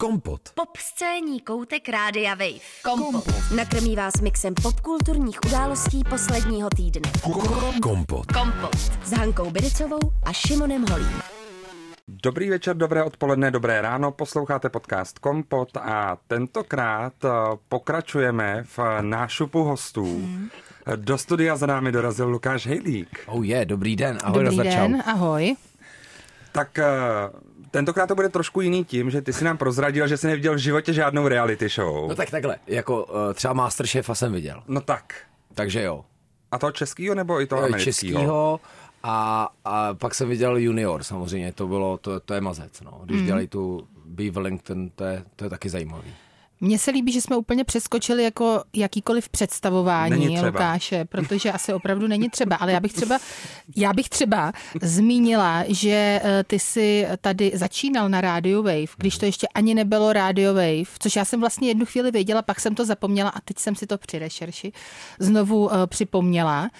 Kompot. 0.00 0.40
Pop 0.54 0.76
scéní 0.76 1.40
koutek 1.40 1.88
Rádia 1.88 2.34
Wave. 2.34 2.60
Kompot. 2.84 3.24
Nakrmí 3.56 3.96
vás 3.96 4.20
mixem 4.22 4.54
popkulturních 4.62 5.38
událostí 5.46 6.02
posledního 6.10 6.68
týdne. 6.76 7.12
Kompot. 7.82 8.32
Kompot. 8.32 8.76
S 9.04 9.12
Hankou 9.12 9.50
Bericovou 9.50 9.98
a 10.22 10.32
Šimonem 10.32 10.84
Holím. 10.90 11.20
Dobrý 12.08 12.50
večer, 12.50 12.76
dobré 12.76 13.04
odpoledne, 13.04 13.50
dobré 13.50 13.80
ráno, 13.80 14.10
posloucháte 14.12 14.68
podcast 14.68 15.18
Kompot 15.18 15.76
a 15.76 16.16
tentokrát 16.26 17.12
eh, 17.24 17.28
pokračujeme 17.68 18.64
v 18.64 18.78
nášupu 19.00 19.62
hostů. 19.62 20.28
Do 20.96 21.18
studia 21.18 21.56
za 21.56 21.66
námi 21.66 21.92
dorazil 21.92 22.28
Lukáš 22.28 22.66
Hejlík. 22.66 23.20
Oh 23.26 23.46
je, 23.46 23.64
dobrý 23.64 23.96
den, 23.96 24.18
ahoj 24.22 24.44
Dobrý 24.44 24.46
Rozda, 24.56 24.64
čau. 24.64 24.88
den, 24.88 25.02
ahoj. 25.06 25.56
Tak 26.52 26.78
eh, 26.78 26.86
tentokrát 27.70 28.06
to 28.06 28.14
bude 28.14 28.28
trošku 28.28 28.60
jiný 28.60 28.84
tím, 28.84 29.10
že 29.10 29.22
ty 29.22 29.32
si 29.32 29.44
nám 29.44 29.58
prozradil, 29.58 30.08
že 30.08 30.16
jsi 30.16 30.26
neviděl 30.26 30.54
v 30.54 30.58
životě 30.58 30.92
žádnou 30.92 31.28
reality 31.28 31.68
show. 31.68 32.08
No 32.08 32.14
tak 32.14 32.30
takhle, 32.30 32.56
jako 32.66 33.04
uh, 33.04 33.34
třeba 33.34 33.54
Masterchefa 33.54 34.14
jsem 34.14 34.32
viděl, 34.32 34.62
No 34.68 34.80
tak. 34.80 35.14
takže 35.54 35.82
jo. 35.82 36.04
A 36.50 36.58
toho 36.58 36.72
českýho 36.72 37.14
nebo 37.14 37.40
i 37.40 37.46
toho 37.46 37.62
Eh, 37.62 37.64
amerického? 37.64 37.92
Českýho 37.92 38.60
a, 39.02 39.48
a 39.64 39.94
pak 39.94 40.14
jsem 40.14 40.28
viděl 40.28 40.56
Junior 40.56 41.02
samozřejmě, 41.02 41.52
to 41.52 41.66
bylo, 41.66 41.98
to, 41.98 42.20
to 42.20 42.34
je 42.34 42.40
mazec, 42.40 42.80
no. 42.80 43.00
Když 43.04 43.20
mm. 43.20 43.26
dělají 43.26 43.48
tu 43.48 43.88
Wellington, 44.30 44.90
to 44.90 45.04
je, 45.04 45.24
to 45.36 45.44
je 45.44 45.50
taky 45.50 45.68
zajímavý. 45.68 46.14
Mně 46.60 46.78
se 46.78 46.90
líbí, 46.90 47.12
že 47.12 47.20
jsme 47.20 47.36
úplně 47.36 47.64
přeskočili 47.64 48.24
jako 48.24 48.62
jakýkoliv 48.76 49.28
představování. 49.28 50.40
Lukáše, 50.46 51.04
protože 51.04 51.52
asi 51.52 51.72
opravdu 51.72 52.06
není 52.06 52.30
třeba, 52.30 52.56
ale 52.56 52.72
já 52.72 52.80
bych 52.80 52.92
třeba, 52.92 53.18
já 53.76 53.92
bych 53.92 54.08
třeba 54.08 54.52
zmínila, 54.82 55.64
že 55.68 56.20
eh, 56.24 56.44
ty 56.44 56.58
si 56.58 57.06
tady 57.20 57.52
začínal 57.54 58.08
na 58.08 58.20
Radio 58.20 58.62
Wave, 58.62 58.86
když 58.96 59.18
to 59.18 59.26
ještě 59.26 59.46
ani 59.54 59.74
nebylo 59.74 60.12
Radio 60.12 60.54
Wave, 60.54 60.90
což 60.98 61.16
já 61.16 61.24
jsem 61.24 61.40
vlastně 61.40 61.68
jednu 61.68 61.86
chvíli 61.86 62.10
věděla, 62.10 62.42
pak 62.42 62.60
jsem 62.60 62.74
to 62.74 62.84
zapomněla 62.84 63.30
a 63.30 63.40
teď 63.40 63.58
jsem 63.58 63.74
si 63.74 63.86
to 63.86 63.98
při 63.98 64.18
rešerši 64.18 64.72
znovu 65.18 65.72
eh, 65.74 65.86
připomněla. 65.86 66.70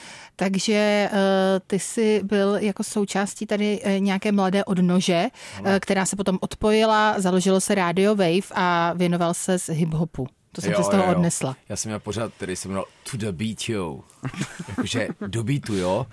Takže 0.40 0.72
eh, 1.12 1.60
ty 1.66 1.78
jsi 1.78 2.20
byl 2.24 2.56
jako 2.56 2.84
součástí 2.84 3.46
tady 3.46 3.80
eh, 3.82 4.00
nějaké 4.00 4.32
mladé 4.32 4.64
odnože, 4.64 5.28
eh, 5.64 5.80
která 5.80 6.06
se 6.06 6.16
potom 6.16 6.38
odpojila, 6.40 7.20
založilo 7.20 7.60
se 7.60 7.74
Radio 7.74 8.14
Wave 8.14 8.48
a 8.54 8.92
věnoval 8.96 9.34
se 9.34 9.58
z 9.58 9.68
hip-hopu. 9.68 10.26
To 10.52 10.60
jsem 10.60 10.74
si 10.74 10.82
z 10.82 10.88
toho 10.88 11.10
odnesla. 11.10 11.56
Já 11.68 11.76
jsem 11.76 11.88
měl 11.88 12.00
pořád, 12.00 12.32
který 12.36 12.56
jsem 12.56 12.70
měl 12.70 12.84
To 13.10 13.16
the 13.16 13.32
beat, 13.32 13.68
yo. 13.68 14.00
Jakože 14.68 15.08
do 15.26 15.44
beatu, 15.44 15.76
jo. 15.76 16.06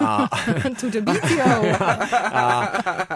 A, 0.00 0.28
To 0.80 0.90
the 0.90 1.00
beat, 1.00 1.30
jo. 1.30 1.76
a, 2.32 2.60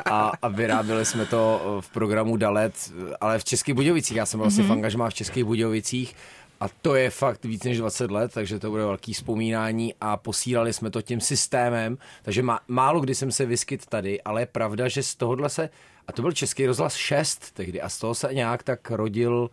a, 0.05 0.33
a 0.43 0.49
vyráběli 0.49 1.05
jsme 1.05 1.27
to 1.27 1.79
v 1.81 1.89
programu 1.91 2.37
Dalet, 2.37 2.93
ale 3.21 3.39
v 3.39 3.45
Českých 3.45 3.75
Budějovicích. 3.75 4.17
Já 4.17 4.27
jsem 4.27 4.41
byl 4.41 4.49
mm-hmm. 4.49 4.67
v 4.67 4.73
angažmá 4.73 5.11
v 5.11 5.15
Českých 5.15 5.45
Budějovicích 5.45 6.15
a 6.61 6.69
to 6.83 6.95
je 6.95 7.11
fakt 7.11 7.45
víc 7.45 7.65
než 7.65 7.79
20 7.79 8.11
let, 8.11 8.33
takže 8.35 8.59
to 8.59 8.71
bude 8.71 8.85
velký 8.85 9.13
vzpomínání 9.13 9.95
a 10.01 10.17
posílali 10.17 10.73
jsme 10.73 10.91
to 10.91 11.03
tím 11.03 11.21
systémem, 11.21 11.99
takže 12.23 12.43
má, 12.43 12.61
málo 12.69 13.01
kdy 13.01 13.15
jsem 13.15 13.33
se 13.33 13.47
vyskyt 13.47 13.87
tady, 13.87 14.23
ale 14.23 14.43
je 14.43 14.47
pravda, 14.47 14.89
že 14.89 15.03
z 15.03 15.15
tohohle 15.15 15.49
se, 15.49 15.71
a 16.09 16.13
to 16.13 16.23
byl 16.23 16.33
Český 16.33 16.67
rozhlas 16.67 16.95
6 16.95 17.53
tehdy 17.55 17.81
a 17.81 17.89
z 17.89 17.99
toho 17.99 18.15
se 18.15 18.35
nějak 18.35 18.63
tak 18.63 18.91
rodil 18.91 19.51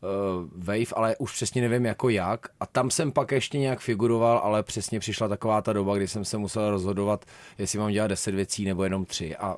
uh, 0.00 0.64
Wave, 0.64 0.92
ale 0.96 1.16
už 1.16 1.32
přesně 1.32 1.62
nevím 1.62 1.86
jako 1.86 2.08
jak. 2.08 2.46
A 2.60 2.66
tam 2.66 2.90
jsem 2.90 3.12
pak 3.12 3.32
ještě 3.32 3.58
nějak 3.58 3.80
figuroval, 3.80 4.38
ale 4.38 4.62
přesně 4.62 5.00
přišla 5.00 5.28
taková 5.28 5.62
ta 5.62 5.72
doba, 5.72 5.96
kdy 5.96 6.08
jsem 6.08 6.24
se 6.24 6.38
musel 6.38 6.70
rozhodovat, 6.70 7.24
jestli 7.58 7.78
mám 7.78 7.90
dělat 7.90 8.06
10 8.06 8.34
věcí 8.34 8.64
nebo 8.64 8.84
jenom 8.84 9.04
tři. 9.04 9.36
A 9.36 9.56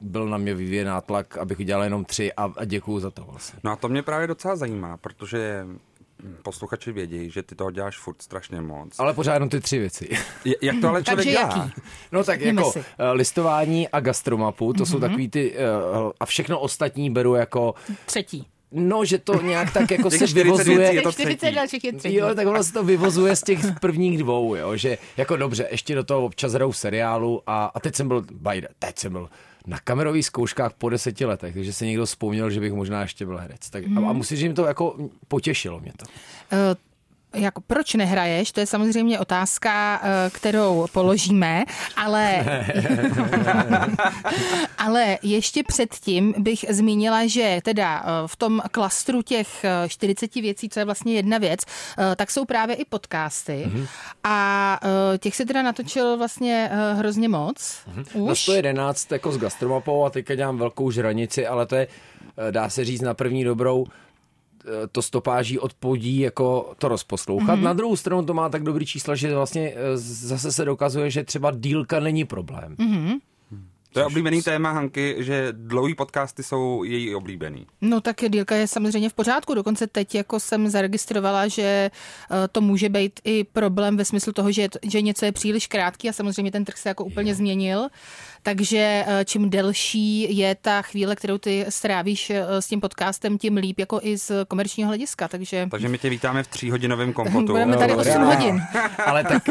byl 0.00 0.28
na 0.28 0.38
mě 0.38 0.54
vyvíjen 0.54 0.86
nátlak, 0.86 1.36
abych 1.36 1.64
dělal 1.64 1.84
jenom 1.84 2.04
tři 2.04 2.32
a, 2.32 2.52
a 2.56 2.64
děkuju 2.64 3.00
za 3.00 3.10
to 3.10 3.24
vlastně. 3.24 3.60
No 3.64 3.72
a 3.72 3.76
to 3.76 3.88
mě 3.88 4.02
právě 4.02 4.26
docela 4.26 4.56
zajímá, 4.56 4.96
protože 4.96 5.66
posluchači 6.42 6.92
vědí, 6.92 7.30
že 7.30 7.42
ty 7.42 7.54
toho 7.54 7.70
děláš 7.70 7.98
furt 7.98 8.22
strašně 8.22 8.60
moc. 8.60 8.94
Ale 9.00 9.14
pořád 9.14 9.34
jenom 9.34 9.48
ty 9.48 9.60
tři 9.60 9.78
věci. 9.78 10.08
Je- 10.44 10.54
Jak 10.62 10.76
to 10.80 10.88
ale 10.88 11.02
člověk 11.04 11.16
Takže 11.16 11.30
dělá? 11.30 11.42
jaký? 11.56 11.72
No 12.12 12.24
tak 12.24 12.40
Víme 12.40 12.60
jako 12.62 12.72
si. 12.72 12.78
eh, 12.98 13.10
listování 13.12 13.88
a 13.88 14.00
gastromapu, 14.00 14.72
to 14.72 14.82
mm-hmm. 14.84 14.90
jsou 14.90 15.00
takový 15.00 15.28
ty, 15.28 15.54
eh, 15.56 15.62
a 16.20 16.26
všechno 16.26 16.60
ostatní 16.60 17.10
beru 17.10 17.34
jako, 17.34 17.74
Třetí. 18.06 18.46
no, 18.72 19.04
že 19.04 19.18
to 19.18 19.42
nějak 19.42 19.72
tak 19.72 19.90
jako 19.90 20.10
se 20.10 20.16
40 20.28 20.42
vyvozuje. 20.44 20.78
věcí 20.78 20.96
je 20.96 21.02
to 21.02 21.12
40 21.12 21.36
třetí. 21.36 21.54
dalších 21.56 21.84
je 21.84 21.92
třetí. 21.92 22.14
Jo, 22.14 22.34
tak 22.34 22.46
ono 22.46 22.64
se 22.64 22.72
to 22.72 22.84
vyvozuje 22.84 23.36
z 23.36 23.42
těch 23.42 23.58
prvních 23.80 24.18
dvou, 24.18 24.54
jo, 24.54 24.76
že 24.76 24.98
jako 25.16 25.36
dobře, 25.36 25.68
ještě 25.70 25.94
do 25.94 26.04
toho 26.04 26.24
občas 26.24 26.52
hraju 26.52 26.72
seriálu 26.72 27.42
a, 27.46 27.64
a 27.74 27.80
teď 27.80 27.94
jsem 27.94 28.08
byl, 28.08 28.24
bajde, 28.32 28.68
teď 28.78 28.98
jsem 28.98 29.12
byl 29.12 29.28
na 29.66 29.78
kamerových 29.78 30.26
zkouškách 30.26 30.72
po 30.72 30.88
deseti 30.88 31.24
letech, 31.24 31.54
takže 31.54 31.72
se 31.72 31.86
někdo 31.86 32.06
vzpomněl, 32.06 32.50
že 32.50 32.60
bych 32.60 32.72
možná 32.72 33.02
ještě 33.02 33.26
byl 33.26 33.38
herec. 33.38 33.70
Tak, 33.70 33.84
a, 33.96 34.08
a 34.08 34.12
musím 34.12 34.36
říct, 34.36 34.40
že 34.40 34.48
mi 34.48 34.54
to 34.54 34.64
jako 34.64 35.10
potěšilo 35.28 35.80
mě 35.80 35.92
to. 35.96 36.04
Eh, 37.32 37.40
jako 37.40 37.60
proč 37.60 37.94
nehraješ, 37.94 38.52
to 38.52 38.60
je 38.60 38.66
samozřejmě 38.66 39.18
otázka, 39.18 40.00
eh, 40.02 40.30
kterou 40.30 40.86
položíme, 40.92 41.64
ale, 41.96 42.44
ale 44.78 45.18
ještě 45.22 45.62
předtím 45.62 46.34
bych 46.38 46.64
zmínila, 46.70 47.26
že 47.26 47.60
teda 47.64 48.02
eh, 48.04 48.08
v 48.26 48.36
tom 48.36 48.62
klastru 48.70 49.22
těch 49.22 49.64
eh, 49.64 49.88
40 49.88 50.34
věcí, 50.34 50.68
co 50.68 50.78
je 50.80 50.84
vlastně 50.84 51.14
jedna 51.14 51.38
věc, 51.38 51.60
eh, 51.98 52.16
tak 52.16 52.30
jsou 52.30 52.44
právě 52.44 52.76
i 52.76 52.84
podcasty. 52.84 53.70
A 54.24 54.78
eh, 55.14 55.18
těch 55.18 55.36
si 55.36 55.44
teda 55.44 55.62
natočil 55.62 56.16
vlastně 56.18 56.70
eh, 56.72 56.94
hrozně 56.94 57.28
moc. 57.28 57.78
Na 58.14 58.32
Už. 58.32 58.40
111 58.42 59.12
jako 59.12 59.32
s 59.32 59.38
gastromapou 59.38 60.04
a 60.04 60.10
teďka 60.10 60.34
dělám 60.34 60.58
velkou 60.58 60.90
žranici, 60.90 61.46
ale 61.46 61.66
to 61.66 61.76
je, 61.76 61.86
eh, 62.48 62.52
dá 62.52 62.68
se 62.68 62.84
říct, 62.84 63.00
na 63.00 63.14
první 63.14 63.44
dobrou. 63.44 63.84
eh, 63.88 63.92
to 64.92 65.02
stopáží 65.02 65.58
odpodí 65.58 66.18
jako 66.18 66.74
to 66.78 66.88
rozposlouchat. 66.88 67.58
Mm-hmm. 67.58 67.62
Na 67.62 67.72
druhou 67.72 67.96
stranu 67.96 68.24
to 68.24 68.34
má 68.34 68.48
tak 68.48 68.62
dobrý 68.62 68.86
čísla, 68.86 69.14
že 69.14 69.34
vlastně 69.34 69.72
eh, 69.76 69.96
zase 69.96 70.52
se 70.52 70.64
dokazuje, 70.64 71.10
že 71.10 71.24
třeba 71.24 71.50
dílka 71.50 72.00
není 72.00 72.24
problém. 72.24 72.76
Mm-hmm. 72.76 73.20
To 73.92 74.00
je 74.00 74.06
oblíbený 74.06 74.42
téma 74.42 74.70
Hanky, 74.70 75.16
že 75.18 75.48
dlouhý 75.52 75.94
podcasty 75.94 76.42
jsou 76.42 76.84
její 76.84 77.14
oblíbený. 77.14 77.66
No 77.80 78.00
tak 78.00 78.16
dílka 78.28 78.54
je 78.56 78.68
samozřejmě 78.68 79.08
v 79.08 79.12
pořádku, 79.12 79.54
dokonce 79.54 79.86
teď 79.86 80.14
jako 80.14 80.40
jsem 80.40 80.68
zaregistrovala, 80.68 81.48
že 81.48 81.62
eh, 81.62 82.48
to 82.52 82.60
může 82.60 82.88
být 82.88 83.20
i 83.24 83.44
problém 83.44 83.96
ve 83.96 84.04
smyslu 84.04 84.32
toho, 84.32 84.52
že, 84.52 84.62
je 84.62 84.68
že 84.82 85.02
něco 85.02 85.24
je 85.24 85.32
příliš 85.32 85.66
krátký 85.66 86.08
a 86.08 86.12
samozřejmě 86.12 86.52
ten 86.52 86.64
trh 86.64 86.76
se 86.76 86.88
jako 86.88 87.04
úplně 87.04 87.34
změnil, 87.34 87.88
takže 88.42 89.04
eh, 89.06 89.24
čím 89.24 89.50
delší 89.50 90.36
je 90.36 90.54
ta 90.54 90.82
chvíle, 90.82 91.16
kterou 91.16 91.38
ty 91.38 91.66
strávíš 91.68 92.30
eh, 92.30 92.62
s 92.62 92.66
tím 92.66 92.80
podcastem, 92.80 93.38
tím 93.38 93.56
líp 93.56 93.78
jako 93.78 94.00
i 94.02 94.18
z 94.18 94.32
komerčního 94.48 94.88
hlediska, 94.88 95.28
takže 95.28 95.68
Takže 95.70 95.88
my 95.88 95.98
tě 95.98 96.10
vítáme 96.10 96.42
v 96.42 96.46
tříhodinovém 96.46 97.12
kompotu. 97.18 97.46
budeme 97.46 97.76
tady 97.76 97.94
8 97.94 98.12
dobrá. 98.12 98.34
hodin. 98.34 98.62
Ale 99.06 99.24
tak, 99.24 99.42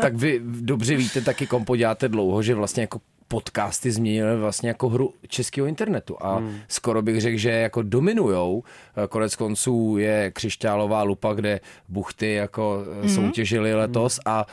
tak 0.00 0.14
vy 0.14 0.40
dobře 0.44 0.96
víte, 0.96 1.20
taky 1.20 1.46
kompo 1.46 1.76
děláte 1.76 2.08
dlouho, 2.08 2.42
že 2.42 2.54
vlastně 2.54 2.80
jako 2.80 3.00
podcasty 3.28 3.90
změnily 3.90 4.36
vlastně 4.36 4.68
jako 4.68 4.88
hru 4.88 5.14
českého 5.28 5.66
internetu 5.66 6.16
a 6.20 6.36
hmm. 6.36 6.56
skoro 6.68 7.02
bych 7.02 7.20
řekl, 7.20 7.38
že 7.38 7.50
jako 7.50 7.82
dominujou. 7.82 8.64
Eh, 9.04 9.06
Konec 9.06 9.36
konců 9.36 9.96
je 9.98 10.30
křišťálová 10.30 11.02
lupa, 11.02 11.32
kde 11.32 11.60
buchty 11.88 12.32
jako 12.32 12.84
hmm. 13.00 13.08
soutěžili 13.08 13.74
letos 13.74 14.20
a 14.26 14.46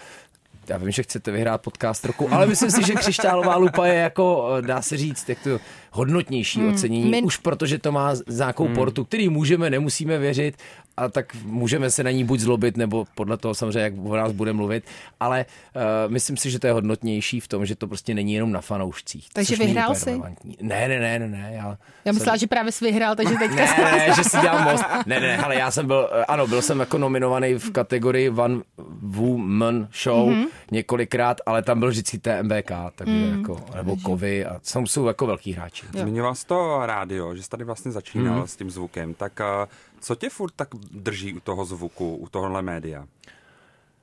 já 0.67 0.77
vím, 0.77 0.91
že 0.91 1.03
chcete 1.03 1.31
vyhrát 1.31 1.61
podcast 1.61 2.05
roku, 2.05 2.33
ale 2.33 2.47
myslím 2.47 2.71
si, 2.71 2.83
že 2.83 2.93
křišťálová 2.93 3.55
lupa 3.55 3.85
je 3.85 3.93
jako, 3.93 4.49
eh, 4.57 4.61
dá 4.61 4.81
se 4.81 4.97
říct, 4.97 5.29
jak 5.29 5.43
to 5.43 5.59
hodnotnější 5.91 6.59
hmm. 6.59 6.73
ocenění, 6.73 7.09
My- 7.09 7.21
už 7.21 7.37
protože 7.37 7.77
to 7.77 7.91
má 7.91 8.13
nějakou 8.37 8.65
hmm. 8.65 8.75
portu, 8.75 9.05
který 9.05 9.29
můžeme, 9.29 9.69
nemusíme 9.69 10.17
věřit 10.17 10.57
a 10.97 11.09
tak 11.09 11.35
můžeme 11.44 11.91
se 11.91 12.03
na 12.03 12.11
ní 12.11 12.23
buď 12.23 12.39
zlobit, 12.39 12.78
nebo 12.78 13.06
podle 13.16 13.38
toho 13.38 13.56
samozřejmě, 13.56 13.79
jak 13.79 13.94
o 14.03 14.16
nás 14.16 14.31
bude 14.31 14.53
mluvit, 14.53 14.83
ale 15.19 15.45
uh, 15.75 15.81
myslím 16.11 16.38
si, 16.38 16.51
že 16.51 16.59
to 16.59 16.67
je 16.67 16.73
hodnotnější 16.73 17.39
v 17.39 17.47
tom, 17.47 17.66
že 17.66 17.75
to 17.75 17.88
prostě 17.88 18.13
není 18.13 18.33
jenom 18.33 18.51
na 18.51 18.61
fanoušcích. 18.61 19.28
Takže 19.34 19.55
vyhrál 19.55 19.95
jsi? 19.95 20.05
relevantní. 20.05 20.57
Ne, 20.61 20.88
ne, 20.88 21.00
ne, 21.00 21.19
ne, 21.19 21.28
ne. 21.28 21.51
Já, 21.53 21.78
Já 22.05 22.11
myslela, 22.11 22.38
že 22.38 22.47
právě 22.47 22.72
jsi 22.72 22.85
vyhrál, 22.85 23.16
takže 23.16 23.35
teďka 23.39 23.55
ne, 23.55 23.91
ne, 23.91 24.16
že 24.16 24.23
si 24.23 24.38
dělám 24.41 24.72
most. 24.72 24.85
Ne, 25.05 25.19
ne, 25.19 25.37
ale 25.37 25.55
já 25.55 25.72
jsem 25.72 25.87
byl, 25.87 26.09
eh, 26.14 26.25
ano, 26.25 26.47
byl 26.47 26.61
jsem 26.61 26.79
jako 26.79 26.97
nominovaný 26.97 27.53
v 27.53 27.72
kategorii 27.72 28.29
One 28.29 28.61
Woman 29.02 29.87
Show 30.03 30.29
mm-hmm. 30.29 30.47
několikrát, 30.72 31.41
ale 31.46 31.61
tam 31.61 31.79
byl 31.79 31.90
vždycky 31.90 32.17
TMBK, 32.17 32.72
takže 32.96 33.14
mm, 33.14 33.37
jako, 33.37 33.66
nebo 33.75 33.97
Kovy 33.97 34.46
a 34.46 34.59
jsou, 34.64 34.85
jsou 34.85 35.08
jako 35.08 35.28
velký 35.28 35.53
hráči. 35.53 35.85
Zmiňoval 35.93 36.35
jsi 36.35 36.46
to 36.46 36.85
rádio, 36.85 37.35
že 37.35 37.43
jsi 37.43 37.49
tady 37.49 37.64
vlastně 37.64 37.91
začínal 37.91 38.40
mm. 38.40 38.47
s 38.47 38.55
tím 38.55 38.69
zvukem. 38.69 39.14
Tak 39.14 39.41
eh, 39.41 39.67
co 40.05 40.16
tě 40.16 40.29
furt 40.29 40.52
tak 40.55 40.69
drží 40.91 41.34
u 41.34 41.40
toho 41.40 41.66
zvuku, 41.66 42.16
u 42.16 42.29
tohohle 42.29 42.61
média? 42.61 43.07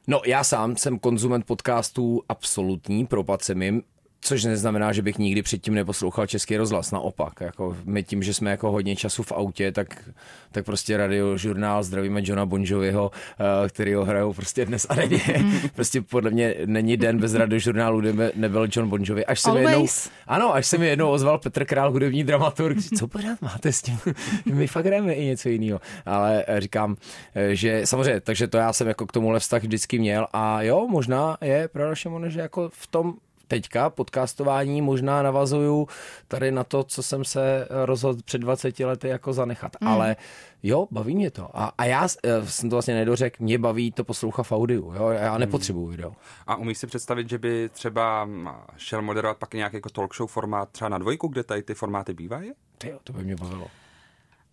No, 0.06 0.20
já 0.26 0.44
sám 0.44 0.76
jsem 0.76 0.98
konzument 0.98 1.46
podcastů 1.46 2.22
absolutní, 2.28 3.06
propad 3.06 3.42
jsem 3.42 3.62
jim. 3.62 3.82
Což 4.24 4.44
neznamená, 4.44 4.92
že 4.92 5.02
bych 5.02 5.18
nikdy 5.18 5.42
předtím 5.42 5.74
neposlouchal 5.74 6.26
český 6.26 6.56
rozhlas, 6.56 6.90
naopak. 6.90 7.40
Jako 7.40 7.76
my 7.84 8.02
tím, 8.02 8.22
že 8.22 8.34
jsme 8.34 8.50
jako 8.50 8.70
hodně 8.70 8.96
času 8.96 9.22
v 9.22 9.32
autě, 9.32 9.72
tak, 9.72 10.10
tak 10.52 10.64
prostě 10.64 10.96
radiožurnál 10.96 11.82
zdravíme 11.82 12.20
Johna 12.24 12.46
Bonjoviho, 12.46 13.10
eh, 13.14 13.68
který 13.68 13.94
ho 13.94 14.04
hrajou 14.04 14.32
prostě 14.32 14.64
dnes 14.64 14.86
a 14.88 14.94
denně. 14.94 15.20
prostě 15.74 16.02
podle 16.02 16.30
mě 16.30 16.54
není 16.66 16.96
den 16.96 17.18
bez 17.18 17.34
radiožurnálu, 17.34 18.00
kde 18.00 18.32
nebyl 18.34 18.68
John 18.72 18.88
Bon 18.88 19.00
Jovi. 19.04 19.26
Až 19.26 19.40
se 19.40 19.52
mi 19.52 19.60
jednou, 19.60 19.86
ano, 20.26 20.54
až 20.54 20.66
se 20.66 20.78
mi 20.78 20.86
jednou 20.86 21.10
ozval 21.10 21.38
Petr 21.38 21.64
Král, 21.64 21.90
hudební 21.92 22.24
dramaturg, 22.24 22.78
co 22.98 23.08
pořád 23.08 23.42
máte 23.42 23.72
s 23.72 23.82
tím? 23.82 23.98
My 24.54 24.66
fakt 24.66 24.86
hrajeme 24.86 25.12
i 25.12 25.24
něco 25.24 25.48
jiného. 25.48 25.80
Ale 26.06 26.44
eh, 26.46 26.60
říkám, 26.60 26.96
eh, 27.34 27.56
že 27.56 27.86
samozřejmě, 27.86 28.20
takže 28.20 28.48
to 28.48 28.56
já 28.56 28.72
jsem 28.72 28.88
jako 28.88 29.06
k 29.06 29.12
tomuhle 29.12 29.40
vztah 29.40 29.62
vždycky 29.62 29.98
měl 29.98 30.26
a 30.32 30.62
jo, 30.62 30.86
možná 30.88 31.36
je 31.40 31.68
pro 31.68 31.88
naše 31.88 32.10
že 32.28 32.40
jako 32.40 32.68
v 32.72 32.86
tom 32.86 33.14
teďka 33.52 33.90
podcastování 33.90 34.82
možná 34.82 35.22
navazuju 35.22 35.88
tady 36.28 36.52
na 36.52 36.64
to, 36.64 36.84
co 36.84 37.02
jsem 37.02 37.24
se 37.24 37.68
rozhodl 37.84 38.22
před 38.24 38.38
20 38.38 38.80
lety 38.80 39.08
jako 39.08 39.32
zanechat. 39.32 39.76
Mm. 39.80 39.88
Ale 39.88 40.16
jo, 40.62 40.88
baví 40.90 41.16
mě 41.16 41.30
to. 41.30 41.48
A, 41.58 41.72
a 41.78 41.84
já 41.84 42.08
eh, 42.24 42.46
jsem 42.46 42.70
to 42.70 42.76
vlastně 42.76 42.94
nedořekl, 42.94 43.44
mě 43.44 43.58
baví 43.58 43.92
to 43.92 44.04
poslouchat 44.04 44.42
v 44.42 44.52
audiu. 44.52 44.92
Jo? 44.96 45.08
Já 45.08 45.38
nepotřebuju 45.38 45.86
video. 45.86 46.12
A 46.46 46.56
umíš 46.56 46.78
si 46.78 46.86
představit, 46.86 47.28
že 47.28 47.38
by 47.38 47.70
třeba 47.72 48.24
mm, 48.24 48.48
šel 48.76 49.02
moderovat 49.02 49.36
pak 49.36 49.54
nějaký 49.54 49.76
jako 49.76 49.88
talk 49.88 50.14
show 50.14 50.28
formát 50.28 50.68
třeba 50.68 50.88
na 50.88 50.98
dvojku, 50.98 51.28
kde 51.28 51.42
tady 51.42 51.62
ty 51.62 51.74
formáty 51.74 52.14
bývají? 52.14 52.52
jo, 52.84 52.98
to 53.04 53.12
by 53.12 53.24
mě 53.24 53.36
bavilo. 53.36 53.66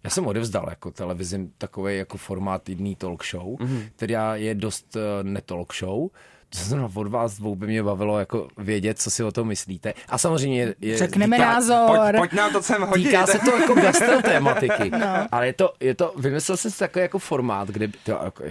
Já 0.03 0.09
jsem 0.09 0.27
odevzdal 0.27 0.65
jako 0.69 0.91
televizi 0.91 1.49
takový 1.57 1.97
jako 1.97 2.17
formát 2.17 2.69
jedný 2.69 2.95
talk 2.95 3.25
show, 3.25 3.47
mm-hmm. 3.47 3.89
která 3.95 4.35
je 4.35 4.55
dost 4.55 4.95
uh, 4.95 5.01
netalk 5.23 5.73
show, 5.73 6.09
to 6.49 6.59
znamená, 6.59 6.89
od 6.93 7.07
vás 7.07 7.37
dvou 7.37 7.55
by 7.55 7.67
mě 7.67 7.83
bavilo 7.83 8.19
jako 8.19 8.47
vědět, 8.57 8.99
co 9.01 9.11
si 9.11 9.23
o 9.23 9.31
tom 9.31 9.47
myslíte. 9.47 9.93
A 10.09 10.17
samozřejmě 10.17 10.75
je... 10.81 10.97
Řekneme 10.97 11.37
týká, 11.37 11.53
názor. 11.53 11.97
Pojď, 11.97 12.17
pojď 12.17 12.33
nám 12.33 12.53
to 12.53 12.63
sem 12.63 12.81
hodit. 12.81 13.03
Týká 13.03 13.27
se 13.27 13.39
to 13.39 13.57
jako 13.57 13.73
gastrotématiky. 13.73 14.89
no. 14.91 15.27
Ale 15.31 15.47
je 15.47 15.53
to, 15.53 15.73
je 15.79 15.95
to, 15.95 16.13
vymyslel 16.17 16.57
jsem 16.57 16.71
si 16.71 16.79
takový 16.79 17.01
jako 17.03 17.19
formát, 17.19 17.67
kde, 17.67 17.87
to, 17.87 18.11
jako, 18.23 18.43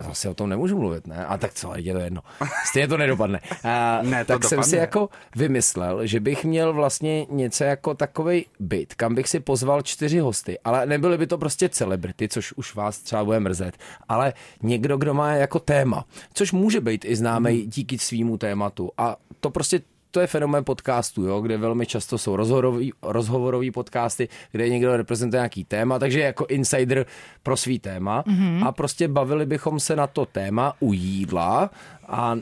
Zase 0.00 0.28
o 0.28 0.34
tom 0.34 0.48
nemůžu 0.48 0.78
mluvit, 0.78 1.06
ne? 1.06 1.26
A 1.26 1.38
tak 1.38 1.54
co, 1.54 1.72
je 1.76 1.92
to 1.92 1.98
jedno. 1.98 2.20
Stejně 2.66 2.88
to 2.88 2.96
nedopadne. 2.96 3.40
A, 3.64 4.00
ne, 4.02 4.24
to 4.24 4.32
tak 4.32 4.42
dopadne. 4.42 4.48
jsem 4.48 4.70
si 4.70 4.76
jako 4.76 5.08
vymyslel, 5.36 6.06
že 6.06 6.20
bych 6.20 6.44
měl 6.44 6.72
vlastně 6.72 7.26
něco 7.30 7.64
jako 7.64 7.94
takový 7.94 8.46
byt, 8.60 8.94
kam 8.94 9.14
bych 9.14 9.28
si 9.28 9.40
pozval 9.40 9.82
čtyři 9.82 10.18
hosty, 10.18 10.58
ale 10.64 10.86
nebyly 10.86 11.18
by 11.18 11.26
to 11.26 11.38
prostě 11.38 11.68
celebrity, 11.68 12.28
což 12.28 12.52
už 12.52 12.74
vás 12.74 12.98
třeba 12.98 13.24
bude 13.24 13.40
mrzet, 13.40 13.76
ale 14.08 14.32
někdo, 14.62 14.96
kdo 14.96 15.14
má 15.14 15.32
jako 15.32 15.58
téma, 15.58 16.04
což 16.34 16.52
může 16.52 16.80
být 16.80 17.04
i 17.04 17.16
známý 17.16 17.60
hmm. 17.60 17.70
díky 17.70 17.98
svýmu 17.98 18.38
tématu. 18.38 18.90
A 18.98 19.16
to 19.40 19.50
prostě 19.50 19.80
to 20.14 20.20
je 20.20 20.26
fenomén 20.26 20.64
podcastu, 20.64 21.26
jo, 21.26 21.40
kde 21.40 21.56
velmi 21.56 21.86
často 21.86 22.18
jsou 22.18 22.36
rozhovorový, 22.36 22.92
rozhovorový 23.02 23.70
podcasty, 23.70 24.28
kde 24.52 24.68
někdo 24.68 24.96
reprezentuje 24.96 25.38
nějaký 25.38 25.64
téma, 25.64 25.98
takže 25.98 26.20
jako 26.20 26.46
insider 26.46 27.06
pro 27.42 27.56
svý 27.56 27.78
téma 27.78 28.22
mm-hmm. 28.22 28.66
a 28.66 28.72
prostě 28.72 29.08
bavili 29.08 29.46
bychom 29.46 29.80
se 29.80 29.96
na 29.96 30.06
to 30.06 30.26
téma 30.26 30.72
u 30.80 30.92
jídla 30.92 31.70
a 32.08 32.38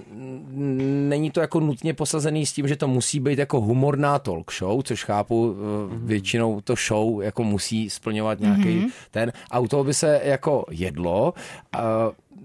není 1.09 1.31
to 1.31 1.41
jako 1.41 1.61
nutně 1.61 1.95
posazený 1.95 2.47
s 2.47 2.53
tím, 2.53 2.69
že 2.69 2.77
to 2.77 2.89
musí 2.89 3.21
být 3.21 3.39
jako 3.39 3.61
humorná 3.61 4.19
talk 4.19 4.53
show, 4.53 4.83
což 4.83 5.05
chápu, 5.05 5.55
mm-hmm. 5.55 5.89
většinou 6.03 6.61
to 6.61 6.75
show 6.89 7.23
jako 7.23 7.45
musí 7.45 7.91
splňovat 7.91 8.41
nějaký 8.41 8.63
mm-hmm. 8.63 8.91
ten. 9.11 9.33
A 9.51 9.59
u 9.59 9.69
toho 9.69 9.85
by 9.85 9.95
se 9.95 10.21
jako 10.25 10.65
jedlo. 10.71 11.35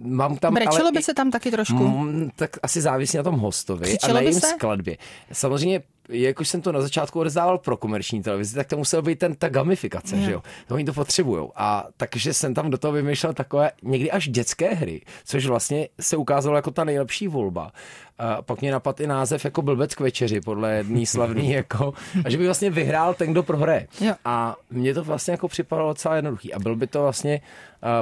Mám 0.01 0.37
tam... 0.37 0.53
Brečelo 0.53 0.81
ale 0.81 0.91
by 0.91 1.03
se 1.03 1.13
tam 1.13 1.31
taky 1.31 1.51
trošku? 1.51 1.87
Mm, 1.87 2.29
tak 2.35 2.49
asi 2.63 2.81
závisí 2.81 3.17
na 3.17 3.23
tom 3.23 3.39
hostovi 3.39 3.85
Křičelo 3.85 4.11
a 4.11 4.13
na 4.13 4.21
jejím 4.21 4.39
skladbě. 4.39 4.97
Samozřejmě 5.31 5.81
jak 6.09 6.39
už 6.39 6.47
jsem 6.49 6.61
to 6.61 6.71
na 6.71 6.81
začátku 6.81 7.23
rozdával 7.23 7.57
pro 7.57 7.77
komerční 7.77 8.23
televizi, 8.23 8.55
tak 8.55 8.67
to 8.67 8.77
musel 8.77 9.01
být 9.01 9.19
ten, 9.19 9.35
ta 9.35 9.49
gamifikace, 9.49 10.15
yeah. 10.15 10.25
že 10.25 10.31
jo. 10.31 10.41
To 10.67 10.75
oni 10.75 10.85
to 10.85 10.93
potřebují. 10.93 11.47
A 11.55 11.85
takže 11.97 12.33
jsem 12.33 12.53
tam 12.53 12.69
do 12.69 12.77
toho 12.77 12.91
vymýšlel 12.91 13.33
takové 13.33 13.71
někdy 13.83 14.11
až 14.11 14.29
dětské 14.29 14.73
hry, 14.73 15.01
což 15.25 15.45
vlastně 15.45 15.87
se 15.99 16.17
ukázalo 16.17 16.55
jako 16.55 16.71
ta 16.71 16.83
nejlepší 16.83 17.27
volba. 17.27 17.71
A 18.19 18.41
pak 18.41 18.61
mě 18.61 18.71
napadl 18.71 19.03
i 19.03 19.07
název 19.07 19.45
jako 19.45 19.61
blbec 19.61 19.95
k 19.95 19.99
večeři, 19.99 20.41
podle 20.41 20.73
jedný 20.73 21.05
slavný, 21.05 21.51
jako, 21.51 21.93
a 22.25 22.29
že 22.29 22.37
by 22.37 22.45
vlastně 22.45 22.69
vyhrál 22.69 23.13
ten, 23.13 23.31
kdo 23.31 23.43
prohraje. 23.43 23.87
Jo. 24.01 24.13
A 24.25 24.55
mně 24.69 24.93
to 24.93 25.03
vlastně 25.03 25.31
jako 25.31 25.47
připadalo 25.47 25.89
docela 25.89 26.15
jednoduchý. 26.15 26.53
A 26.53 26.59
byl 26.59 26.75
by 26.75 26.87
to 26.87 27.01
vlastně 27.01 27.41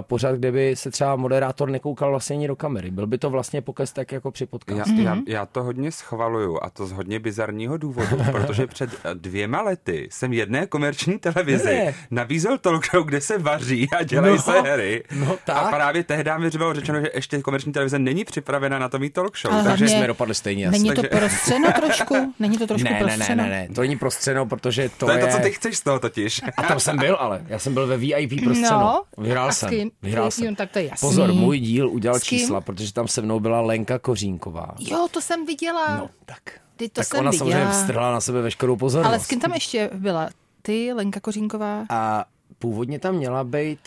pořád, 0.01 0.35
kde 0.35 0.51
by 0.51 0.75
se 0.75 0.91
třeba 0.91 1.15
moderátor 1.15 1.69
nekoukal 1.69 2.09
vlastně 2.09 2.35
ani 2.35 2.47
do 2.47 2.55
kamery. 2.55 2.91
Byl 2.91 3.07
by 3.07 3.17
to 3.17 3.29
vlastně 3.29 3.61
pokaz 3.61 3.91
tak 3.91 4.11
jako 4.11 4.31
při 4.31 4.45
podcastu. 4.45 5.01
Já, 5.01 5.15
já, 5.15 5.21
já 5.27 5.45
to 5.45 5.63
hodně 5.63 5.91
schvaluju 5.91 6.59
a 6.61 6.69
to 6.69 6.87
z 6.87 6.91
hodně 6.91 7.19
bizarního 7.19 7.77
důvodu, 7.77 8.17
protože 8.31 8.67
před 8.67 8.89
dvěma 9.13 9.61
lety 9.61 10.07
jsem 10.11 10.33
jedné 10.33 10.67
komerční 10.67 11.19
televizi 11.19 11.75
ne. 11.75 11.93
nabízel 12.11 12.57
talk 12.57 12.85
show, 12.91 13.05
kde 13.05 13.21
se 13.21 13.37
vaří 13.37 13.89
a 13.99 14.03
dělají 14.03 14.35
no, 14.35 14.41
se 14.41 14.61
hry. 14.61 15.03
No, 15.15 15.37
tak. 15.45 15.57
A 15.57 15.69
právě 15.69 16.03
tehdy 16.03 16.31
mi 16.37 16.49
bylo 16.49 16.73
řečeno, 16.73 17.01
že 17.01 17.07
ještě 17.13 17.41
komerční 17.41 17.73
televize 17.73 17.99
není 17.99 18.25
připravena 18.25 18.79
na 18.79 18.89
to 18.89 18.99
mít 18.99 19.13
talk 19.13 19.37
show. 19.37 19.53
Ale 19.53 19.63
takže 19.63 19.87
jsme 19.87 20.07
dopadli 20.07 20.35
stejně. 20.35 20.71
Není 20.71 20.89
to 20.89 21.01
takže... 21.01 21.17
prostřeno 21.17 21.71
trošku? 21.71 22.33
Není 22.39 22.57
to 22.57 22.67
trošku 22.67 22.89
ne, 22.93 22.99
prostřeno? 22.99 23.43
Ne, 23.43 23.49
ne, 23.49 23.67
ne, 23.67 23.75
to 23.75 23.81
není 23.81 23.97
prostřeno, 23.97 24.45
protože 24.45 24.89
to, 24.89 25.05
to 25.05 25.11
je... 25.11 25.17
to, 25.17 25.27
co 25.27 25.37
ty 25.39 25.51
chceš 25.51 25.77
z 25.77 25.81
toho 25.81 25.99
totiž. 25.99 26.41
A 26.57 26.63
tam 26.63 26.79
jsem 26.79 26.97
byl, 26.97 27.17
ale 27.19 27.41
já 27.47 27.59
jsem 27.59 27.73
byl 27.73 27.87
ve 27.87 27.97
VIP 27.97 28.43
prostřeno. 28.43 28.79
No, 28.79 29.23
Vyhrál 29.23 29.51
jsem. 29.51 29.64
Vyhrál 30.01 30.31
jsem. 30.31 30.55
tak 30.55 30.71
to 30.71 30.79
je 30.79 30.85
jasný. 30.85 31.09
Pozor, 31.09 31.33
můj 31.33 31.59
díl 31.59 31.89
udělal 31.89 32.19
čísla, 32.19 32.61
protože 32.61 32.93
tam 32.93 33.07
se 33.07 33.21
mnou 33.21 33.39
byla 33.39 33.61
Lenka 33.61 33.99
Kořínková. 33.99 34.75
Jo, 34.79 35.07
to 35.11 35.21
jsem 35.21 35.45
viděla. 35.45 35.97
No, 35.97 36.09
tak. 36.25 36.39
Ty 36.75 36.89
to 36.89 36.93
tak 36.93 37.05
jsem 37.05 37.19
ona 37.19 37.31
viděla. 37.31 37.49
samozřejmě 37.49 37.71
vstrhla 37.71 38.11
na 38.11 38.21
sebe 38.21 38.41
veškerou 38.41 38.75
pozornost. 38.75 39.07
Ale 39.07 39.19
s 39.19 39.27
kým 39.27 39.39
tam 39.39 39.53
ještě 39.53 39.89
byla? 39.93 40.29
Ty, 40.61 40.93
Lenka 40.93 41.19
Kořínková? 41.19 41.85
A 41.89 42.25
původně 42.59 42.99
tam 42.99 43.15
měla 43.15 43.43
být, 43.43 43.79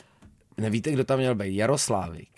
nevíte, 0.57 0.91
kdo 0.91 1.05
tam 1.05 1.19
měl 1.19 1.35
být, 1.35 1.57
Jaroslávik. 1.57 2.29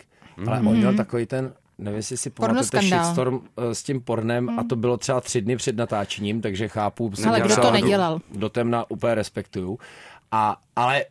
Ale 0.46 0.60
mm-hmm. 0.60 0.68
on 0.68 0.76
měl 0.76 0.94
takový 0.94 1.26
ten 1.26 1.52
nevím, 1.80 1.96
jestli 1.96 2.16
si 2.16 2.30
pamatujete 2.30 2.80
shitstorm 2.80 3.40
eh, 3.56 3.74
s 3.74 3.82
tím 3.82 4.00
pornem 4.00 4.48
hmm. 4.48 4.58
a 4.58 4.64
to 4.64 4.76
bylo 4.76 4.96
třeba 4.96 5.20
tři 5.20 5.40
dny 5.40 5.56
před 5.56 5.76
natáčením, 5.76 6.40
takže 6.40 6.68
chápu. 6.68 7.12
Ale 7.26 7.40
kdo 7.40 7.56
to 7.56 7.70
nedělal? 7.70 8.20
Do, 8.30 8.40
do 8.40 8.48
temna 8.48 8.84
úplně 8.88 9.14
respektuju. 9.14 9.78
A, 10.32 10.56
ale 10.76 11.04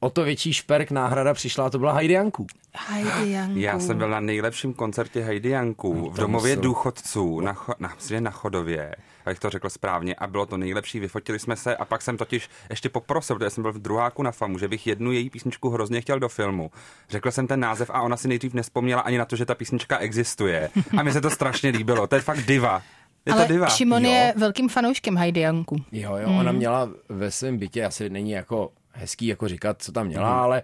o 0.00 0.10
to 0.10 0.24
větší 0.24 0.52
šperk 0.52 0.90
náhrada 0.90 1.34
přišla 1.34 1.66
a 1.66 1.70
to 1.70 1.78
byla 1.78 1.92
Heidi 1.92 2.14
Janku. 2.14 2.46
Heidi 2.88 3.32
Janku. 3.32 3.58
Já 3.58 3.78
jsem 3.78 3.98
byl 3.98 4.08
na 4.08 4.20
nejlepším 4.20 4.74
koncertě 4.74 5.20
Heidi 5.20 5.48
Janku 5.48 6.10
v 6.10 6.16
domově 6.16 6.54
jsou... 6.54 6.60
důchodců 6.60 7.40
na, 7.40 7.56
na, 7.78 7.94
na 8.20 8.30
Chodově 8.30 8.94
abych 9.28 9.38
to 9.38 9.50
řekl 9.50 9.70
správně, 9.70 10.14
a 10.14 10.26
bylo 10.26 10.46
to 10.46 10.56
nejlepší, 10.56 11.00
vyfotili 11.00 11.38
jsme 11.38 11.56
se 11.56 11.76
a 11.76 11.84
pak 11.84 12.02
jsem 12.02 12.16
totiž 12.16 12.48
ještě 12.70 12.88
poprosil, 12.88 13.36
protože 13.36 13.50
jsem 13.50 13.62
byl 13.62 13.72
v 13.72 13.78
druháku 13.78 14.22
na 14.22 14.30
FAMu, 14.30 14.58
že 14.58 14.68
bych 14.68 14.86
jednu 14.86 15.12
její 15.12 15.30
písničku 15.30 15.70
hrozně 15.70 16.00
chtěl 16.00 16.20
do 16.20 16.28
filmu. 16.28 16.70
Řekl 17.10 17.30
jsem 17.30 17.46
ten 17.46 17.60
název 17.60 17.90
a 17.90 18.02
ona 18.02 18.16
si 18.16 18.28
nejdřív 18.28 18.54
nespomněla 18.54 19.00
ani 19.00 19.18
na 19.18 19.24
to, 19.24 19.36
že 19.36 19.46
ta 19.46 19.54
písnička 19.54 19.98
existuje. 19.98 20.70
A 20.98 21.02
mi 21.02 21.12
se 21.12 21.20
to 21.20 21.30
strašně 21.30 21.70
líbilo. 21.70 22.06
To 22.06 22.14
je 22.14 22.20
fakt 22.20 22.46
diva. 22.46 22.82
Je 23.26 23.32
Ale 23.32 23.46
to 23.46 23.52
diva. 23.52 23.68
Šimon 23.68 24.04
jo. 24.04 24.10
je 24.10 24.34
velkým 24.36 24.68
fanouškem 24.68 25.16
Heidi 25.16 25.40
Janku. 25.40 25.76
Jo, 25.92 26.16
jo, 26.16 26.28
mm. 26.28 26.38
ona 26.38 26.52
měla 26.52 26.88
ve 27.08 27.30
svém 27.30 27.58
bytě, 27.58 27.84
asi 27.84 28.10
není 28.10 28.30
jako 28.30 28.70
hezký 28.92 29.26
jako 29.26 29.48
říkat, 29.48 29.82
co 29.82 29.92
tam 29.92 30.06
měla, 30.06 30.34
mm. 30.34 30.40
ale 30.40 30.62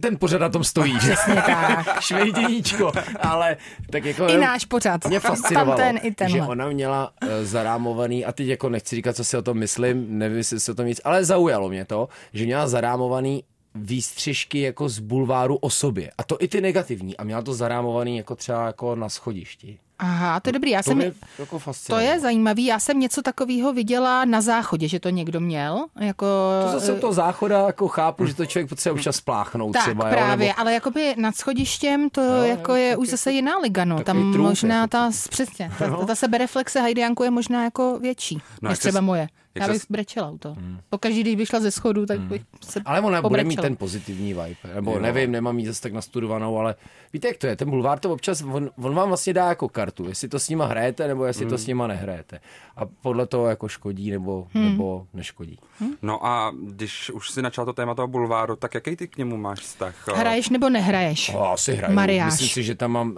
ten 0.00 0.16
pořad 0.18 0.40
na 0.40 0.48
tom 0.48 0.64
stojí. 0.64 0.98
Přesně 0.98 1.34
tak. 1.34 2.00
Švejděníčko. 2.00 2.92
Ale 3.20 3.56
tak 3.90 4.04
jako... 4.04 4.26
I 4.26 4.38
náš 4.38 4.64
pořad. 4.64 5.06
Mě 5.06 5.20
fascinovalo, 5.20 5.76
ten, 5.76 5.98
i 6.02 6.14
tenhle. 6.14 6.38
že 6.38 6.44
ona 6.44 6.68
měla 6.68 7.12
uh, 7.22 7.28
zarámovaný, 7.42 8.24
a 8.24 8.32
teď 8.32 8.46
jako 8.46 8.68
nechci 8.68 8.96
říkat, 8.96 9.16
co 9.16 9.24
si 9.24 9.36
o 9.36 9.42
tom 9.42 9.58
myslím, 9.58 10.18
nevím, 10.18 10.38
jestli 10.38 10.60
si 10.60 10.70
o 10.70 10.74
tom 10.74 10.86
nic, 10.86 11.00
ale 11.04 11.24
zaujalo 11.24 11.68
mě 11.68 11.84
to, 11.84 12.08
že 12.32 12.44
měla 12.44 12.68
zarámovaný 12.68 13.44
výstřižky 13.74 14.60
jako 14.60 14.88
z 14.88 14.98
bulváru 14.98 15.56
o 15.56 15.70
sobě. 15.70 16.10
A 16.18 16.22
to 16.22 16.36
i 16.40 16.48
ty 16.48 16.60
negativní. 16.60 17.16
A 17.16 17.24
měla 17.24 17.42
to 17.42 17.54
zarámovaný 17.54 18.16
jako 18.16 18.36
třeba 18.36 18.66
jako 18.66 18.96
na 18.96 19.08
schodišti. 19.08 19.78
Aha, 19.98 20.40
to 20.40 20.48
je 20.48 20.52
dobrý. 20.52 20.70
Já 20.70 20.82
to 20.82 20.90
jsem, 20.90 21.02
jako 21.38 21.60
to 21.86 21.98
je 21.98 22.20
zajímavý. 22.20 22.64
Já 22.64 22.78
jsem 22.78 23.00
něco 23.00 23.22
takového 23.22 23.72
viděla 23.72 24.24
na 24.24 24.40
záchodě, 24.40 24.88
že 24.88 25.00
to 25.00 25.08
někdo 25.08 25.40
měl. 25.40 25.86
Jako, 26.00 26.26
to 26.64 26.80
zase 26.80 26.94
to 26.94 27.12
záchoda, 27.12 27.66
jako 27.66 27.88
chápu, 27.88 28.26
že 28.26 28.34
to 28.34 28.46
člověk 28.46 28.68
potřebuje 28.68 28.98
občas 29.00 29.16
spláchnout 29.16 29.72
tak, 29.72 29.82
třeba. 29.82 30.10
právě, 30.10 30.46
jo, 30.46 30.52
nebo... 30.52 30.60
ale 30.60 30.74
jakoby 30.74 31.14
nad 31.18 31.36
schodištěm 31.36 32.10
to 32.10 32.20
no, 32.20 32.44
jako 32.44 32.74
je 32.74 32.96
už 32.96 33.08
zase 33.08 33.32
jiná 33.32 33.58
liga. 33.58 33.84
No. 33.84 34.04
Tam 34.04 34.32
trůf, 34.32 34.48
možná 34.48 34.76
jako. 34.76 34.88
ta, 34.88 35.10
přesně, 35.30 35.72
ta, 35.78 35.86
no. 35.90 36.06
ta 36.06 36.14
sebereflexe 36.14 36.80
Hajdianku 36.80 37.22
je 37.22 37.30
možná 37.30 37.64
jako 37.64 37.98
větší, 37.98 38.38
no, 38.62 38.68
než 38.68 38.78
třeba 38.78 39.00
moje. 39.00 39.28
Jak 39.60 39.62
Já 39.62 39.66
se 39.66 39.72
bych 39.72 39.82
brečela 39.90 40.30
u 40.30 40.38
toho. 40.38 40.56
Pokaždý, 40.90 41.20
když 41.20 41.34
bych 41.36 41.48
šla 41.48 41.60
ze 41.60 41.70
schodu, 41.70 42.06
tak 42.06 42.20
bych 42.20 42.42
se 42.68 42.80
Ale 42.84 43.00
ona 43.00 43.22
bude 43.22 43.44
mít 43.44 43.48
pobrečela. 43.56 43.62
ten 43.62 43.76
pozitivní 43.76 44.28
vibe. 44.34 44.74
Nebo 44.74 44.92
Jo. 44.92 45.00
nevím, 45.00 45.32
nemám 45.32 45.58
jí 45.58 45.66
zase 45.66 45.82
tak 45.82 45.92
nastudovanou, 45.92 46.58
ale 46.58 46.74
víte, 47.12 47.28
jak 47.28 47.36
to 47.36 47.46
je? 47.46 47.56
Ten 47.56 47.70
bulvár 47.70 47.98
to 47.98 48.12
občas, 48.12 48.42
on, 48.42 48.70
on 48.82 48.94
vám 48.94 49.08
vlastně 49.08 49.32
dá 49.32 49.48
jako 49.48 49.68
kartu, 49.68 50.08
jestli 50.08 50.28
to 50.28 50.38
s 50.38 50.48
nima 50.48 50.66
hrajete, 50.66 51.08
nebo 51.08 51.24
jestli 51.24 51.46
to 51.46 51.58
s 51.58 51.66
nima 51.66 51.86
nehrajete. 51.86 52.40
A 52.76 52.82
podle 53.02 53.26
toho 53.26 53.46
jako 53.46 53.68
škodí, 53.68 54.10
nebo, 54.10 54.46
nebo 54.54 55.06
neškodí. 55.14 55.58
No 56.02 56.26
a 56.26 56.52
když 56.62 57.10
už 57.10 57.30
si 57.30 57.42
načal 57.42 57.64
to 57.64 57.72
téma 57.72 57.94
toho 57.94 58.08
bulváru, 58.08 58.56
tak 58.56 58.74
jaký 58.74 58.96
ty 58.96 59.08
k 59.08 59.16
němu 59.16 59.36
máš 59.36 59.58
vztah? 59.60 60.08
Hraješ 60.14 60.48
nebo 60.48 60.68
nehraješ? 60.68 61.32
O, 61.34 61.44
asi 61.52 61.74
hraju. 61.74 61.94
Mariáš. 61.94 62.32
Myslím 62.32 62.48
si, 62.48 62.62
že 62.62 62.74
tam 62.74 62.90
mám 62.92 63.10
uh, 63.10 63.16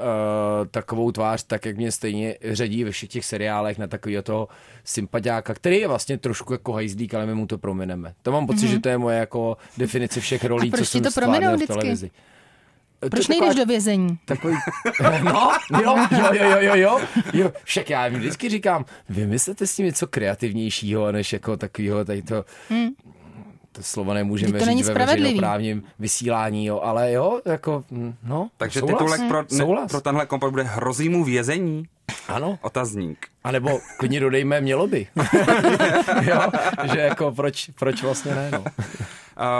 takovou 0.71 1.13
tvář, 1.13 1.43
tak 1.45 1.65
jak 1.67 1.77
mě 1.77 1.93
stejně 1.93 2.37
řadí 2.45 2.85
ve 2.85 2.91
všech 2.91 3.09
těch 3.09 3.25
seriálech 3.25 3.79
na 3.79 3.87
takového 3.87 4.23
toho 4.23 4.49
sympatiáka, 4.85 5.55
který 5.55 5.77
je 5.79 5.89
vlastně 5.89 6.19
trošku 6.31 6.53
jako 6.53 6.73
hajzlík, 6.73 7.15
ale 7.15 7.27
my 7.27 7.35
mu 7.35 7.47
to 7.47 7.59
promineme. 7.59 8.15
To 8.23 8.33
mám 8.33 8.47
pocit, 8.47 8.67
mm-hmm. 8.67 8.71
že 8.71 8.81
to 8.81 8.89
je 8.89 8.99
moje 8.99 9.19
jako 9.19 9.57
definice 9.79 10.21
všech 10.21 10.45
rolí, 10.45 10.69
Mhm. 10.69 10.71
proč 10.77 10.89
co 10.89 10.99
ti 10.99 11.05
jsem 11.05 11.13
to 11.13 11.21
prominou 11.21 11.51
v 11.53 11.55
vždycky? 11.55 11.73
televizi. 11.73 12.11
To 13.01 13.09
Proč 13.09 13.29
je 13.29 13.33
nejdeš 13.33 13.49
taková- 13.49 13.65
do 13.65 13.69
vězení? 13.69 14.19
Takový, 14.25 14.55
no, 15.25 15.53
jo, 15.83 15.97
jo, 16.11 16.29
jo, 16.33 16.45
jo, 16.45 16.57
jo, 16.61 16.75
jo, 16.75 17.01
jo, 17.33 17.53
však 17.65 17.91
já 17.91 18.07
jim 18.07 18.19
vždycky 18.19 18.49
říkám, 18.49 18.85
vymyslete 19.09 19.67
s 19.67 19.77
tím 19.77 19.87
něco 19.87 20.07
kreativnějšího, 20.07 21.13
než 21.13 21.33
jako 21.33 21.57
takového, 21.57 22.05
tady 22.05 22.23
to, 22.23 22.45
to 23.73 23.83
slovo 23.83 24.15
nemůžeme 24.15 24.59
to 24.59 24.67
není 24.67 24.79
říct 24.83 24.89
ve 24.89 24.95
veřejnoprávním 25.07 25.83
vysílání, 25.99 26.67
jo, 26.67 26.81
ale 26.81 27.13
jo, 27.13 27.41
jako, 27.45 27.85
mm, 27.91 28.15
no, 28.25 28.49
Takže 28.57 28.81
souhlas, 28.81 28.99
titulek 28.99 29.21
pro, 29.29 29.45
ne, 29.75 29.87
pro 29.89 30.01
tenhle 30.01 30.27
kompot 30.27 30.51
bude 30.51 30.63
Hrozí 30.63 31.09
mu 31.09 31.25
vězení? 31.25 31.85
Ano, 32.29 32.59
Otazník. 32.62 33.27
a 33.45 33.50
nebo 33.50 33.81
klidně 33.99 34.21
dodejme, 34.21 34.61
mělo 34.61 34.87
by. 34.87 35.07
jo, 36.23 36.41
že 36.93 36.99
jako 36.99 37.33
proč, 37.33 37.71
proč 37.79 38.03
vlastně 38.03 38.35
ne, 38.35 38.50
no. 38.50 38.65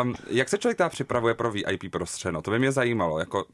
Um, 0.03 0.15
jak 0.31 0.49
se 0.49 0.59
člověk 0.59 0.77
teda 0.79 0.89
připravuje 0.89 1.35
pro 1.35 1.51
VIP 1.51 1.91
prostřeno? 1.93 2.43
To 2.43 2.51
by 2.51 2.59
mě 2.59 2.73
zajímalo. 2.73 3.19
Jako, 3.19 3.45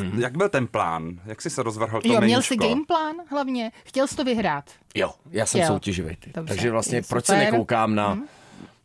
mm. 0.00 0.20
Jak 0.20 0.36
byl 0.36 0.48
ten 0.48 0.66
plán? 0.66 1.20
Jak 1.24 1.42
jsi 1.42 1.50
se 1.50 1.62
rozvrhl 1.62 2.00
to 2.00 2.12
Jo, 2.12 2.20
měl 2.20 2.42
jsi 2.42 2.56
game 2.56 2.82
plán 2.86 3.16
hlavně? 3.30 3.72
Chtěl 3.84 4.06
jsi 4.06 4.16
to 4.16 4.24
vyhrát? 4.24 4.64
Jo, 4.94 5.10
já 5.30 5.46
jsem 5.46 5.60
Jo. 5.60 5.66
soutěživý. 5.66 6.16
Ty. 6.16 6.30
Dobře. 6.34 6.54
Takže 6.54 6.70
vlastně 6.70 7.02
Super. 7.02 7.14
proč 7.14 7.24
se 7.26 7.36
nekoukám 7.36 7.94
na, 7.94 8.18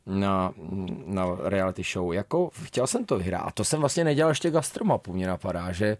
na, 0.05 0.51
na 1.05 1.25
reality 1.43 1.83
show? 1.93 2.13
Jako 2.13 2.49
chtěl 2.63 2.87
jsem 2.87 3.05
to 3.05 3.17
vyhrát. 3.17 3.41
A 3.47 3.51
to 3.51 3.63
jsem 3.63 3.79
vlastně 3.79 4.03
nedělal 4.03 4.31
ještě 4.31 4.51
gastromapu, 4.51 5.13
mě 5.13 5.27
napadá, 5.27 5.71
že 5.71 5.97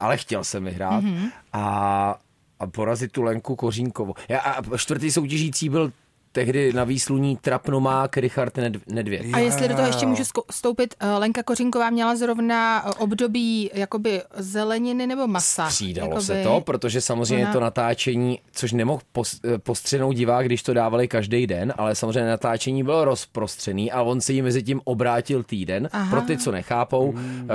ale 0.00 0.16
chtěl 0.16 0.44
jsem 0.44 0.64
vyhrát 0.64 1.04
Mhm. 1.04 1.28
a, 1.52 2.18
a 2.60 2.66
porazit 2.66 3.12
tu 3.12 3.22
Lenku 3.22 3.56
Kořínkovou. 3.56 4.14
Já, 4.28 4.38
a 4.38 4.76
čtvrtý 4.76 5.10
soutěžící 5.10 5.68
byl 5.68 5.92
tehdy 6.38 6.72
na 6.72 6.84
výsluní 6.84 7.36
trapnomák 7.36 8.16
Richard 8.16 8.56
Ned- 8.56 8.80
Nedvěd. 8.86 9.22
A 9.32 9.38
jestli 9.38 9.68
do 9.68 9.74
toho 9.74 9.86
ještě 9.86 10.06
můžu 10.06 10.22
vstoupit, 10.52 10.94
eh, 11.00 11.10
Lenka 11.10 11.42
Kořínková 11.42 11.90
měla 11.90 12.16
zrovna 12.16 12.84
eh, 12.86 12.90
období 12.98 13.70
jakoby 13.74 14.22
zeleniny 14.36 15.06
nebo 15.06 15.26
masa. 15.26 15.70
Střídalo 15.70 16.08
jakoby. 16.08 16.24
se 16.24 16.42
to, 16.42 16.60
protože 16.60 17.00
samozřejmě 17.00 17.44
Ona- 17.44 17.52
to 17.52 17.60
natáčení, 17.60 18.38
což 18.52 18.72
nemohl 18.72 19.00
eh, 19.18 19.58
postřenout 19.58 20.14
divák, 20.16 20.46
když 20.46 20.62
to 20.62 20.74
dávali 20.74 21.08
každý 21.08 21.46
den, 21.46 21.74
ale 21.76 21.94
samozřejmě 21.94 22.30
natáčení 22.30 22.82
bylo 22.84 23.04
rozprostřený 23.04 23.92
a 23.92 24.02
on 24.02 24.20
se 24.20 24.32
jí 24.32 24.42
mezi 24.42 24.62
tím 24.62 24.80
obrátil 24.84 25.42
týden. 25.42 25.88
Aha. 25.92 26.10
Pro 26.10 26.20
ty, 26.20 26.36
co 26.38 26.52
nechápou, 26.52 27.12
Hmm. 27.12 27.48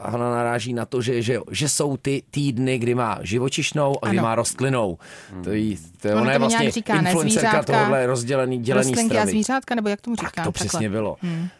Hana 0.00 0.30
naráží 0.30 0.72
na 0.74 0.86
to, 0.86 1.02
že, 1.02 1.22
že, 1.22 1.38
že 1.50 1.68
jsou 1.68 1.96
ty 1.96 2.22
týdny, 2.30 2.78
kdy 2.78 2.94
má 2.94 3.18
živočišnou 3.22 4.04
a 4.04 4.08
kdy 4.08 4.18
Ano. 4.18 4.28
má 4.28 4.34
rostlinou. 4.34 4.98
To, 5.44 5.52
jí, 5.52 5.78
to 6.00 6.08
je, 6.08 6.14
Ono 6.14 6.22
ona 6.22 6.32
je 6.32 6.38
vlastně 6.38 6.70
říká, 6.70 6.94
influencerka 6.98 7.50
Zvířátka, 7.50 7.88
rozdělený, 8.06 8.58
dělený 8.58 8.90
Rostlinky 8.90 9.14
a 9.16 9.20
strany. 9.20 9.30
zvířátka, 9.30 9.74
nebo 9.74 9.88
jak 9.88 10.00
tomu 10.00 10.16
říká? 10.16 10.30
Tak 10.34 10.44
to 10.44 10.52
takhle. 10.52 10.68
přesně 10.68 10.90
bylo. 10.90 11.16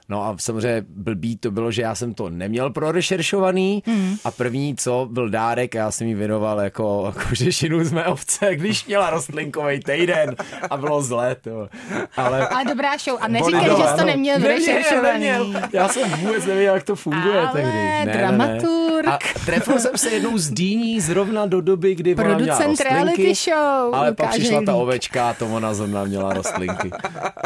No 0.09 0.25
a 0.25 0.37
samozřejmě 0.41 0.85
blbý 0.89 1.37
to 1.37 1.51
bylo, 1.51 1.71
že 1.71 1.83
já 1.83 1.95
jsem 1.95 2.15
to 2.15 2.31
neměl 2.31 2.71
prorešeršovaný 2.71 3.83
a 4.25 4.31
první, 4.31 4.77
co 4.77 5.09
byl 5.11 5.31
dárek, 5.31 5.75
a 5.77 5.79
já 5.79 5.91
jsem 5.91 6.07
jí 6.07 6.15
věnoval 6.15 6.61
jako 6.61 7.15
kožešinu 7.29 7.85
z 7.85 7.93
mé 7.93 8.05
ovce, 8.07 8.57
když 8.57 8.87
měla 8.87 9.11
rostlinkový 9.11 9.81
týden 9.81 10.37
a 10.71 10.77
bylo 10.77 11.03
zlé 11.03 11.35
to. 11.35 11.69
Ale 12.17 12.49
Ale 12.49 12.65
dobrá 12.65 12.99
show. 12.99 13.19
A 13.21 13.29
neříkej, 13.29 13.61
že 13.61 13.67
jsi 13.71 13.77
to 13.77 13.85
ano. 13.89 14.05
neměl 14.05 14.41
vyrešeršovaný. 14.41 15.05
neměl. 15.27 15.63
Já 15.73 15.89
jsem 15.89 16.11
vůbec 16.11 16.47
nevěděl, 16.47 16.75
jak 16.75 16.83
to 16.85 16.97
funguje 16.97 17.41
Ale 17.41 17.51
tehdy. 17.53 18.19
dramaturg. 18.19 19.09
A 19.09 19.19
trefil 19.47 19.79
jsem 19.79 19.91
se 19.99 20.11
jednou 20.11 20.39
z 20.39 20.51
dýní 20.51 21.01
zrovna 21.01 21.47
do 21.47 21.61
doby, 21.61 21.95
kdy 21.95 22.15
ona 22.15 22.25
měla 22.25 22.37
Producent 22.39 22.69
rostlinky, 22.71 22.95
reality 22.95 23.35
show, 23.35 23.95
Ale 23.95 24.13
pak 24.15 24.31
přišla 24.31 24.63
ta 24.67 24.75
ovečka 24.75 25.31
a 25.31 25.35
to 25.35 25.47
ona 25.47 25.75
zrovna 25.75 26.05
měla 26.05 26.34
rostlinky. 26.35 26.91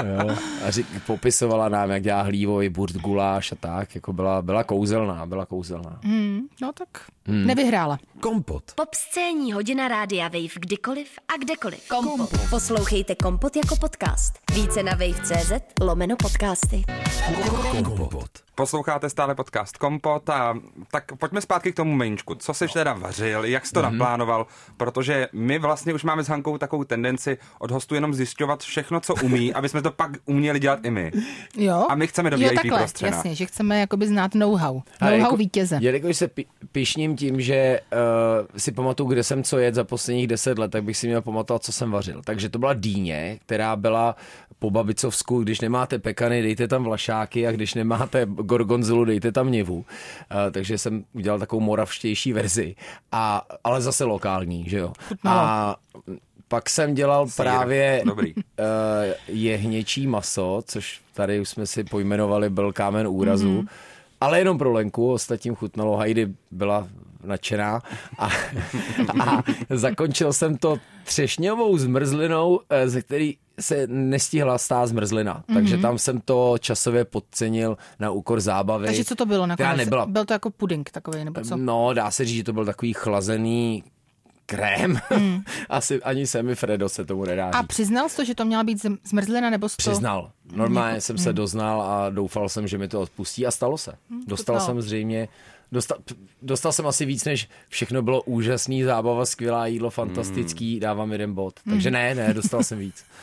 Jo. 0.05 0.37
A 0.67 0.71
řík, 0.71 0.87
popisovala 1.07 1.69
nám, 1.69 1.91
jak 1.91 2.03
dělá 2.03 2.23
hlívový 2.23 2.69
burt 2.69 2.97
guláš 2.97 3.53
a 3.53 3.57
tak. 3.61 3.95
Jako 3.95 4.13
byla, 4.13 4.43
byla 4.43 4.65
kouzelná, 4.65 5.27
byla 5.27 5.47
kouzelná. 5.47 6.01
Hmm, 6.05 6.41
no 6.63 6.73
tak 6.73 6.89
nevyhrála. 7.29 7.99
Kompot. 8.21 8.65
Pop 8.75 8.95
scéní 8.95 9.53
hodina 9.53 9.89
rádia 9.89 10.29
Wave 10.29 10.55
kdykoliv 10.61 11.09
a 11.35 11.37
kdekoliv. 11.37 11.89
Kompot. 11.89 12.31
Poslouchejte 12.51 13.15
Kompot 13.15 13.57
jako 13.57 13.77
podcast. 13.77 14.33
Více 14.55 14.83
na 14.83 14.93
wave.cz 14.93 15.53
lomeno 15.81 16.17
podcasty. 16.17 16.85
Kompot. 17.85 18.48
Posloucháte 18.63 19.11
stále 19.11 19.35
podcast 19.35 19.77
Kompot 19.77 20.31
a 20.31 20.55
tak 20.91 21.05
pojďme 21.19 21.41
zpátky 21.41 21.73
k 21.73 21.77
tomu 21.77 21.95
meníčku. 21.95 22.35
Co 22.35 22.55
jsi 22.55 22.67
teda 22.69 22.93
vařil, 22.93 23.45
jak 23.45 23.67
jsi 23.67 23.73
to 23.73 23.83
Mhm. 23.83 23.93
naplánoval, 23.93 24.47
protože 24.77 25.29
my 25.33 25.59
vlastně 25.59 25.95
už 25.95 26.05
máme 26.05 26.25
s 26.25 26.29
Hankou 26.29 26.59
takovou 26.59 26.85
tendenci 26.85 27.39
od 27.59 27.71
hostů 27.71 27.95
jenom 27.95 28.15
zjišťovat 28.15 28.63
všechno, 28.63 29.01
co 29.01 29.15
umí, 29.15 29.53
aby 29.55 29.69
jsme 29.69 29.83
to 29.83 29.91
pak 29.91 30.11
uměli 30.27 30.61
dělat 30.61 30.79
i 30.85 30.91
my. 30.91 31.13
Jo? 31.57 31.87
A 31.89 31.95
my 31.95 32.07
chceme 32.07 32.31
do 32.31 32.37
jo, 32.37 32.49
VIP 32.49 32.55
takhle, 32.55 32.79
prostřena. 32.79 33.17
jasně, 33.17 33.35
že 33.35 33.47
chceme 33.47 33.81
jakoby 33.81 34.07
znát 34.07 34.35
know-how. 34.35 34.81
Know-how 35.01 35.19
jako- 35.19 35.37
vítěze. 35.37 35.79
Jelikož 35.81 36.17
se 36.17 36.29
pi- 36.29 36.47
pišním 36.73 37.17
tím, 37.17 37.41
že 37.41 37.81
uh, 37.93 37.99
si 38.57 38.73
pamatuju, 38.73 39.09
kde 39.09 39.23
jsem 39.25 39.43
co 39.43 39.59
jet 39.59 39.75
za 39.75 39.85
posledních 39.85 40.27
deset 40.27 40.59
let, 40.59 40.71
tak 40.71 40.85
bych 40.85 40.97
si 40.97 41.07
měl 41.07 41.23
pamatovat, 41.23 41.65
co 41.65 41.73
jsem 41.73 41.91
vařil. 41.91 42.23
Takže 42.25 42.49
to 42.49 42.59
byla 42.59 42.75
dýně, 42.75 43.39
která 43.47 43.77
byla 43.77 44.17
po 44.59 44.71
babicovsku, 44.71 45.43
když 45.43 45.61
nemáte 45.61 45.99
pekany, 45.99 46.43
dejte 46.43 46.69
tam 46.69 46.85
vlašáky 46.85 47.47
a 47.47 47.53
když 47.53 47.75
nemáte 47.75 48.27
gorgonzolu, 48.49 49.05
dejte 49.05 49.33
tam 49.33 49.53
nivu. 49.53 49.77
Uh, 49.77 49.85
takže 50.51 50.79
jsem 50.79 51.05
udělal 51.13 51.39
takovou 51.39 51.61
moravštější 51.61 52.33
verzi, 52.33 52.75
a, 53.13 53.47
ale 53.65 53.81
zase 53.81 54.05
lokální, 54.05 54.65
že 54.69 54.79
jo. 54.79 54.93
A 55.25 55.77
pak 56.49 56.71
jsem 56.71 56.95
dělal 56.95 57.29
Sýr. 57.29 57.45
právě 57.45 58.03
Dobrý. 58.05 58.35
uh, 58.35 58.43
jehněčí 59.29 60.07
maso, 60.07 60.63
což 60.67 61.01
tady 61.15 61.41
už 61.41 61.49
jsme 61.49 61.67
si 61.67 61.85
pojmenovali 61.85 62.51
byl 62.51 62.73
kámen 62.73 63.07
úrazu. 63.09 63.61
Mm-hmm. 63.61 63.69
Ale 64.21 64.39
jenom 64.39 64.59
pro 64.59 64.73
Lenku, 64.73 65.13
ostatním 65.13 65.55
chutnalo, 65.55 65.97
Heidi 65.97 66.29
byla 66.51 66.89
nadšená 67.25 67.83
a, 68.19 68.29
a 69.21 69.43
zakončil 69.71 70.33
jsem 70.33 70.57
to 70.57 70.79
třešňovou 71.05 71.79
zmrzlinou, 71.79 72.61
eh, 72.71 72.89
ze 72.89 73.03
který 73.03 73.37
se 73.61 73.87
nestihla 73.87 74.59
stát 74.59 74.87
zmrzlina. 74.87 75.35
Mm-hmm. 75.49 75.55
Takže 75.55 75.79
tam 75.79 75.99
jsem 75.99 76.21
to 76.21 76.55
časově 76.61 77.05
podcenil 77.05 77.79
na 78.01 78.11
úkor 78.11 78.41
zábavy. 78.41 78.87
Takže 78.87 79.05
co 79.05 79.15
to 79.15 79.27
bylo 79.27 79.47
nakonec? 79.47 79.77
nebyla 79.77 80.07
Byl 80.07 80.25
to 80.25 80.33
jako 80.33 80.51
puding 80.51 80.91
takový, 80.91 81.25
nebo 81.25 81.41
co? 81.41 81.57
No, 81.57 81.95
dá 81.95 82.11
se 82.11 82.25
říct, 82.25 82.37
že 82.37 82.45
to 82.45 82.53
byl 82.53 82.65
takový 82.65 82.93
chlazený 82.93 83.85
krém. 84.47 84.99
Mm. 85.19 85.41
Asi 85.69 86.03
ani 86.03 86.27
semifredo 86.27 86.89
se 86.89 87.05
tomu 87.05 87.25
nedá 87.25 87.49
A 87.49 87.61
říct. 87.61 87.67
přiznal 87.69 88.09
jsi 88.09 88.17
to, 88.17 88.25
že 88.25 88.35
to 88.35 88.45
měla 88.45 88.65
být 88.65 88.79
zm- 88.79 88.99
zmrzlina, 89.05 89.51
nebo 89.51 89.69
jsi 89.69 89.77
to... 89.77 89.91
Přiznal. 89.91 90.31
Normálně 90.53 91.01
jsem 91.01 91.19
se 91.19 91.33
doznal 91.33 91.83
a 91.83 92.11
doufal 92.11 92.49
jsem, 92.49 92.69
že 92.69 92.79
mi 92.79 92.89
to 92.89 93.01
odpustí 93.01 93.47
a 93.47 93.51
stalo 93.51 93.79
se. 93.79 93.93
Dostal 94.27 94.57
chutnalo. 94.57 94.67
jsem 94.67 94.83
zřejmě, 94.83 95.29
dostal, 95.73 95.99
dostal 96.43 96.73
jsem 96.73 96.87
asi 96.87 97.05
víc, 97.07 97.25
než 97.25 97.49
všechno 97.69 98.03
bylo 98.03 98.23
úžasný, 98.23 98.83
zábava, 98.83 99.27
skvělá 99.27 99.67
jídlo, 99.67 99.91
fantastický, 99.91 100.81
dávám 100.81 101.13
jeden 101.13 101.35
bod. 101.35 101.61
Takže 101.71 101.91
ne, 101.91 102.15
ne, 102.15 102.35
dostal 102.35 102.63
jsem 102.63 102.79
víc. 102.79 103.05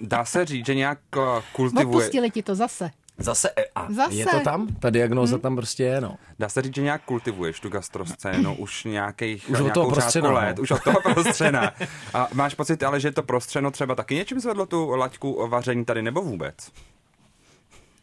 Dá 0.00 0.24
se 0.24 0.44
říct, 0.44 0.66
že 0.66 0.74
nějak 0.74 0.98
uh, 1.16 1.22
kultivuje, 1.52 1.96
Odpustili 1.96 2.30
ti 2.30 2.42
to 2.42 2.54
zase. 2.54 2.90
Zase, 3.18 3.50
e, 3.56 3.64
a 3.74 3.92
Zase. 3.92 4.14
je 4.14 4.26
to 4.26 4.40
tam? 4.40 4.66
Ta 4.80 4.90
diagnoza 4.90 5.38
tam 5.38 5.56
prostě 5.56 5.82
je, 5.82 6.00
no. 6.00 6.16
dá 6.38 6.48
se 6.48 6.62
říct, 6.62 6.74
že 6.74 6.82
nějak 6.82 7.02
kultivuješ 7.04 7.60
tu 7.60 7.68
gastroscénu 7.68 8.56
už 8.56 8.84
nějakých, 8.84 9.50
Už 9.50 9.60
od 9.60 9.72
toho 9.72 9.90
prostřena, 9.90 10.28
no. 10.28 10.34
let, 10.34 10.58
už 10.58 10.70
od 10.70 10.82
toho 10.82 11.00
prostřena. 11.00 11.72
A 12.14 12.28
máš 12.32 12.54
pocit 12.54 12.82
ale, 12.82 13.00
že 13.00 13.12
to 13.12 13.22
prostřeno 13.22 13.70
třeba 13.70 13.94
taky 13.94 14.14
něčím 14.14 14.40
zvedlo 14.40 14.66
tu 14.66 14.90
laťku 14.90 15.32
o 15.32 15.48
vaření 15.48 15.84
tady, 15.84 16.02
nebo 16.02 16.22
vůbec? 16.22 16.72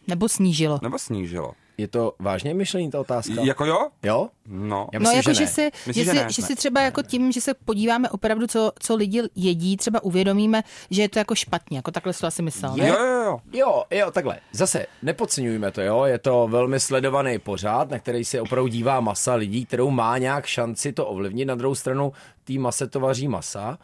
Nebo 0.08 0.30
snížilo. 0.30 0.80
Nebo 0.82 1.00
snížilo? 1.00 1.54
Je 1.78 1.88
to 1.88 2.14
vážně 2.20 2.54
myšlení 2.54 2.92
ta 2.92 3.00
otázka? 3.00 3.34
Jako 3.42 3.66
jo? 3.66 3.88
Jo? 4.04 4.30
No. 4.48 4.88
Já 4.94 5.00
No 5.00 5.04
myslím, 5.04 5.18
jako, 5.18 5.30
že 5.30 5.36
že, 5.36 5.42
ne. 5.44 5.48
si, 5.48 5.72
Myslíš, 5.88 6.06
že, 6.06 6.12
že 6.14 6.20
si, 6.20 6.24
ne? 6.24 6.32
že 6.32 6.42
Ne. 6.42 6.48
si 6.48 6.56
třeba 6.56 6.82
jako 6.82 7.02
tím, 7.04 7.32
že 7.32 7.42
se 7.42 7.54
podíváme 7.54 8.10
opravdu, 8.10 8.48
co, 8.48 8.72
co 8.80 8.96
lidi 8.96 9.22
jedí, 9.36 9.78
třeba 9.78 10.04
uvědomíme, 10.04 10.64
že 10.90 11.02
je 11.02 11.10
to 11.10 11.20
jako 11.20 11.36
špatně, 11.36 11.78
jako 11.78 11.92
takhle 11.92 12.14
jsi 12.14 12.22
to 12.22 12.28
asi 12.28 12.42
myslel, 12.42 12.76
ne? 12.76 12.88
Jo, 12.88 12.96
jo, 13.00 13.24
jo. 13.24 13.40
Jo, 13.54 13.84
jo, 13.92 14.12
takhle. 14.12 14.40
Zase, 14.52 14.86
nepodceňujme 15.02 15.72
to, 15.72 15.82
jo. 15.82 16.04
Je 16.04 16.20
to 16.20 16.48
velmi 16.52 16.80
sledovaný 16.80 17.40
pořád, 17.40 17.90
na 17.92 18.00
který 18.00 18.26
se 18.26 18.42
opravdu 18.42 18.68
dívá 18.68 19.00
masa 19.00 19.34
lidí, 19.36 19.66
kterou 19.66 19.90
má 19.90 20.18
nějak 20.18 20.46
šanci 20.46 20.94
to 20.94 21.06
ovlivnit. 21.08 21.48
Na 21.48 21.56
druhou 21.56 21.76
stranu, 21.76 22.12
tý 22.44 22.60
mase 22.60 22.88
to 22.88 23.00
vaří 23.00 23.28
masa 23.28 23.78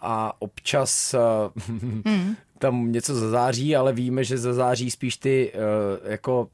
a 0.00 0.32
občas 0.38 1.14
mm. 1.68 2.36
tam 2.58 2.92
něco 2.92 3.14
zazáří, 3.14 3.76
ale 3.76 3.92
víme, 3.92 4.24
že 4.24 4.38
zazáří 4.38 4.90
spíš 4.90 5.16
ty 5.16 5.52
uh, 5.54 6.10
jako 6.10 6.48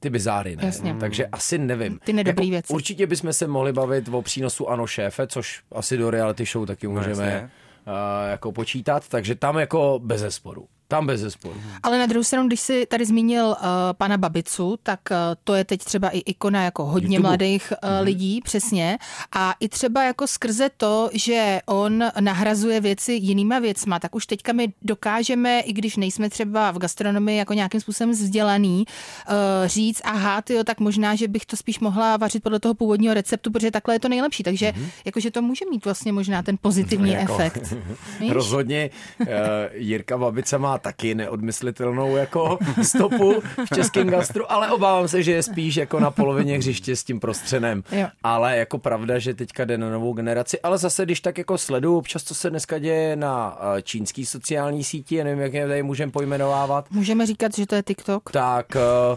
ty 0.00 0.10
bizáry, 0.10 0.56
ne? 0.56 0.66
Jasně. 0.66 0.94
Takže 1.00 1.26
asi 1.26 1.58
nevím. 1.58 1.98
Ty 2.04 2.12
nedobrý 2.12 2.46
jako, 2.46 2.50
věci. 2.50 2.72
Určitě 2.72 3.06
bychom 3.06 3.32
se 3.32 3.46
mohli 3.46 3.72
bavit 3.72 4.08
o 4.08 4.22
přínosu 4.22 4.68
Ano 4.68 4.86
šéfe, 4.86 5.26
což 5.26 5.62
asi 5.72 5.96
do 5.96 6.10
reality 6.10 6.44
show 6.44 6.66
taky 6.66 6.88
můžeme 6.88 7.24
jasně. 7.24 7.50
uh, 7.86 8.30
jako 8.30 8.52
počítat, 8.52 9.08
takže 9.08 9.34
tam 9.34 9.58
jako 9.58 10.00
bez 10.04 10.20
zesporu. 10.20 10.68
Tam 10.88 11.06
bez 11.06 11.20
zesporu. 11.20 11.54
Ale 11.82 11.98
na 11.98 12.06
druhou 12.06 12.24
stranu, 12.24 12.46
když 12.48 12.60
si 12.60 12.86
tady 12.86 13.04
zmínil 13.06 13.46
uh, 13.46 13.54
pana 13.92 14.18
Babicu, 14.18 14.78
tak 14.82 15.00
uh, 15.10 15.16
to 15.44 15.54
je 15.54 15.64
teď 15.64 15.80
třeba 15.84 16.08
i 16.08 16.18
ikona 16.18 16.62
jako 16.64 16.84
hodně 16.84 17.16
YouTube. 17.16 17.28
mladých 17.28 17.72
uh, 17.84 17.90
Mhm. 17.90 18.04
lidí, 18.04 18.40
přesně. 18.44 18.98
A 19.32 19.54
i 19.60 19.68
třeba 19.68 20.02
jako 20.04 20.26
skrze 20.26 20.70
to, 20.76 21.10
že 21.12 21.60
on 21.66 22.04
nahrazuje 22.20 22.80
věci 22.80 23.12
jinýma 23.12 23.58
věcma, 23.58 23.98
tak 23.98 24.14
už 24.14 24.26
teďka 24.26 24.52
my 24.52 24.72
dokážeme, 24.82 25.60
i 25.60 25.72
když 25.72 25.96
nejsme 25.96 26.30
třeba 26.30 26.70
v 26.70 26.78
gastronomii 26.78 27.38
jako 27.38 27.52
nějakým 27.52 27.80
způsobem 27.80 28.10
vzdělaný, 28.10 28.84
uh, 29.28 29.34
říct, 29.66 30.00
aha, 30.04 30.42
tyjo, 30.42 30.64
tak 30.64 30.80
možná, 30.80 31.14
že 31.14 31.28
bych 31.28 31.46
to 31.46 31.56
spíš 31.56 31.80
mohla 31.80 32.16
vařit 32.16 32.42
podle 32.42 32.60
toho 32.60 32.74
původního 32.74 33.14
receptu, 33.14 33.50
protože 33.50 33.70
takhle 33.70 33.94
je 33.94 34.00
to 34.00 34.08
nejlepší. 34.08 34.42
Takže 34.42 34.72
jakože 35.04 35.30
to 35.30 35.42
může 35.42 35.64
mít 35.70 35.84
vlastně 35.84 36.12
možná 36.12 36.42
ten 36.42 36.56
pozitivní 36.60 37.10
Mhm. 37.10 37.20
Jako- 37.20 37.34
efekt. 37.34 37.74
Víš? 38.20 38.30
Rozhodně 38.32 38.90
uh, 39.20 39.26
Jirka 39.72 40.18
Babica 40.18 40.58
má 40.58 40.75
taky 40.78 41.14
neodmyslitelnou 41.14 42.16
jako 42.16 42.58
stopu 42.82 43.40
v 43.64 43.74
českém 43.74 44.08
gastru, 44.08 44.52
ale 44.52 44.70
obávám 44.70 45.08
se, 45.08 45.22
že 45.22 45.32
je 45.32 45.42
spíš 45.42 45.76
jako 45.76 46.00
na 46.00 46.10
polovině 46.10 46.58
hřiště 46.58 46.96
s 46.96 47.04
tím 47.04 47.20
prostřenem. 47.20 47.82
Jo. 47.92 48.06
Ale 48.22 48.56
jako 48.56 48.78
pravda, 48.78 49.18
že 49.18 49.34
teďka 49.34 49.64
jde 49.64 49.78
na 49.78 49.90
novou 49.90 50.12
generaci, 50.12 50.60
ale 50.60 50.78
zase, 50.78 51.04
když 51.04 51.20
tak 51.20 51.38
jako 51.38 51.58
sleduju 51.58 51.98
občas, 51.98 52.22
co 52.22 52.34
se 52.34 52.50
dneska 52.50 52.78
děje 52.78 53.16
na 53.16 53.56
uh, 53.56 53.80
čínský 53.82 54.26
sociální 54.26 54.84
síti, 54.84 55.14
já 55.16 55.24
nevím, 55.24 55.42
jak 55.42 55.52
je 55.54 55.68
tady 55.68 55.82
můžeme 55.82 56.12
pojmenovávat, 56.12 56.90
Můžeme 56.90 57.26
říkat, 57.26 57.54
že 57.56 57.66
to 57.66 57.74
je 57.74 57.82
TikTok? 57.82 58.30
tak 58.32 58.66
uh, 59.10 59.16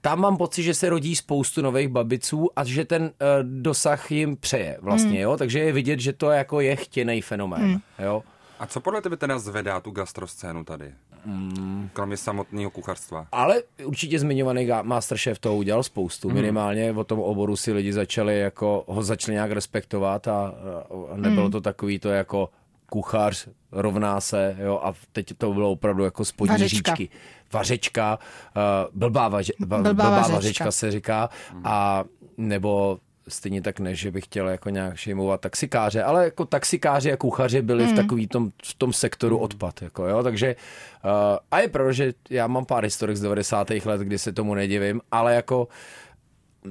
tam 0.00 0.20
mám 0.20 0.36
pocit, 0.36 0.62
že 0.62 0.74
se 0.74 0.90
rodí 0.90 1.16
spoustu 1.16 1.62
nových 1.62 1.88
babiců 1.88 2.48
a 2.56 2.64
že 2.64 2.84
ten 2.84 3.02
uh, 3.02 3.08
dosah 3.42 4.10
jim 4.10 4.36
přeje 4.36 4.78
vlastně, 4.80 5.10
Hmm. 5.10 5.20
jo, 5.20 5.36
takže 5.36 5.58
je 5.58 5.72
vidět, 5.72 6.00
že 6.00 6.12
to 6.12 6.30
jako 6.30 6.60
je 6.60 6.76
chtěný 6.76 7.22
fenomén, 7.22 7.80
jo. 7.98 8.22
A 8.60 8.66
co 8.66 8.80
podle 8.80 9.02
tebe 9.02 9.16
teda 9.16 9.38
zvedá 9.38 9.80
tu 9.80 9.90
gastroscénu 9.90 10.64
tady? 10.64 10.92
Mm. 11.24 11.90
Kromě 11.92 12.16
samotného 12.16 12.70
kuchařstva. 12.70 13.26
Ale 13.32 13.62
určitě 13.84 14.18
zmiňovaný 14.18 14.68
Masterchef 14.82 15.38
to 15.38 15.56
udělal 15.56 15.82
spoustu. 15.82 16.28
Hmm. 16.28 16.36
Minimálně 16.36 16.92
o 16.92 17.04
tom 17.04 17.18
oboru 17.20 17.56
si 17.56 17.72
lidi 17.72 17.92
začali 17.92 18.38
jako, 18.40 18.84
ho 18.88 19.02
začali 19.02 19.34
nějak 19.34 19.50
respektovat 19.50 20.28
a, 20.28 20.54
a 21.12 21.16
nebylo 21.16 21.42
Hmm. 21.42 21.52
to 21.52 21.60
takový 21.60 21.98
to 21.98 22.08
jako 22.08 22.48
kuchař 22.90 23.48
rovná 23.72 24.20
se, 24.20 24.56
jo, 24.60 24.80
a 24.84 24.92
teď 25.12 25.32
to 25.38 25.52
bylo 25.54 25.70
opravdu 25.70 26.04
jako 26.04 26.24
spodní 26.24 26.50
Vařečka. 26.52 26.94
říčky. 26.94 27.16
Vařečka, 27.52 28.18
uh, 28.56 28.62
blbá, 28.98 29.28
vaře, 29.28 29.52
ba, 29.60 29.78
Blbá 29.78 29.92
blbá, 29.92 30.10
vařečka. 30.10 30.34
vařečka 30.34 30.70
se 30.70 30.90
říká, 30.90 31.30
a 31.64 32.04
nebo 32.36 32.98
stejně 33.28 33.62
tak 33.62 33.80
ne, 33.80 33.94
že 33.94 34.10
bych 34.10 34.24
chtěl 34.24 34.48
jako 34.48 34.70
nějak 34.70 34.96
šejmovat 34.96 35.40
taxikáře, 35.40 36.02
ale 36.02 36.24
jako 36.24 36.44
taxikáři 36.44 37.12
a 37.12 37.16
kuchaři 37.16 37.62
byli 37.62 37.84
Hmm. 37.84 37.92
v 37.92 37.96
takový 37.96 38.26
tom, 38.26 38.50
v 38.64 38.74
tom 38.74 38.92
sektoru 38.92 39.38
odpad, 39.38 39.82
jako 39.82 40.06
jo, 40.06 40.22
takže 40.22 40.56
uh, 41.04 41.10
a 41.50 41.60
je 41.60 41.68
pravda, 41.68 41.92
že 41.92 42.12
já 42.30 42.46
mám 42.46 42.64
pár 42.64 42.84
historik 42.84 43.16
z 43.16 43.20
90. 43.20 43.70
let, 43.70 44.00
kdy 44.00 44.18
se 44.18 44.32
tomu 44.32 44.54
nedivím, 44.54 45.00
ale 45.10 45.34
jako 45.34 45.68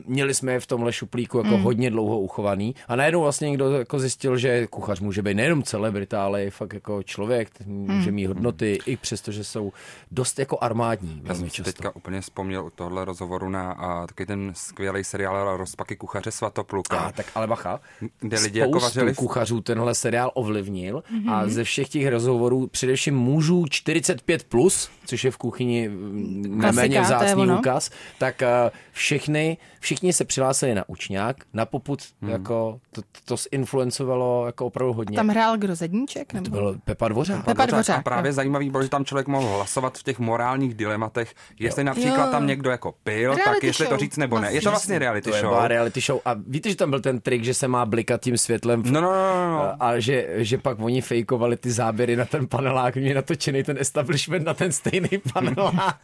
měli 0.05 0.33
jsme 0.33 0.51
je 0.51 0.59
v 0.59 0.67
tomhle 0.67 0.93
šuplíku 0.93 1.37
jako 1.37 1.57
mm. 1.57 1.63
hodně 1.63 1.89
dlouho 1.91 2.19
uchovaný 2.19 2.75
a 2.87 2.95
najednou 2.95 3.21
vlastně 3.21 3.49
někdo 3.49 3.71
jako 3.71 3.99
zjistil, 3.99 4.37
že 4.37 4.67
kuchař 4.67 4.99
může 4.99 5.21
být 5.21 5.33
nejenom 5.33 5.63
celebrita, 5.63 6.23
ale 6.25 6.45
i 6.45 6.49
fakt 6.49 6.73
jako 6.73 7.03
člověk, 7.03 7.49
může 7.65 8.11
mít 8.11 8.25
hodnoty, 8.25 8.79
i 8.85 8.97
přesto, 8.97 9.31
že 9.31 9.43
jsou 9.43 9.73
dost 10.11 10.39
jako 10.39 10.57
armádní 10.61 11.21
Já 11.25 11.35
jsem 11.35 11.43
si 11.45 11.51
často. 11.51 11.71
teďka 11.71 11.95
úplně 11.95 12.21
vzpomněl 12.21 12.65
u 12.65 12.69
tohle 12.69 13.05
rozhovoru 13.05 13.49
na 13.49 13.71
a, 13.71 14.07
taky 14.07 14.25
ten 14.25 14.51
skvělý 14.55 15.03
seriál 15.03 15.57
Rozpaky 15.57 15.95
kuchaře 15.95 16.31
Svatopluka. 16.31 16.97
A, 16.99 17.11
tak 17.11 17.25
ale 17.35 17.47
bacha, 17.47 17.79
Kde 18.19 18.39
lidi 18.39 18.59
jako 18.59 18.79
vařili 18.79 19.15
kuchařů 19.15 19.61
tenhle 19.61 19.95
seriál 19.95 20.31
ovlivnil 20.33 21.03
Mhm. 21.11 21.29
a 21.29 21.47
ze 21.47 21.63
všech 21.63 21.89
těch 21.89 22.07
rozhovorů 22.07 22.67
především 22.67 23.15
mužů 23.15 23.63
45+, 23.63 24.39
plus, 24.49 24.89
což 25.05 25.23
je 25.23 25.31
v 25.31 25.37
kuchyni 25.37 25.89
mm, 25.89 26.57
neméně 26.61 26.97
je 26.97 27.01
vzácný 27.01 27.47
úkaz, 27.51 27.89
tak 28.17 28.41
eh, 28.41 28.71
všechny, 28.91 29.57
všichni 29.79 30.13
se 30.13 30.25
přihlásili 30.25 30.75
na 30.75 30.83
učňák, 30.87 31.35
na 31.53 31.65
poput, 31.65 31.99
Hmm. 32.21 32.31
jako, 32.31 32.79
to, 32.91 33.01
to 33.25 33.35
zinfluencovalo 33.37 34.45
jako 34.45 34.65
opravdu 34.65 34.93
hodně. 34.93 35.15
Tam 35.15 35.27
hrál 35.27 35.57
kdo 35.57 35.75
Zedníček? 35.75 36.33
Nebo? 36.33 36.45
To 36.45 36.51
byl 36.51 36.77
Pepa 36.83 37.07
Dvořák. 37.07 37.45
Pepa 37.45 37.65
Dvořák, 37.65 37.99
A 37.99 38.01
právě 38.01 38.33
zajímavý 38.33 38.69
bylo, 38.69 38.83
že 38.83 38.89
tam 38.89 39.05
člověk 39.05 39.27
mohl 39.27 39.47
hlasovat 39.55 39.97
v 39.97 40.03
těch 40.03 40.19
morálních 40.19 40.73
dilematech, 40.73 41.33
jestli 41.59 41.83
například 41.83 42.25
Jo. 42.25 42.31
tam 42.31 42.47
někdo 42.47 42.69
jako 42.69 42.93
pil, 43.03 43.31
tak 43.31 43.45
Reality 43.45 43.67
jestli 43.67 43.85
to 43.85 43.89
show. 43.89 43.99
říct 43.99 44.17
nebo 44.17 44.39
ne. 44.39 44.53
Je 44.53 44.61
to 44.61 44.69
Vlastně. 44.69 44.99
reality 44.99 45.29
To 45.29 45.35
je 45.35 45.41
show. 45.41 45.51
byla 45.53 45.67
reality 45.67 46.01
show. 46.01 46.19
A 46.25 46.35
víte, 46.47 46.69
že 46.69 46.75
tam 46.75 46.89
byl 46.89 46.99
ten 47.01 47.19
trik, 47.21 47.43
že 47.43 47.53
se 47.53 47.67
má 47.67 47.85
blikat 47.85 48.21
tím 48.21 48.37
světlem 48.37 48.83
v 48.83 48.91
No, 48.91 49.01
no, 49.01 49.07
no, 49.11 49.45
no, 49.45 49.51
no. 49.51 49.61
A, 49.63 49.69
a 49.79 49.99
že, 49.99 50.27
že 50.37 50.57
pak 50.57 50.79
oni 50.79 51.01
fejkovali 51.01 51.57
ty 51.57 51.71
záběry 51.71 52.15
na 52.15 52.25
ten 52.25 52.47
panelák, 52.47 52.95
mě 52.95 53.13
natočený 53.13 53.63
ten 53.63 53.77
establishment 53.79 54.45
na 54.45 54.53
ten 54.53 54.71
stejný 54.71 55.09
panelák. 55.33 55.99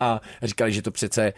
a 0.00 0.20
říkali, 0.42 0.72
že 0.72 0.82
to 0.82 0.90
přece 0.90 1.32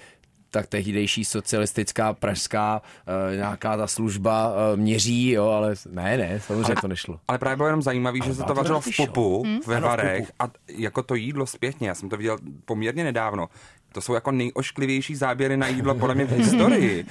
tak 0.50 0.66
tehdejší 0.66 1.24
socialistická 1.24 2.12
pražská 2.12 2.82
uh, 3.30 3.36
nějaká 3.36 3.76
ta 3.76 3.86
služba 3.86 4.48
uh, 4.48 4.80
měří, 4.80 5.30
jo, 5.30 5.48
ale 5.48 5.74
ne, 5.90 6.16
ne, 6.18 6.40
samozřejmě 6.40 6.74
to 6.80 6.88
nešlo. 6.88 7.20
Ale 7.28 7.38
právě 7.38 7.56
bylo 7.56 7.66
jenom 7.68 7.82
zajímavý, 7.82 8.20
že 8.24 8.34
se 8.34 8.42
to 8.42 8.54
vařilo 8.54 8.80
v 8.80 8.88
pupu, 8.96 9.42
Hmm? 9.42 9.58
ve 9.66 9.76
Ano, 9.76 9.88
varech 9.88 10.32
a 10.38 10.44
jako 10.68 11.02
to 11.02 11.14
jídlo 11.14 11.46
zpětně, 11.46 11.88
já 11.88 11.94
jsem 11.94 12.08
to 12.08 12.16
viděl 12.16 12.38
poměrně 12.64 13.04
nedávno, 13.04 13.48
to 13.92 14.00
jsou 14.00 14.14
jako 14.14 14.30
nejošklivější 14.32 15.14
záběry 15.16 15.56
na 15.56 15.66
jídlo 15.68 15.94
podle 15.94 16.14
mě 16.14 16.24
v 16.24 16.30
historii. 16.36 17.04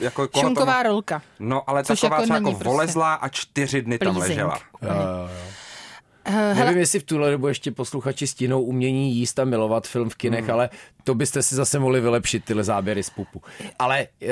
Jako 0.00 0.28
koho 0.28 0.42
šunková 0.42 0.72
tomu- 0.72 0.88
rolka. 0.92 1.22
No, 1.40 1.70
ale 1.70 1.84
Což 1.84 2.00
taková 2.00 2.20
jako 2.20 2.32
jako 2.34 2.50
prostě 2.50 2.64
volezlá 2.64 3.14
a 3.14 3.28
čtyři 3.28 3.82
dny 3.82 3.98
tam 3.98 4.14
pleasing. 4.14 4.28
ležela. 4.28 4.58
Eh, 6.24 6.54
Nevím, 6.54 6.78
jestli 6.78 7.00
v 7.00 7.02
tuhle 7.02 7.30
dobu 7.30 7.48
ještě 7.48 7.70
posluchači 7.72 8.26
stínou 8.26 8.62
umění 8.62 9.14
jíst 9.16 9.38
a 9.38 9.44
milovat 9.44 9.86
film 9.88 10.10
v 10.10 10.14
kinech, 10.14 10.48
ale 10.50 10.70
to 11.04 11.14
byste 11.14 11.42
si 11.42 11.54
zase 11.54 11.78
mohli 11.78 12.00
vylepšit 12.00 12.44
tyhle 12.44 12.64
záběry 12.64 13.02
z 13.02 13.10
pupu. 13.10 13.42
Ale 13.78 14.00
eh, 14.22 14.28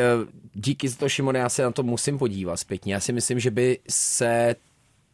díky 0.55 0.89
za 0.89 0.97
to, 0.97 1.09
Šimone, 1.09 1.39
já 1.39 1.49
se 1.49 1.63
na 1.63 1.71
to 1.71 1.83
musím 1.83 2.19
podívat 2.19 2.57
zpětně. 2.57 2.95
Já 2.95 3.01
si 3.01 3.13
myslím, 3.13 3.41
že 3.41 3.51
by 3.51 3.79
se 3.89 4.55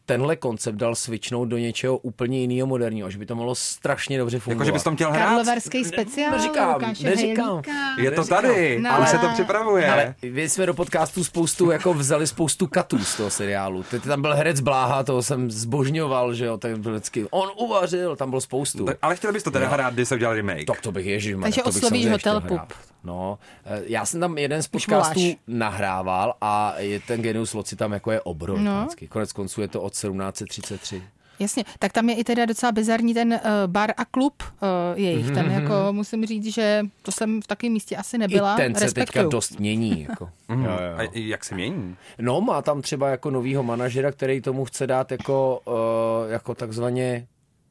tenhle 0.07 0.35
koncept 0.35 0.75
dal 0.75 0.95
switchnout 0.95 1.47
do 1.49 1.57
něčeho 1.57 1.97
úplně 1.97 2.39
jiného 2.39 2.67
moderního, 2.67 3.09
že 3.11 3.17
by 3.17 3.25
to 3.25 3.35
mohlo 3.35 3.55
strašně 3.55 4.17
dobře 4.17 4.39
fungovat. 4.39 4.59
Jako, 4.59 4.65
že 4.65 4.71
bys 4.71 4.83
to 4.83 4.95
chtěl 4.95 5.11
hrát? 5.11 5.25
Karlovarský 5.25 5.85
speciál. 5.85 6.31
neříkám, 6.31 6.73
Lukáše 6.73 7.03
neříkám. 7.03 7.45
Hejlíka. 7.49 8.01
Je 8.01 8.11
to 8.11 8.25
tady, 8.25 8.79
No, 8.81 8.91
ale 8.93 9.03
už 9.03 9.09
se 9.09 9.17
to 9.17 9.27
připravuje. 9.33 9.91
Ale 9.91 10.15
my 10.31 10.49
jsme 10.49 10.65
do 10.65 10.73
podcastu 10.73 11.23
spoustu, 11.23 11.71
jako 11.71 11.93
vzali 11.93 12.27
spoustu 12.27 12.67
katů 12.67 12.99
z 12.99 13.15
toho 13.17 13.29
seriálu. 13.29 13.83
Teď 13.83 14.03
tam 14.03 14.21
byl 14.21 14.35
herec 14.35 14.59
Bláha, 14.59 15.03
toho 15.03 15.23
jsem 15.23 15.51
zbožňoval, 15.51 16.33
že 16.33 16.45
jo, 16.45 16.57
ten 16.57 16.81
byl 16.81 16.91
vždycky, 16.91 17.25
on 17.31 17.49
uvařil, 17.57 18.15
tam 18.15 18.29
bylo 18.29 18.41
spoustu. 18.41 18.85
Tak- 18.85 18.97
Ale 19.01 19.15
chtěl 19.15 19.33
bys 19.33 19.43
to 19.43 19.51
teda 19.51 19.67
hrát, 19.69 19.93
když 19.93 20.07
se 20.07 20.15
udělal 20.15 20.35
remake. 20.35 20.65
Tak 20.67 20.81
to 20.81 20.91
bych 20.91 21.05
ježiš, 21.05 21.35
Takže 21.41 21.61
to 21.61 21.69
bych 21.69 21.83
oslovíš 21.83 22.05
Hotel 22.05 22.39
chtěl 22.41 22.55
hrát. 22.57 22.73
No, 23.07 23.39
eh, 23.65 23.81
já 23.85 24.05
jsem 24.05 24.19
tam 24.19 24.37
jeden 24.37 24.63
z 24.63 24.67
podcastů 24.67 25.19
nahrával 25.47 26.33
a 26.41 26.73
je 26.77 26.99
ten 26.99 27.21
Genius 27.21 27.53
Loci 27.53 27.75
tam 27.75 27.91
jako 27.93 28.11
je 28.11 28.21
obroj. 28.21 28.59
No. 28.63 28.87
Konec 29.09 29.33
konců 29.33 29.61
je 29.61 29.67
to 29.67 29.81
od 29.81 29.93
1733. 29.93 31.03
Jasně, 31.39 31.63
tak 31.79 31.93
tam 31.93 32.09
je 32.09 32.15
i 32.15 32.23
teda 32.23 32.45
docela 32.45 32.71
bizarní 32.71 33.13
ten 33.13 33.33
uh, 33.33 33.39
bar 33.65 33.93
a 33.97 34.05
klub 34.05 34.43
uh, 34.43 34.69
jejich. 34.99 35.31
Ten 35.31 35.51
jako 35.51 35.73
musím 35.91 36.25
říct, 36.25 36.53
že 36.53 36.85
to 37.01 37.11
jsem 37.11 37.41
v 37.41 37.47
takovém 37.47 37.73
místě 37.73 37.97
asi 37.97 38.17
nebyla. 38.17 38.53
I 38.53 38.57
ten 38.57 38.75
se 38.75 38.79
teďka 38.79 38.99
Respektuju. 39.01 39.29
dost 39.29 39.59
mění. 39.59 40.05
Jako. 40.09 40.29
Mhm. 40.49 40.65
jo, 40.65 40.71
jo. 40.71 40.97
A 40.97 41.09
jak 41.13 41.45
se 41.45 41.55
mění? 41.55 41.95
No, 42.19 42.41
má 42.41 42.61
tam 42.61 42.81
třeba 42.81 43.09
jako 43.09 43.29
novýho 43.31 43.63
manažera, 43.63 44.11
který 44.11 44.41
tomu 44.41 44.65
chce 44.65 44.87
dát 44.87 45.11
jako, 45.11 45.61
uh, 45.65 46.31
jako 46.31 46.55
takzvaně 46.55 47.27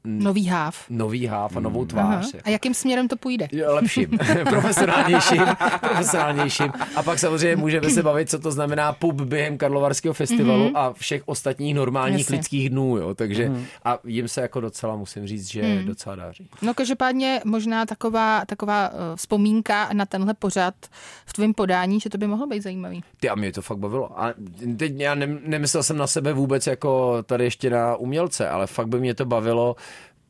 Nový 0.07 0.47
háv. 0.47 0.85
nový 0.91 1.27
háv 1.27 1.57
a 1.57 1.61
novou 1.61 1.81
Aha. 1.81 1.87
tvář. 1.87 2.35
jako. 2.35 2.49
A 2.49 2.51
jakým 2.51 2.75
směrem 2.75 3.09
to 3.09 3.17
půjde? 3.17 3.49
Lepším, 3.67 4.19
profesionálnějším, 4.49 5.43
profesionálnějším. 5.81 6.73
A 6.97 7.03
pak 7.03 7.19
samozřejmě 7.19 7.57
můžeme 7.57 7.91
se 7.91 8.03
bavit, 8.03 8.31
co 8.31 8.39
to 8.39 8.53
znamená 8.53 8.93
pub 8.93 9.21
během 9.21 9.59
Karlovarského 9.59 10.15
festivalu 10.15 10.65
mm-hmm. 10.65 10.77
a 10.77 10.93
všech 10.93 11.23
ostatních 11.27 11.75
normálních 11.75 12.19
Jasně. 12.19 12.37
lidských 12.37 12.71
dnů, 12.71 12.97
jo. 12.97 13.15
Takže 13.15 13.53
a 13.85 13.99
jim 14.05 14.29
se 14.29 14.41
jako 14.41 14.61
docela, 14.61 14.97
musím 14.97 15.27
říct, 15.27 15.51
že 15.51 15.63
mm. 15.63 15.87
docela 15.87 16.17
daří. 16.17 16.49
No 16.63 16.75
každopádně 16.75 17.41
možná 17.45 17.87
taková, 17.87 18.45
taková 18.45 18.89
uh, 18.89 18.97
vzpomínka 19.17 19.89
na 19.93 20.07
tenhle 20.07 20.35
pořad 20.35 20.75
v 21.27 21.33
tvém 21.33 21.55
podání, 21.55 22.01
že 22.01 22.11
to 22.11 22.19
by 22.19 22.27
mohlo 22.27 22.47
být 22.47 22.63
zajímavý. 22.63 23.05
Ty 23.21 23.29
a 23.29 23.35
mě 23.35 23.53
to 23.53 23.63
fakt 23.63 23.79
bavilo. 23.79 24.21
A 24.21 24.35
teď 24.79 24.93
já 24.97 25.15
ne, 25.15 25.39
nemyslel 25.47 25.83
jsem 25.83 25.97
na 25.97 26.07
sebe 26.07 26.33
vůbec 26.33 26.67
jako 26.67 27.23
tady 27.23 27.45
ještě 27.45 27.71
na 27.71 27.97
umělce, 27.97 28.49
ale 28.49 28.67
fakt 28.67 28.89
by 28.89 29.01
mě 29.01 29.15
to 29.15 29.25
bavilo 29.25 29.77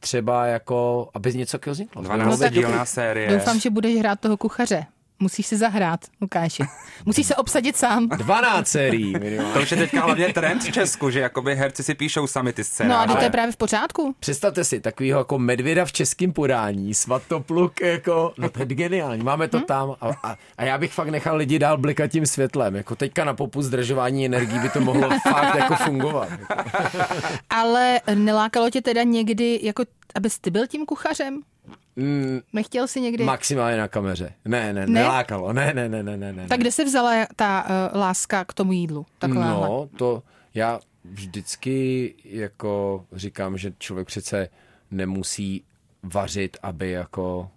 třeba 0.01 0.47
jako, 0.47 1.09
aby 1.15 1.35
něco 1.35 1.59
takového 1.59 1.73
vzniklo. 1.73 2.03
To 2.03 2.09
by 2.09 2.17
mohlo 2.19 2.37
12 2.37 2.53
být 2.53 2.59
dílná 2.59 2.85
série. 2.85 3.31
Doufám, 3.31 3.61
že 3.61 3.71
budeš 3.71 3.97
hrát 3.99 4.21
toho 4.21 4.37
kuchaře. 4.37 4.87
Musíš 5.19 5.47
si 5.47 5.57
zahrát, 5.57 6.01
Lukáši. 6.21 6.63
Musíš 7.05 7.27
se 7.27 7.37
obsadit 7.37 7.77
sám. 7.77 8.09
12 8.09 8.69
sérií 8.69 9.13
To 9.13 9.19
minimálně. 9.19 9.61
už 9.63 9.71
je 9.71 9.77
teďka 9.77 10.05
hlavně 10.05 10.33
trend 10.33 10.63
v 10.63 10.73
Česku, 10.73 11.11
že 11.11 11.21
jakoby 11.21 11.55
herci 11.55 11.83
si 11.83 11.95
píšou 11.95 12.27
sami 12.27 12.53
ty 12.53 12.63
No 12.89 12.99
a 12.99 13.07
to 13.07 13.23
je 13.23 13.31
právě 13.31 13.53
v 13.53 13.57
pořádku. 13.57 14.15
Představte 14.21 14.65
si 14.65 14.81
takovýho 14.81 15.19
jako 15.19 15.39
medvěda 15.39 15.85
v 15.85 15.93
českém 15.93 16.33
podání, 16.33 16.95
svatopluk 16.95 17.81
jako, 17.81 18.33
no 18.39 18.49
to 18.49 18.59
je 18.59 18.67
geniální, 18.67 19.23
máme 19.25 19.49
to 19.49 19.61
tam 19.61 19.95
a, 20.01 20.09
a, 20.23 20.37
a, 20.59 20.65
já 20.65 20.79
bych 20.79 20.93
fakt 20.93 21.09
nechal 21.09 21.37
lidi 21.37 21.59
dál 21.59 21.79
blikat 21.79 22.11
tím 22.11 22.27
světlem, 22.27 22.77
jako 22.77 22.97
teďka 22.97 23.25
na 23.25 23.35
popu 23.35 23.63
zdržování 23.63 24.27
energií 24.27 24.59
by 24.59 24.69
to 24.69 24.81
mohlo 24.81 25.11
fakt 25.29 25.55
jako 25.55 25.75
fungovat. 25.77 26.29
Ale 27.51 28.01
nelákalo 28.15 28.71
tě 28.71 28.83
teda 28.83 29.03
někdy, 29.03 29.61
jako, 29.63 29.85
abys 30.15 30.39
ty 30.39 30.51
byl 30.51 30.67
tím 30.67 30.87
kuchařem? 30.87 31.43
Mm, 31.97 32.41
Nechtěl 32.53 32.87
jsi 32.89 33.01
někdy? 33.01 33.25
maximálně 33.25 33.77
na 33.77 33.89
kameře. 33.89 34.33
Ne, 34.45 34.73
ne, 34.73 34.87
Ne? 34.87 34.93
nelákalo, 35.01 35.53
ne, 35.53 35.73
ne, 35.75 35.89
ne, 35.89 36.03
ne, 36.03 36.17
ne. 36.17 36.33
ne. 36.33 36.47
Tak 36.47 36.61
kde 36.61 36.73
se 36.73 36.85
vzala 36.85 37.27
ta 37.37 37.65
uh, 37.93 38.01
láska 38.01 38.45
k 38.45 38.53
tomu 38.53 38.73
jídlu? 38.73 39.07
Takovéhle. 39.19 39.69
No, 39.69 39.89
to 39.97 40.23
já 40.55 40.81
vždycky 41.05 42.15
jako 42.25 43.05
říkám, 43.13 43.59
že 43.59 43.73
člověk 43.79 44.07
přece 44.07 44.49
nemusí 44.91 45.65
vařit, 46.03 46.57
aby 46.63 46.91
jako 46.91 47.51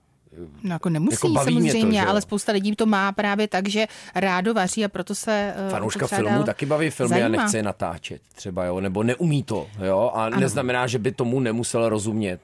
No 0.63 0.73
jako 0.73 0.89
nemusí 0.89 1.13
Jako 1.15 1.29
baví 1.29 1.55
to, 1.55 1.61
samozřejmě, 1.61 1.99
jo. 1.99 2.05
ale 2.07 2.21
spousta 2.21 2.51
lidí 2.51 2.75
to 2.75 2.85
má 2.85 3.11
právě 3.11 3.47
tak, 3.47 3.67
že 3.69 3.87
rádo 4.15 4.53
vaří 4.53 4.85
a 4.85 4.87
proto 4.87 5.15
se 5.15 5.53
uh, 5.65 5.71
Fanouška 5.71 6.07
to 6.07 6.15
filmu 6.15 6.29
dál 6.29 6.43
taky 6.43 6.65
baví 6.65 6.89
filmy 6.89 7.09
zajímá. 7.09 7.25
a 7.25 7.29
nechce 7.29 7.57
je 7.57 7.63
natáčet 7.63 8.21
třeba, 8.35 8.65
jo, 8.65 8.79
nebo 8.81 9.03
neumí 9.03 9.43
to, 9.43 9.67
jo, 9.85 10.11
a 10.13 10.25
ano. 10.25 10.39
neznamená, 10.39 10.87
že 10.87 10.99
by 10.99 11.11
tomu 11.11 11.39
nemusel 11.39 11.89
rozumět. 11.89 12.39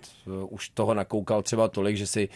Už 0.49 0.69
toho 0.69 0.93
nakoukal 0.93 1.41
třeba 1.41 1.67
tolik, 1.67 1.97
že 1.97 2.07
si 2.07 2.29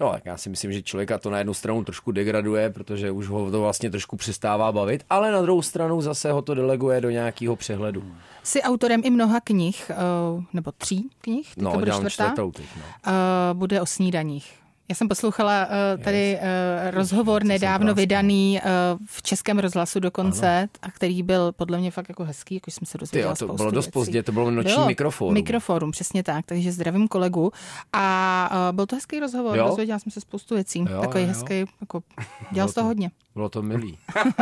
No, 0.00 0.10
tak 0.12 0.26
já 0.26 0.36
si 0.36 0.48
myslím, 0.50 0.72
že 0.72 0.82
člověka 0.82 1.18
to 1.18 1.30
na 1.30 1.38
jednu 1.38 1.54
stranu 1.54 1.84
trošku 1.84 2.12
degraduje, 2.12 2.70
protože 2.70 3.10
už 3.10 3.28
ho 3.28 3.50
to 3.50 3.60
vlastně 3.60 3.90
trošku 3.90 4.16
přestává 4.16 4.72
bavit, 4.72 5.04
ale 5.10 5.32
na 5.32 5.42
druhou 5.42 5.62
stranu 5.62 6.00
zase 6.00 6.32
ho 6.32 6.42
to 6.42 6.54
deleguje 6.54 7.00
do 7.00 7.10
nějakého 7.10 7.56
přehledu. 7.56 8.04
Jsi 8.42 8.62
autorem 8.62 9.00
i 9.04 9.10
mnoha 9.10 9.40
knih, 9.40 9.90
uh, 10.36 10.44
nebo 10.52 10.72
tří 10.72 11.10
knih, 11.20 11.52
No, 11.56 11.72
bude 11.72 11.92
čtvrtá, 11.92 12.08
čtvrtou 12.10 12.50
teď, 12.52 12.66
no. 12.76 13.12
bude 13.54 13.80
o 13.80 13.86
snídaních. 13.86 14.59
Já 14.90 14.94
jsem 14.94 15.08
poslouchala 15.08 15.66
uh, 15.96 16.02
tady 16.04 16.38
uh, 16.38 16.90
rozhovor 16.90 17.44
nedávno 17.44 17.94
vydaný 17.94 18.60
uh, 18.64 18.70
v 19.06 19.22
Českém 19.22 19.58
rozhlasu 19.58 20.00
dokonce, 20.00 20.68
a 20.82 20.90
který 20.90 21.22
byl 21.22 21.52
podle 21.52 21.78
mě 21.78 21.90
fakt 21.90 22.08
jako 22.08 22.24
hezký, 22.24 22.54
jako 22.54 22.70
jsem 22.70 22.86
se 22.86 22.92
Ty 22.92 22.98
dozvěděla 22.98 23.34
jo, 23.40 23.46
to 23.46 23.54
bylo 23.54 23.70
dost 23.70 23.90
pozdě, 23.90 24.22
to 24.22 24.32
bylo 24.32 24.50
noční 24.50 24.72
Bylo. 24.74 24.86
mikrofon. 24.86 25.34
Mikroforum, 25.34 25.90
přesně 25.90 26.22
tak, 26.22 26.46
takže 26.46 26.72
zdravím 26.72 27.08
kolegu. 27.08 27.52
A 27.92 28.50
uh, 28.70 28.76
byl 28.76 28.86
to 28.86 28.96
hezký 28.96 29.20
rozhovor, 29.20 29.56
Jo? 29.58 29.66
dozvěděla 29.68 29.98
jsem 29.98 30.12
se 30.12 30.20
spoustu 30.20 30.54
věcí. 30.54 30.84
Jo, 30.90 31.00
Takový 31.00 31.22
jo. 31.24 31.28
hezký, 31.28 31.64
jako, 31.80 32.02
dělal 32.52 32.68
to 32.68 32.74
to- 32.74 32.84
hodně. 32.84 33.10
Bylo 33.34 33.48
to 33.48 33.62
milý. 33.62 33.98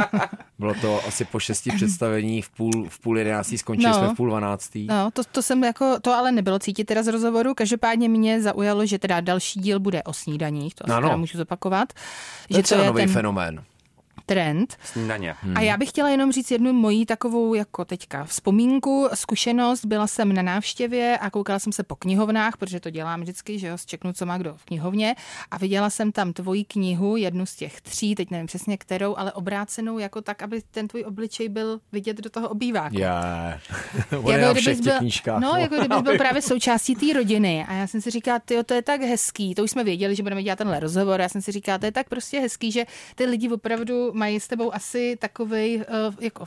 Bylo 0.59 0.75
to 0.75 1.01
asi 1.07 1.25
po 1.25 1.41
šesti 1.41 1.71
představení 1.71 2.43
v 2.43 2.51
půl, 2.51 2.87
v 2.89 2.99
půl 3.01 3.19
jedenáctý, 3.19 3.59
skončili 3.59 3.93
No. 3.93 3.99
jsme 3.99 4.09
v 4.09 4.17
půl 4.17 4.29
dvanáctý. 4.29 4.87
No, 4.87 5.11
to, 5.13 5.23
to 5.33 5.43
jsem 5.43 5.65
jako, 5.65 5.97
to 6.03 6.13
ale 6.15 6.33
nebylo 6.33 6.59
cítit 6.59 6.85
teda 6.85 7.03
z 7.03 7.07
rozhovoru. 7.07 7.55
Každopádně 7.55 8.09
mě 8.09 8.43
zaujalo, 8.43 8.87
že 8.87 8.99
teda 8.99 9.21
další 9.21 9.61
díl 9.61 9.81
bude 9.81 10.03
o 10.03 10.13
snídaních, 10.39 10.75
to 10.75 10.85
Ano. 10.93 11.07
teda 11.09 11.17
můžu 11.17 11.39
zopakovat. 11.39 11.93
To 11.93 12.57
je 12.57 12.63
že 12.63 12.63
to 12.63 12.75
je 12.81 12.87
nový 12.87 13.03
ten 13.03 13.13
fenomén. 13.13 13.63
Trend. 14.29 14.77
Snídaně. 14.85 15.35
A 15.55 15.61
já 15.61 15.77
bych 15.77 15.89
chtěla 15.89 16.09
jenom 16.09 16.33
říct 16.33 16.51
jednu 16.51 16.73
mojí 16.73 17.07
takovou 17.07 17.55
jako 17.55 17.85
teďka 17.85 18.25
vzpomínku, 18.25 19.09
zkušenost. 19.15 19.85
Byla 19.85 20.07
jsem 20.07 20.33
na 20.33 20.43
návštěvě 20.43 21.19
a 21.19 21.31
koukala 21.31 21.59
jsem 21.59 21.73
se 21.73 21.83
po 21.83 21.97
knihovnách, 21.97 22.57
protože 22.57 22.81
to 22.81 22.91
dělám 22.91 23.21
vždycky, 23.21 23.59
že 23.59 23.67
jo, 23.67 23.77
čeknu, 23.87 24.13
co 24.13 24.27
má 24.27 24.39
kdo 24.39 24.55
v 24.57 24.65
knihovně. 24.65 25.15
A 25.51 25.59
viděla 25.59 25.91
jsem 25.91 26.13
tam 26.13 26.33
tvoji 26.33 26.65
knihu, 26.65 27.17
jednu 27.17 27.47
z 27.47 27.57
těch 27.57 27.81
tří, 27.81 28.15
teď 28.15 28.31
nevím 28.31 28.47
přesně 28.47 28.77
kterou, 28.77 29.17
ale 29.17 29.33
obrácenou 29.33 29.99
jako 29.99 30.21
tak, 30.23 30.43
aby 30.43 30.63
ten 30.71 30.89
tvůj 30.89 31.05
obličej 31.05 31.49
byl 31.49 31.81
vidět 31.93 32.17
do 32.17 32.31
toho 32.31 32.49
obýváku. 32.49 32.99
Je 34.31 34.39
na 34.39 34.53
kdybys 34.53 34.81
byl, 34.81 34.99
knížkách. 34.99 35.41
no, 35.41 35.57
jako 35.57 35.75
kdybys 35.75 36.03
byl 36.03 36.19
právě 36.19 36.43
součástí 36.43 36.95
té 36.95 37.13
rodiny. 37.13 37.65
A 37.69 37.73
já 37.73 37.87
jsem 37.87 38.01
si 38.01 38.11
říkala, 38.11 38.39
ty 38.39 38.65
to 38.65 38.75
je 38.75 38.83
tak 38.83 39.01
hezký. 39.01 39.55
To 39.55 39.65
už 39.65 39.71
jsme 39.71 39.85
věděli, 39.85 40.15
že 40.15 40.23
budeme 40.23 40.43
dělat 40.43 40.57
tenhle 40.59 40.81
rozhovor. 40.81 41.21
Já 41.21 41.29
jsem 41.29 41.43
si 41.43 41.53
říkala, 41.53 41.79
to 41.79 41.87
je 41.87 41.93
tak 41.93 42.09
prostě 42.09 42.41
hezký, 42.41 42.73
že 42.73 42.85
ty 43.15 43.25
lidi 43.25 43.49
opravdu 43.49 44.13
mají 44.19 44.41
s 44.41 44.49
tebou 44.49 44.75
asi 44.75 45.17
takový 45.21 45.77
uh, 45.77 45.85
jako 46.21 46.45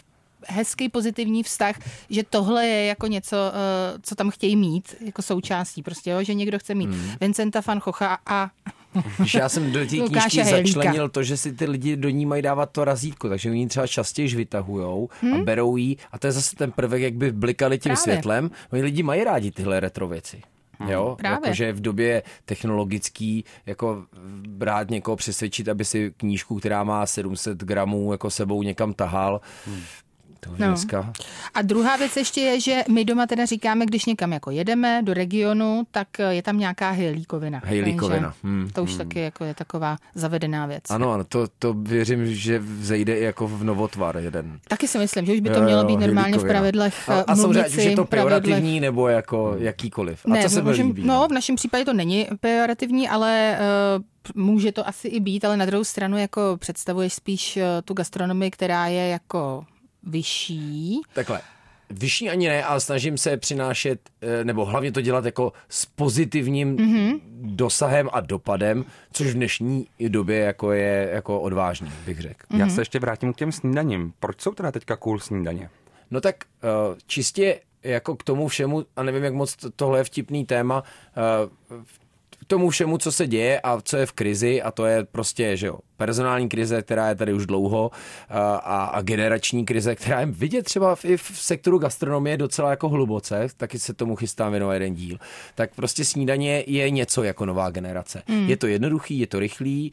hezký 0.47 0.89
pozitivní 0.89 1.43
vztah, 1.43 1.75
že 2.09 2.23
tohle 2.23 2.65
je 2.67 2.85
jako 2.85 3.07
něco, 3.07 3.35
uh, 3.35 3.99
co 4.01 4.15
tam 4.15 4.29
chtějí 4.29 4.55
mít 4.55 4.95
jako 5.05 5.21
součástí. 5.21 5.83
Prostě, 5.83 6.09
jo, 6.09 6.23
že 6.23 6.33
někdo 6.33 6.59
chce 6.59 6.75
mít 6.75 6.89
Hmm. 6.89 7.11
Vincenta 7.21 7.61
van 7.67 7.79
Chocha 7.79 8.17
a 8.25 8.49
Když 9.17 9.33
já 9.33 9.49
jsem 9.49 9.71
do 9.71 9.79
té 9.79 9.85
knížky 9.85 10.43
začlenil 10.43 11.09
to, 11.09 11.23
že 11.23 11.37
si 11.37 11.53
ty 11.53 11.65
lidi 11.65 11.95
do 11.95 12.09
ní 12.09 12.25
mají 12.25 12.41
dávat 12.41 12.71
to 12.71 12.85
razítko, 12.85 13.29
takže 13.29 13.49
oni 13.49 13.67
třeba 13.67 13.87
častěji 13.87 14.35
vytahujou 14.35 15.09
a 15.33 15.37
berou 15.37 15.77
jí 15.77 15.97
a 16.11 16.19
to 16.19 16.27
je 16.27 16.31
zase 16.31 16.55
ten 16.55 16.71
prvek, 16.71 17.01
jak 17.01 17.13
by 17.13 17.31
blikali 17.31 17.79
tím 17.79 17.89
Hmm? 17.89 17.95
Právě. 18.03 18.13
světlem. 18.13 18.51
Oni 18.73 18.81
lidi 18.81 19.03
mají 19.03 19.23
rádi 19.23 19.51
tyhle 19.51 19.79
retro 19.79 20.07
věci. 20.07 20.41
Jo, 20.87 21.15
Právě. 21.19 21.47
jakože 21.47 21.73
v 21.73 21.81
době 21.81 22.23
technologický, 22.45 23.45
jako 23.65 24.05
brát 24.47 24.89
někoho 24.89 25.15
přesvědčit, 25.17 25.69
aby 25.69 25.85
si 25.85 26.13
knížku, 26.17 26.59
která 26.59 26.83
má 26.83 27.05
700 27.05 27.57
gramů, 27.63 28.11
jako 28.11 28.29
sebou 28.29 28.63
někam 28.63 28.93
tahal. 28.93 29.41
To 30.43 30.49
už 30.51 30.59
No. 30.59 30.67
dneska. 30.67 31.13
A 31.53 31.61
druhá 31.61 31.95
věc 31.97 32.17
ještě 32.17 32.41
je, 32.41 32.59
že 32.59 32.83
my 32.89 33.05
doma 33.05 33.27
teda 33.27 33.45
říkáme, 33.45 33.85
když 33.85 34.05
někam 34.05 34.33
jako 34.33 34.51
jedeme 34.51 35.01
do 35.03 35.13
regionu, 35.13 35.83
tak 35.91 36.07
je 36.29 36.41
tam 36.43 36.57
nějaká 36.59 36.91
hejlíkovina. 36.91 37.61
Hejlíkovina, 37.63 38.33
hmm, 38.43 38.69
To 38.73 38.83
už 38.83 38.95
taky 38.95 39.19
jako 39.19 39.43
je 39.43 39.53
taková 39.53 39.97
zavedená 40.15 40.65
věc. 40.65 40.83
Ano, 40.89 41.11
ano, 41.11 41.23
to, 41.23 41.47
to 41.59 41.73
věřím, 41.73 42.35
že 42.35 42.59
vzejde 42.59 43.17
i 43.19 43.23
jako 43.23 43.47
v 43.47 43.63
novotvar 43.63 44.17
jeden. 44.17 44.59
Taky 44.67 44.87
si 44.87 44.97
myslím, 44.97 45.25
že 45.25 45.33
už 45.33 45.39
by 45.39 45.49
to 45.49 45.61
mělo 45.61 45.81
jo, 45.81 45.87
být 45.87 45.97
normálně 46.05 46.37
v 46.37 46.47
pravidlech. 46.47 47.09
A, 47.09 47.13
eh, 47.19 47.23
a 47.27 47.35
samozřejmě, 47.35 47.67
už 47.69 47.75
je 47.75 47.95
to 47.95 48.05
pejorativní 48.05 48.79
nebo 48.79 49.07
jako 49.07 49.55
jakýkoliv. 49.57 50.21
A 50.25 50.29
Ne, 50.29 50.43
to 50.43 50.49
se 50.49 50.61
můžem- 50.61 50.87
líbí. 50.87 51.03
No, 51.05 51.27
v 51.27 51.31
našem 51.33 51.55
případě 51.55 51.85
to 51.85 51.93
není 51.93 52.27
pejorativní, 52.39 53.09
ale 53.09 53.57
uh, 53.95 54.43
může 54.43 54.71
to 54.71 54.87
asi 54.87 55.07
i 55.07 55.19
být, 55.19 55.45
ale 55.45 55.57
na 55.57 55.65
druhou 55.65 55.83
stranu 55.83 56.17
jako 56.17 56.57
představuješ 56.59 57.13
spíš 57.13 57.59
tu 57.85 57.93
gastronomii, 57.93 58.51
která 58.51 58.87
je 58.87 59.07
jako 59.07 59.65
vyšší. 60.03 61.01
Takhle. 61.13 61.41
Vyšší 61.89 62.29
ani 62.29 62.47
ne, 62.49 62.63
ale 62.63 62.79
snažím 62.79 63.17
se 63.17 63.37
přinášet, 63.37 64.09
eh, 64.21 64.43
nebo 64.43 64.65
hlavně 64.65 64.91
to 64.91 65.01
dělat 65.01 65.25
jako 65.25 65.53
s 65.69 65.85
pozitivním 65.85 66.67
Mhm. 66.73 66.79
mm-hmm. 66.87 67.19
dosahem 67.43 68.09
a 68.13 68.19
dopadem, 68.19 68.85
což 69.13 69.27
v 69.27 69.33
dnešní 69.33 69.87
době 70.07 70.37
jako 70.39 70.71
je 70.71 71.09
jako 71.13 71.41
odvážný, 71.41 71.91
bych 72.05 72.19
řekl. 72.19 72.45
Mhm. 72.49 72.59
Já 72.59 72.69
se 72.69 72.81
ještě 72.81 72.99
vrátím 72.99 73.33
k 73.33 73.37
těm 73.37 73.51
snídaním. 73.51 74.13
Proč 74.19 74.41
jsou 74.41 74.51
teda 74.53 74.71
teďka 74.71 74.95
cool 74.95 75.19
snídaně? 75.19 75.69
No 76.11 76.21
tak 76.21 76.35
uh, 76.63 76.97
čistě 77.07 77.59
jako 77.83 78.15
k 78.15 78.23
tomu 78.23 78.47
všemu, 78.47 78.85
a 78.95 79.03
nevím, 79.03 79.23
jak 79.23 79.33
moc 79.33 79.55
to- 79.55 79.69
tohle 79.71 79.99
je 79.99 80.03
vtipný 80.03 80.45
téma, 80.45 80.83
uh, 81.69 81.81
k 82.39 82.45
tomu 82.47 82.69
všemu, 82.69 82.97
co 82.97 83.11
se 83.11 83.27
děje 83.27 83.59
a 83.61 83.81
co 83.81 83.97
je 83.97 84.05
v 84.05 84.11
krizi, 84.11 84.61
a 84.61 84.71
to 84.71 84.85
je 84.85 85.03
prostě, 85.03 85.57
že 85.57 85.67
jo, 85.67 85.79
personální 86.05 86.49
krize, 86.49 86.81
která 86.81 87.09
je 87.09 87.15
tady 87.15 87.33
už 87.33 87.45
dlouho, 87.45 87.91
a, 88.29 88.85
a, 88.85 89.01
generační 89.01 89.65
krize, 89.65 89.95
která 89.95 90.19
je 90.19 90.25
vidět 90.25 90.63
třeba 90.63 90.95
v, 90.95 91.05
i 91.05 91.17
v 91.17 91.31
sektoru 91.33 91.77
gastronomie 91.77 92.37
docela 92.37 92.69
jako 92.69 92.89
hluboce, 92.89 93.47
taky 93.57 93.79
se 93.79 93.93
tomu 93.93 94.15
chystám 94.15 94.51
věnovat 94.51 94.73
jeden 94.73 94.93
díl, 94.93 95.17
tak 95.55 95.75
prostě 95.75 96.05
snídaně 96.05 96.63
je 96.67 96.89
něco 96.89 97.23
jako 97.23 97.45
nová 97.45 97.69
generace. 97.69 98.23
Mm. 98.27 98.49
Je 98.49 98.57
to 98.57 98.67
jednoduchý, 98.67 99.19
je 99.19 99.27
to 99.27 99.39
rychlý, 99.39 99.91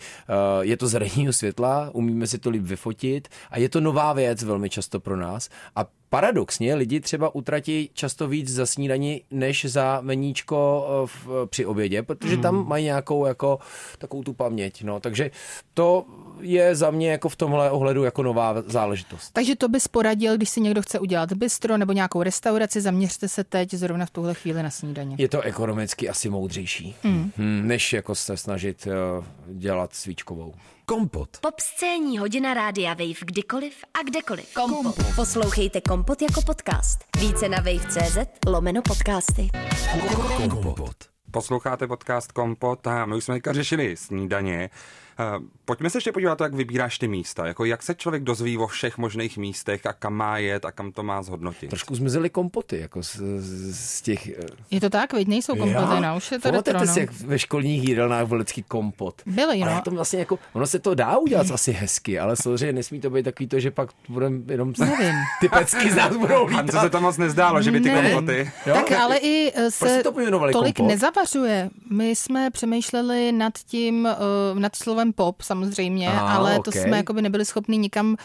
je 0.61 0.77
to 0.77 0.87
z 0.87 0.94
ranního 0.94 1.33
světla, 1.33 1.90
umíme 1.92 2.27
si 2.27 2.38
to 2.38 2.51
líp 2.51 2.62
vyfotit 2.62 3.29
a 3.51 3.59
je 3.59 3.68
to 3.68 3.81
nová 3.81 4.12
věc 4.12 4.42
velmi 4.42 4.71
často 4.71 5.01
pro 5.01 5.16
nás 5.16 5.49
a 5.77 5.87
Paradoxně 6.11 6.75
lidi 6.75 7.01
třeba 7.01 7.35
utratí 7.35 7.90
často 7.94 8.29
víc 8.29 8.49
za 8.49 8.66
snídani, 8.66 9.23
než 9.31 9.64
za 9.64 9.99
meníčko 10.01 10.87
eh, 10.88 11.07
v, 11.07 11.47
při 11.47 11.66
obědě, 11.66 12.03
protože 12.03 12.37
tam 12.37 12.68
mají 12.68 12.85
nějakou 12.85 13.27
jako 13.27 13.59
takovou 13.99 14.23
tu 14.23 14.33
paměť. 14.33 14.83
No. 14.83 15.01
Takže 15.01 15.31
to 15.75 15.98
je 16.41 16.75
za 16.75 16.91
mě 16.91 17.11
jako 17.11 17.29
v 17.29 17.37
tomhle 17.37 17.71
ohledu 17.71 18.05
jako 18.05 18.23
nová 18.23 18.55
záležitost. 18.67 19.31
Takže 19.33 19.57
to 19.57 19.69
bys 19.69 19.89
poradil, 19.89 20.37
když 20.37 20.49
si 20.49 20.61
někdo 20.61 20.83
chce 20.83 20.99
udělat 20.99 21.33
bistro 21.33 21.77
nebo 21.77 21.93
nějakou 21.93 22.23
restauraci, 22.23 22.81
zaměřte 22.81 23.29
se 23.29 23.45
teď 23.45 23.75
zrovna 23.75 24.07
v 24.07 24.11
tuhle 24.11 24.35
chvíli 24.35 24.63
na 24.63 24.71
snídaně. 24.71 25.17
Je 25.19 25.29
to 25.29 25.41
ekonomicky 25.41 26.09
asi 26.09 26.31
moudřejší, 26.31 26.95
mm. 27.05 27.33
než 27.63 27.93
jako 27.93 28.15
se 28.15 28.37
snažit 28.37 28.87
uh, 28.87 29.25
dělat 29.59 29.95
svíčkovou. 29.95 30.55
Kompot. 30.85 31.29
Popscénní 31.41 32.19
hodina 32.19 32.55
rádia 32.55 32.95
Wave 32.95 33.25
kdykoliv 33.25 33.75
a 34.01 34.03
kdekoliv. 34.03 34.55
Kompot. 34.55 34.97
Poslouchejte 35.17 35.81
Kompot 35.81 36.23
jako 36.23 36.43
podcast. 36.43 36.99
Více 37.21 37.49
na 37.49 37.59
wave.cz 37.59 38.19
lomeno 38.47 38.83
podcasty. 38.83 39.49
Kompot. 40.51 40.97
Posloucháte 41.31 41.87
podcast 41.87 42.33
Kompot 42.33 42.87
a 42.87 43.07
my 43.07 43.15
už 43.15 43.25
jsme 43.25 43.35
teďka 43.35 43.53
řešili 43.53 43.97
snídaně. 43.97 44.71
Uh, 45.38 45.44
pojďme 45.64 45.90
se 45.90 45.98
ještě 45.98 46.12
podívat, 46.12 46.40
jak 46.40 46.54
vybíráš 46.54 46.98
ty 46.98 47.09
místa. 47.09 47.46
Jako 47.46 47.64
jak 47.64 47.83
se 47.83 47.94
člověk 47.94 48.22
dozví 48.22 48.59
o 48.59 48.66
všech 48.66 48.98
možných 48.98 49.38
místech 49.38 49.87
a 49.87 49.92
kam 49.92 50.14
má 50.14 50.38
jet 50.38 50.64
a 50.64 50.72
kam 50.72 50.92
to 50.92 51.02
má 51.02 51.22
zhodnotit. 51.22 51.70
Trošku 51.70 51.94
zmizely 51.94 52.31
kompoty, 52.31 52.81
jako 52.81 53.02
z, 53.02 53.16
z 53.70 54.02
těch... 54.02 54.31
Je 54.70 54.81
to 54.81 54.90
tak, 54.90 55.12
veď 55.12 55.28
nejsou 55.28 55.57
kompoty, 55.57 56.00
no, 56.02 56.16
už 56.16 56.33
je 56.33 56.38
to 56.38 56.50
retro, 56.50 56.78
no. 56.81 56.87
si, 56.87 57.00
jak 57.00 57.12
ve 57.12 57.38
školních 57.38 57.88
jídelnách 57.88 58.26
byl 58.26 58.38
vždycky 58.38 58.62
kompot. 58.62 59.22
Byly, 59.26 59.59
no. 59.61 59.70
A 59.76 59.81
to 59.81 59.90
vlastně 59.90 60.18
jako, 60.18 60.38
ono 60.52 60.66
se 60.66 60.78
to 60.78 60.94
dá 60.94 61.18
udělat 61.18 61.50
asi 61.54 61.72
hezky, 61.72 62.18
ale 62.18 62.37
samozřejmě 62.37 62.72
nesmí 62.72 63.00
to 63.00 63.11
být 63.11 63.22
takový 63.22 63.48
to, 63.48 63.61
že 63.61 63.70
pak 63.70 63.90
budeme 64.09 64.40
jenom 64.48 64.72
Nevím. 64.78 65.14
ty 65.40 65.48
pecky 65.48 65.90
z 65.90 65.96
nás 65.96 66.16
budou 66.16 66.46
lítat. 66.46 66.57
Hanze 66.57 66.81
se 66.81 66.90
to 66.90 67.00
moc 67.00 67.16
nezdálo, 67.16 67.62
že 67.62 67.70
by 67.70 67.81
ty 67.81 67.88
Ne. 67.88 68.11
kompoty... 68.11 68.50
Jo? 68.66 68.74
Tak 68.74 68.92
ale 68.92 69.16
i 69.16 69.52
eh, 69.57 69.68
Proč 69.78 69.90
se 69.90 70.02
to 70.02 70.12
pojmenovali 70.12 70.52
tolik 70.52 70.76
kompot? 70.76 70.90
nezavařuje. 70.90 71.70
My 71.90 72.11
jsme 72.11 72.50
přemýšleli 72.50 73.33
nad 73.33 73.52
tím, 73.59 74.09
nad 74.54 74.76
slovem 74.76 75.08
pop 75.12 75.42
samozřejmě, 75.42 76.09
Aha, 76.09 76.37
ale 76.37 76.55
to 76.55 76.71
okej. 76.71 76.83
jsme 76.83 76.97
jakoby 76.97 77.23
nebyli 77.23 77.44
schopni 77.44 77.79
nikam 77.79 78.16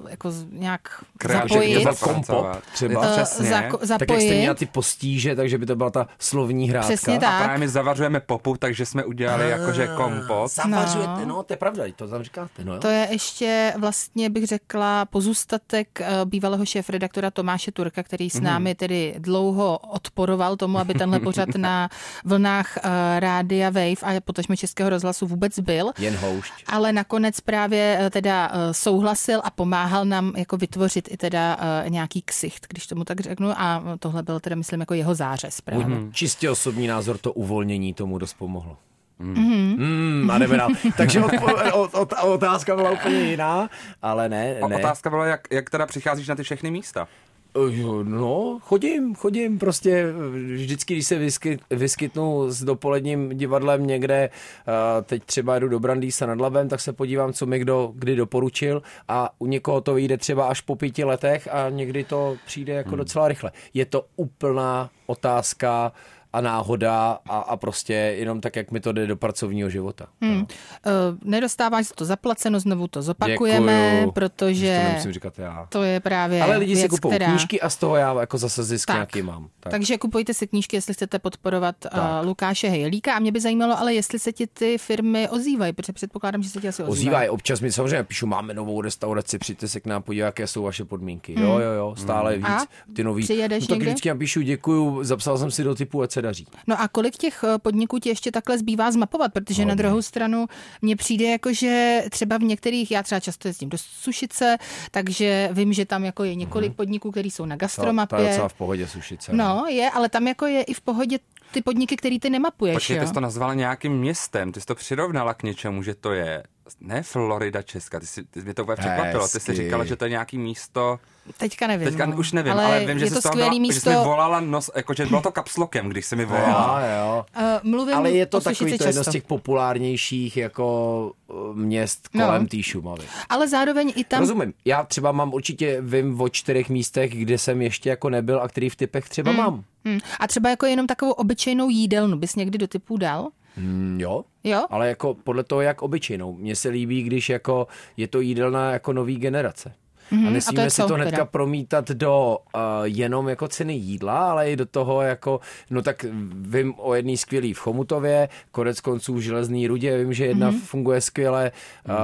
uh, 0.00 0.10
jako 0.10 0.30
z- 0.30 0.46
nějak 0.52 1.04
Kreativně 1.18 1.54
zapojit. 1.54 1.74
To 1.74 1.82
byl 1.82 1.92
zapracovat. 1.94 2.42
kompot 2.52 2.62
třeba. 2.72 2.94
No, 2.94 3.08
Eh, 3.08 3.12
přesně. 3.12 3.48
zako- 3.50 3.62
Tak 3.62 3.70
jak 3.72 3.80
jste 3.80 3.86
zapojit. 3.86 4.38
měla 4.38 4.54
ty 4.54 4.66
postíže, 4.66 5.36
takže 5.36 5.58
by 5.58 5.66
to 5.66 5.76
byla 5.76 5.90
ta 5.90 6.06
slovní 6.18 6.68
hrátka. 6.70 6.88
Přesně 6.88 7.16
A 7.16 7.20
tak. 7.20 7.42
právě 7.42 7.58
my 7.58 7.68
zavařujeme 7.68 8.20
popu, 8.20 8.56
takže 8.58 8.86
jsme 8.86 9.04
udělali 9.04 9.50
jakože 9.50 9.88
kompot. 9.96 10.50
Zavařujete, 10.52 11.26
no, 11.26 11.42
to 11.42 11.52
je 11.52 11.56
pravda, 11.56 11.84
to 11.96 12.08
tam 12.08 12.22
říkáte, 12.22 12.64
no 12.64 12.74
jo. 12.74 12.80
To 12.80 12.88
je 12.88 13.08
ještě 13.10 13.74
vlastně, 13.78 14.30
bych 14.30 14.46
řekla, 14.46 15.04
pozůstatek 15.04 16.00
eh, 16.00 16.06
bývalého 16.24 16.66
šéf-redaktora 16.66 17.30
Tomáše 17.30 17.72
Turka, 17.72 18.02
který 18.02 18.24
Mhm. 18.24 18.30
s 18.30 18.40
námi 18.40 18.74
tedy 18.74 19.14
dlouho 19.18 19.78
odporoval 19.78 20.56
tomu, 20.56 20.78
aby 20.78 20.94
tenhle 20.94 21.20
pořad 21.20 21.48
na 21.56 21.88
vlnách 22.24 22.76
eh, 22.76 23.20
rádia 23.20 23.70
Wave 23.70 24.02
a 24.02 24.20
potažmo 24.24 24.56
Českého 24.56 24.90
rozhlasu 24.90 25.26
vůbec 25.26 25.58
byl. 25.58 25.81
Jen 25.98 26.16
houšť. 26.16 26.52
Ale 26.66 26.92
nakonec 26.92 27.40
právě 27.40 27.98
eh, 28.00 28.10
teda 28.10 28.50
eh, 28.52 28.74
souhlasil 28.74 29.40
a 29.44 29.50
pomáhal 29.50 30.04
nám 30.04 30.32
jako 30.36 30.56
vytvořit 30.56 31.08
i 31.12 31.16
teda 31.16 31.56
eh, 31.60 31.90
nějaký 31.90 32.22
ksicht, 32.22 32.66
když 32.68 32.86
tomu 32.86 33.04
tak 33.04 33.20
řeknu. 33.20 33.50
A 33.56 33.82
tohle 33.98 34.22
byl 34.22 34.40
teda, 34.40 34.56
myslím, 34.56 34.80
jako 34.80 34.94
jeho 34.94 35.14
zářez 35.14 35.60
právě. 35.60 35.86
Můj 35.86 36.12
čistě 36.12 36.50
osobní 36.50 36.86
názor, 36.86 37.18
to 37.18 37.32
uvolnění 37.32 37.94
tomu 37.94 38.18
dost 38.18 38.34
pomohlo. 38.34 38.76
Mm, 39.18 40.30
a 40.32 40.38
jdeme 40.38 40.56
dál. 40.56 40.70
Takže 40.96 41.20
odpo- 41.20 41.72
od, 41.72 41.94
od, 41.94 42.12
otázka 42.22 42.76
byla 42.76 42.90
úplně 42.90 43.20
jiná, 43.20 43.70
ale 44.02 44.28
ne, 44.28 44.58
A 44.60 44.68
ne. 44.68 44.76
Otázka 44.76 45.10
byla, 45.10 45.26
jak, 45.26 45.40
jak 45.50 45.70
teda 45.70 45.86
přicházíš 45.86 46.28
na 46.28 46.34
ty 46.34 46.42
všechny 46.42 46.70
místa. 46.70 47.08
Eh, 47.56 48.04
No, 48.04 48.58
chodím, 48.62 49.14
chodím 49.14 49.58
prostě 49.58 50.06
vždycky, 50.54 50.94
když 50.94 51.06
se 51.06 51.18
vyskyt, 51.18 51.60
vyskytnu 51.70 52.50
s 52.50 52.64
dopoledním 52.64 53.28
divadlem 53.28 53.86
někde, 53.86 54.14
eh, 54.24 55.02
teď 55.02 55.24
třeba 55.24 55.58
jdu 55.58 55.68
do 55.68 55.80
Brandýsa 55.80 56.26
nad 56.26 56.40
Labem, 56.40 56.68
tak 56.68 56.80
se 56.80 56.92
podívám, 56.92 57.32
co 57.32 57.46
mi 57.46 57.58
kdo 57.58 57.92
kdy 57.94 58.16
doporučil 58.16 58.82
a 59.08 59.30
u 59.38 59.46
někoho 59.46 59.80
to 59.80 59.94
vyjde 59.94 60.16
třeba 60.18 60.46
až 60.46 60.60
po 60.60 60.76
pěti 60.76 61.04
letech 61.04 61.48
a 61.52 61.70
někdy 61.70 62.04
to 62.04 62.36
přijde 62.46 62.72
jako 62.72 62.96
docela 62.96 63.28
rychle. 63.28 63.52
Je 63.74 63.86
to 63.86 64.06
úplná 64.16 64.90
otázka 65.06 65.92
a 66.32 66.40
náhoda 66.40 67.18
a, 67.28 67.38
a 67.38 67.56
prostě 67.56 67.92
jenom 67.92 68.40
tak, 68.40 68.56
jak 68.56 68.70
mi 68.70 68.80
to 68.80 68.92
jde 68.92 69.06
do 69.06 69.16
pracovního 69.16 69.70
života. 69.70 70.06
Hmm. 70.20 70.46
Eh, 70.86 70.90
Nedostáváš 71.24 71.86
to 71.94 72.04
zaplaceno, 72.04 72.60
znovu 72.60 72.88
to 72.88 73.02
zopakujeme, 73.02 73.90
Děkuju. 73.94 74.12
protože 74.12 74.96
To 75.02 75.12
říkat 75.12 75.38
já. 75.38 75.66
to 75.68 75.82
je 75.82 76.00
právě 76.00 76.42
Ale 76.42 76.56
lidi 76.56 76.74
si 76.74 76.80
věc, 76.82 76.90
kupují 76.90 77.14
která... 77.14 77.30
knížky 77.30 77.60
a 77.60 77.70
z 77.70 77.76
toho 77.76 77.96
já 77.96 78.20
jako 78.20 78.38
zase 78.38 78.64
zisk 78.64 78.86
Tak. 78.86 78.96
nějaký 78.96 79.22
mám. 79.22 79.48
Tak. 79.60 79.70
Takže 79.70 79.98
kupujte 79.98 80.34
si 80.34 80.46
knížky, 80.46 80.76
jestli 80.76 80.94
chcete 80.94 81.18
podporovat 81.18 81.76
uh. 81.94 82.26
Lukáše 82.26 82.68
Hejlíka. 82.68 83.14
A 83.14 83.18
mě 83.18 83.32
by 83.32 83.40
zajímalo, 83.40 83.78
ale 83.78 83.94
jestli 83.94 84.18
se 84.18 84.32
ti 84.32 84.46
ty 84.46 84.78
firmy 84.78 85.28
ozývají, 85.28 85.72
protože 85.72 85.92
předpokládám, 85.92 86.42
že 86.42 86.48
se 86.48 86.60
ti 86.60 86.68
asi 86.68 86.82
ozývají. 86.82 86.98
Ozývají, 86.98 87.28
občas 87.28 87.60
mi 87.60 87.72
samozřejmě 87.72 88.04
píšu, 88.04 88.26
máme 88.26 88.54
novou 88.54 88.80
restauraci, 88.80 89.38
přijďte 89.38 89.68
se 89.68 89.80
k 89.80 89.86
nám 89.86 90.02
podívat, 90.02 90.26
jaké 90.26 90.46
jsou 90.46 90.62
vaše 90.62 90.84
podmínky. 90.84 91.40
Jo, 91.40 91.58
jo, 91.58 91.72
jo, 91.72 91.94
stále 91.98 92.36
víc. 92.36 92.46
Hmm. 92.46 92.56
A? 92.56 92.66
Ty 92.96 93.04
nový. 93.04 93.22
Přijedeš 93.22 93.68
no, 93.68 93.74
tak 93.76 93.82
vždycky 93.82 94.08
napíšu, 94.08 94.40
děkuju, 94.40 95.04
zapsal 95.04 95.38
jsem 95.38 95.50
si 95.50 95.64
do 95.64 95.74
typu, 95.74 96.02
ať 96.02 96.10
se 96.22 96.26
daří. 96.26 96.46
No 96.66 96.80
a 96.80 96.88
kolik 96.88 97.16
těch 97.16 97.44
eh, 97.44 97.58
podniků 97.58 97.98
ti 97.98 98.08
ještě 98.08 98.30
takhle 98.32 98.58
zbývá 98.58 98.90
zmapovat? 98.90 99.32
Protože 99.32 99.64
na 99.64 99.74
druhou 99.74 100.02
stranu 100.02 100.46
mně 100.82 100.96
přijde 100.96 101.24
jako, 101.30 101.52
že 101.52 102.02
třeba 102.10 102.38
v 102.38 102.42
některých, 102.42 102.90
já 102.90 103.02
třeba 103.02 103.20
často 103.20 103.48
jezdím 103.48 103.68
do 103.68 103.78
Sušice, 103.78 104.56
takže 104.90 105.48
vím, 105.52 105.72
že 105.72 105.84
tam 105.86 106.04
jako 106.04 106.24
je 106.24 106.34
několik 106.34 106.74
podniků, 106.74 107.10
které 107.10 107.28
jsou 107.28 107.46
na 107.46 107.56
To, 107.56 107.58
to 107.58 107.64
je 107.64 107.66
gastromapě. 107.66 108.18
docela 108.28 108.48
v 108.48 108.54
pohodě 108.54 108.88
sušice. 108.88 109.32
No, 109.34 109.64
je, 109.68 109.90
ale 109.90 110.08
tam 110.08 110.26
jako 110.26 110.46
je 110.46 110.62
i 110.62 110.74
v 110.74 110.80
pohodě 110.80 111.18
ty 111.52 111.62
podniky, 111.62 111.96
který 111.96 112.20
ty 112.20 112.30
nemapuješ, 112.30 112.74
Počkej, 112.76 113.00
ty 113.00 113.06
jsi 113.06 113.12
to 113.12 113.20
nazvala 113.20 113.54
nějakým 113.54 113.92
městem, 113.92 114.52
ty 114.52 114.60
jsi 114.60 114.66
to 114.66 114.74
přirovnala 114.74 115.34
k 115.34 115.42
něčemu, 115.42 115.82
že 115.82 115.94
to 115.94 116.12
je 116.12 116.42
ne 116.80 117.02
Florida 117.02 117.62
Česka, 117.62 118.00
ty, 118.00 118.06
jsi, 118.06 118.24
ty 118.24 118.42
mě 118.42 118.54
to 118.54 118.62
úplně 118.62 118.76
překvapilo, 118.76 119.28
ty 119.28 119.40
jsi 119.40 119.54
říkala, 119.54 119.84
že 119.84 119.96
to 119.96 120.04
je 120.04 120.10
nějaký 120.10 120.38
místo, 120.38 120.98
Teďka 121.36 121.66
nevím. 121.66 121.88
teďka 121.88 122.06
no. 122.06 122.16
už 122.16 122.32
nevím, 122.32 122.52
ale, 122.52 122.64
ale, 122.64 122.84
vím, 122.86 122.98
že 122.98 123.04
je 123.04 123.10
jsi 123.10 123.22
to 123.22 123.28
byla, 123.36 123.50
místo. 123.50 123.74
že 123.74 123.80
jsi 123.80 123.88
mi 123.88 123.94
volala 123.96 124.40
nos, 124.40 124.70
jako, 124.76 124.94
že 124.94 125.06
bylo 125.06 125.20
to 125.22 125.32
kapslokem, 125.32 125.88
když 125.88 126.06
jsi 126.06 126.16
mi 126.16 126.22
Jo, 126.22 126.28
volala. 126.28 126.80
jo. 126.86 127.26
Uh, 127.36 127.70
mluvím 127.70 127.96
Ale 127.96 128.10
je 128.10 128.26
to 128.26 128.40
takový 128.40 128.78
to 128.78 128.84
jedno 128.84 129.04
z 129.04 129.08
těch 129.10 129.22
populárnějších 129.22 130.36
jako 130.36 131.12
uh, 131.26 131.56
měst 131.56 132.08
No. 132.14 132.24
kolem 132.26 132.46
té 132.46 132.62
Šumavy. 132.62 133.04
Ale 133.28 133.48
zároveň 133.48 133.92
i 133.96 134.04
tam... 134.04 134.20
Rozumím. 134.20 134.54
Já 134.64 134.82
třeba 134.84 135.12
mám 135.12 135.34
určitě, 135.34 135.78
vím 135.80 136.20
o 136.20 136.28
čtyřech 136.28 136.68
místech, 136.68 137.14
kde 137.18 137.38
jsem 137.38 137.62
ještě 137.62 137.90
jako 137.90 138.10
nebyl 138.10 138.40
a 138.42 138.48
který 138.48 138.68
v 138.70 138.76
typech 138.76 139.08
třeba 139.08 139.32
mám. 139.32 139.64
Hmm. 139.84 139.98
A 140.20 140.26
třeba 140.26 140.50
jako 140.50 140.66
jenom 140.66 140.86
takovou 140.86 141.12
obyčejnou 141.12 141.68
jídelnu 141.68 142.16
bys 142.16 142.36
někdy 142.36 142.58
do 142.58 142.66
typů 142.66 142.96
dal? 142.96 143.28
Mm, 143.56 143.98
jo, 144.00 144.24
Jo? 144.44 144.64
ale 144.70 144.88
jako 144.88 145.14
podle 145.14 145.44
toho, 145.44 145.60
jak 145.60 145.82
obyčejnou. 145.82 146.32
Mně 146.34 146.56
se 146.56 146.68
líbí, 146.68 147.02
když 147.02 147.28
jako 147.28 147.66
je 147.96 148.08
to 148.08 148.20
jídelna 148.20 148.72
jako 148.72 148.92
nový 148.92 149.16
generace. 149.16 149.72
Mhm, 150.10 150.24
a 150.24 150.28
a 150.28 150.30
to 150.30 150.34
nesmíme 150.34 150.70
si 150.70 150.82
co 150.82 150.88
to 150.88 150.94
hnedka 150.94 151.10
teda? 151.10 151.24
promítat 151.24 151.88
do 151.90 152.38
uh, 152.54 152.60
jenom 152.84 153.28
jako 153.28 153.48
ceny 153.48 153.74
jídla, 153.74 154.30
ale 154.30 154.50
i 154.50 154.56
do 154.56 154.66
toho 154.66 155.02
jako, 155.02 155.40
no 155.70 155.82
tak 155.82 156.04
vím 156.32 156.74
o 156.76 156.94
jedný 156.94 157.16
skvělý 157.16 157.52
v 157.54 157.58
Chomutově, 157.58 158.28
konec 158.50 158.80
konců 158.80 159.14
v 159.14 159.20
Železný 159.20 159.66
rudě, 159.66 159.98
vím, 159.98 160.12
že 160.12 160.26
jedna 160.26 160.50
Mhm. 160.50 160.58
funguje 160.60 161.00
skvěle 161.00 161.52
uh, 161.88 161.94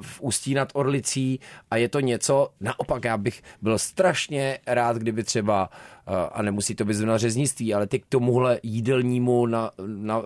v 0.00 0.20
Ústí 0.20 0.54
nad 0.54 0.68
Orlicí 0.74 1.40
a 1.70 1.76
je 1.76 1.88
to 1.88 2.00
něco, 2.00 2.48
naopak 2.60 3.04
já 3.04 3.16
bych 3.16 3.42
byl 3.62 3.78
strašně 3.78 4.58
rád, 4.66 4.96
kdyby 4.96 5.24
třeba, 5.24 5.68
uh, 6.08 6.14
a 6.32 6.42
nemusí 6.42 6.74
to 6.74 6.84
být 6.84 6.94
zrovna 6.94 7.18
řeznictví, 7.18 7.74
ale 7.74 7.86
ty 7.86 7.98
k 8.00 8.06
tomuhle 8.08 8.60
jídelnímu 8.62 9.46
na, 9.46 9.70
na 9.86 10.22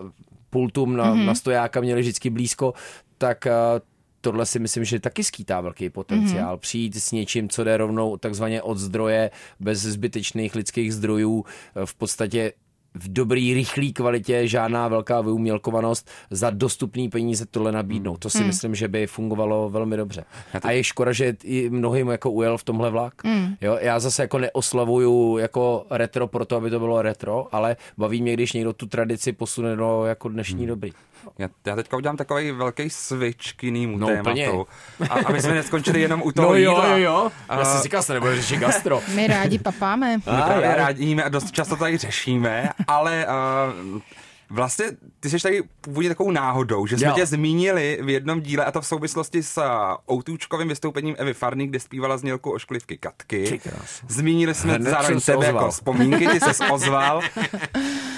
pultům 0.49 0.97
na, 0.97 1.03
Mhm. 1.05 1.13
mm-hmm. 1.19 1.25
na 1.25 1.35
stojáka 1.35 1.81
měli 1.81 2.01
vždycky 2.01 2.29
blízko, 2.29 2.73
tak 3.17 3.45
uh, 3.45 3.79
tohle 4.21 4.45
si 4.45 4.59
myslím, 4.59 4.85
že 4.85 4.99
taky 4.99 5.23
skýtá 5.23 5.61
velký 5.61 5.89
potenciál. 5.89 6.55
Mm-hmm. 6.55 6.59
Přijít 6.59 6.95
s 6.95 7.11
něčím, 7.11 7.49
co 7.49 7.63
jde 7.63 7.77
rovnou 7.77 8.17
takzvaně 8.17 8.61
od 8.61 8.77
zdroje, 8.77 9.31
bez 9.59 9.79
zbytečných 9.81 10.55
lidských 10.55 10.93
zdrojů, 10.93 11.45
eh, 11.75 11.85
v 11.85 11.93
podstatě 11.95 12.53
v 12.93 13.13
dobrý, 13.13 13.53
rychlý 13.53 13.93
kvalitě, 13.93 14.47
žádná 14.47 14.87
velká 14.87 15.21
vyumělkovanost, 15.21 16.09
za 16.31 16.49
dostupný 16.49 17.09
peníze 17.09 17.45
tohle 17.45 17.71
nabídnout. 17.71 18.17
To 18.17 18.29
si 18.29 18.37
Hmm. 18.37 18.47
myslím, 18.47 18.75
že 18.75 18.87
by 18.87 19.07
fungovalo 19.07 19.69
velmi 19.69 19.97
dobře. 19.97 20.23
A 20.63 20.71
je 20.71 20.83
škoda, 20.83 21.11
že 21.11 21.35
i 21.43 21.69
mnohým 21.69 22.07
jako 22.07 22.31
ujel 22.31 22.57
v 22.57 22.63
tomhle 22.63 22.89
vlak. 22.89 23.13
Hmm. 23.25 23.55
Jo, 23.61 23.77
já 23.81 23.99
zase 23.99 24.21
jako 24.21 24.39
neoslavuju 24.39 25.37
jako 25.37 25.85
retro 25.89 26.27
proto, 26.27 26.55
aby 26.55 26.69
to 26.69 26.79
bylo 26.79 27.01
retro, 27.01 27.47
ale 27.51 27.75
baví 27.97 28.21
mě, 28.21 28.33
když 28.33 28.53
někdo 28.53 28.73
tu 28.73 28.85
tradici 28.85 29.31
posune 29.33 29.75
do 29.75 30.05
jako 30.05 30.29
dnešní 30.29 30.67
doby. 30.67 30.91
Já, 31.39 31.47
já 31.67 31.75
teďka 31.75 31.97
udělám 31.97 32.17
takový 32.17 32.51
velký 32.51 32.89
switch 32.89 33.53
k 33.55 33.63
jinému 33.63 33.97
No, 33.97 34.07
tématu. 34.07 34.67
A, 35.09 35.13
aby 35.25 35.41
jsme 35.41 35.53
neskončili 35.53 36.01
jenom 36.01 36.21
u 36.21 36.31
toho 36.35 36.47
No 36.49 36.55
jo, 36.57 36.71
jídla. 36.71 36.87
jo, 36.87 36.97
jo. 36.97 37.31
Já 37.49 37.55
A- 37.55 37.65
jsem 37.65 37.77
si 37.77 37.83
říkal, 37.83 38.01
že 38.07 38.13
nebude 38.13 38.35
řešit 38.35 38.57
gastro. 38.57 39.01
My 39.15 39.27
rádi 39.27 39.59
papáme. 39.59 40.17
My 40.17 40.23
právě 40.23 40.75
rádi 40.75 41.05
jíme 41.05 41.23
a 41.23 41.29
dost 41.29 41.51
často 41.51 41.75
to 41.75 41.79
tady 41.79 41.97
řešíme, 41.97 42.69
ale 42.87 43.25
uh, 43.93 43.99
vlastně 44.49 44.85
ty 45.19 45.29
jsi 45.29 45.39
tady 45.39 45.63
původně 45.81 46.09
takovou 46.09 46.31
náhodou, 46.31 46.85
že 46.85 46.97
jsme 46.97 47.07
Jo. 47.07 47.13
tě 47.15 47.25
zmínili 47.25 47.99
v 48.03 48.09
jednom 48.09 48.41
díle 48.41 48.65
a 48.65 48.71
to 48.71 48.81
v 48.81 48.85
souvislosti 48.87 49.43
s 49.43 49.57
uh, 49.57 49.63
Outůčkovým 50.15 50.67
vystoupením 50.67 51.15
Evy 51.17 51.33
Farný, 51.33 51.67
kde 51.67 51.79
zpívala 51.79 52.17
znělku 52.17 52.51
ošklivky 52.51 52.97
Katky. 52.97 53.61
Zmínili 54.07 54.53
jsme 54.53 54.73
Hned 54.73 54.89
zároveň 54.89 55.21
tebe 55.21 55.37
ozval. 55.37 55.55
jako 55.55 55.71
vzpomínky, 55.71 56.27
ty 56.27 56.39
se 56.39 56.65
ozval. 56.71 57.21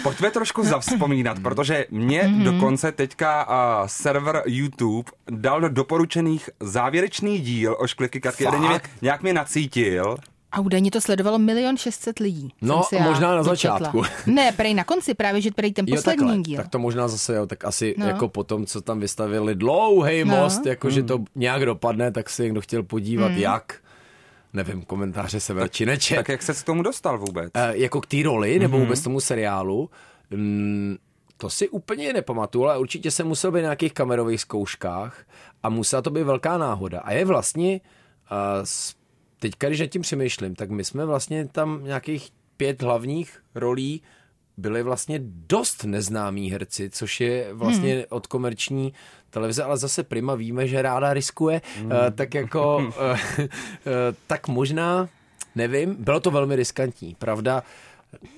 Pojďme 0.03 0.31
trošku 0.31 0.63
zavzpomínat, 0.63 1.39
protože 1.39 1.85
mě 1.89 2.21
Mhm. 2.23 2.39
mm-hmm. 2.41 2.43
dokonce 2.53 2.91
teďka 2.91 3.47
uh, 3.49 3.87
server 3.87 4.43
YouTube 4.45 5.11
dal 5.29 5.61
do 5.61 5.69
doporučených 5.69 6.49
závěrečný 6.59 7.39
díl 7.39 7.75
ošklivky 7.79 8.21
Katky. 8.21 8.43
Fakt? 8.43 8.59
Mě, 8.59 8.81
nějak 9.01 9.21
mě 9.23 9.33
nacítil. 9.33 10.17
A 10.51 10.59
údajně 10.59 10.91
to 10.91 11.01
sledovalo 11.01 11.39
milion 11.39 11.77
šestset 11.77 12.19
lidí. 12.19 12.53
No, 12.61 12.75
jsem 12.83 12.83
si 12.83 12.95
já 13.03 13.09
možná 13.09 13.35
na 13.35 13.43
dočetla. 13.43 13.77
začátku. 13.79 14.01
Ne, 14.31 14.51
prej 14.51 14.73
na 14.73 14.83
konci, 14.83 15.13
právě, 15.13 15.41
že 15.41 15.51
prej 15.51 15.73
ten 15.73 15.85
poslední 15.89 16.17
takhle. 16.27 16.37
díl. 16.43 16.57
Tak 16.57 16.67
to 16.67 16.79
možná 16.79 17.07
zase, 17.07 17.35
jo, 17.35 17.45
tak 17.47 17.65
asi 17.65 17.95
No. 17.97 18.05
jako 18.07 18.27
potom, 18.29 18.65
co 18.65 18.81
tam 18.81 18.99
vystavili 18.99 19.55
dlouhý 19.55 20.23
No. 20.25 20.35
most, 20.35 20.65
jako 20.65 20.89
že 20.89 21.03
to 21.03 21.19
nějak 21.35 21.65
dopadne, 21.65 22.11
tak 22.11 22.29
si 22.29 22.43
někdo 22.43 22.61
chtěl 22.61 22.83
podívat, 22.83 23.31
jak. 23.31 23.75
Nevím, 24.53 24.81
komentáře 24.81 25.39
se 25.39 25.53
či 25.69 25.85
nečet. 25.85 26.15
Tak 26.15 26.29
jak 26.29 26.43
se 26.43 26.53
k 26.53 26.63
tomu 26.63 26.83
dostal 26.83 27.17
vůbec? 27.19 27.51
Eh, 27.53 27.71
jako 27.77 28.01
k 28.01 28.05
té 28.07 28.17
roli, 28.23 28.59
nebo 28.59 28.79
vůbec 28.79 29.01
tomu 29.01 29.19
seriálu, 29.19 29.89
mm, 30.31 30.95
to 31.37 31.49
si 31.49 31.69
úplně 31.69 32.13
nepamatuju, 32.13 32.65
ale 32.65 32.77
určitě 32.77 33.11
jsem 33.11 33.27
musel 33.27 33.51
být 33.51 33.57
na 33.57 33.61
nějakých 33.61 33.93
kamerových 33.93 34.41
zkouškách 34.41 35.23
a 35.63 35.69
musela 35.69 36.01
to 36.01 36.09
být 36.09 36.23
velká 36.23 36.57
náhoda. 36.57 36.99
A 36.99 37.11
je 37.11 37.25
vlastně, 37.25 37.81
uh, 38.31 38.37
teďka 39.41 39.67
když 39.67 39.79
nad 39.79 39.87
tím 39.87 40.01
přemýšlím, 40.01 40.55
tak 40.55 40.69
my 40.69 40.83
jsme 40.83 41.05
vlastně 41.05 41.47
tam 41.47 41.83
nějakých 41.83 42.29
pět 42.57 42.81
hlavních 42.81 43.43
rolí 43.55 44.01
byli 44.57 44.83
vlastně 44.83 45.19
dost 45.23 45.83
neznámí 45.83 46.51
herci, 46.51 46.89
což 46.89 47.21
je 47.21 47.53
vlastně 47.53 47.93
hmm. 47.93 48.03
od 48.09 48.27
komerční 48.27 48.93
televize, 49.29 49.63
ale 49.63 49.77
zase 49.77 50.03
Prima 50.03 50.35
víme, 50.35 50.67
že 50.67 50.81
ráda 50.81 51.13
riskuje, 51.13 51.61
hmm. 51.77 51.85
uh, 51.85 51.97
tak 52.15 52.33
jako, 52.33 52.77
uh, 52.77 52.83
uh, 52.85 53.47
tak 54.27 54.47
možná, 54.47 55.09
nevím, 55.55 55.95
bylo 55.99 56.19
to 56.19 56.31
velmi 56.31 56.55
riskantní, 56.55 57.15
pravda, 57.15 57.63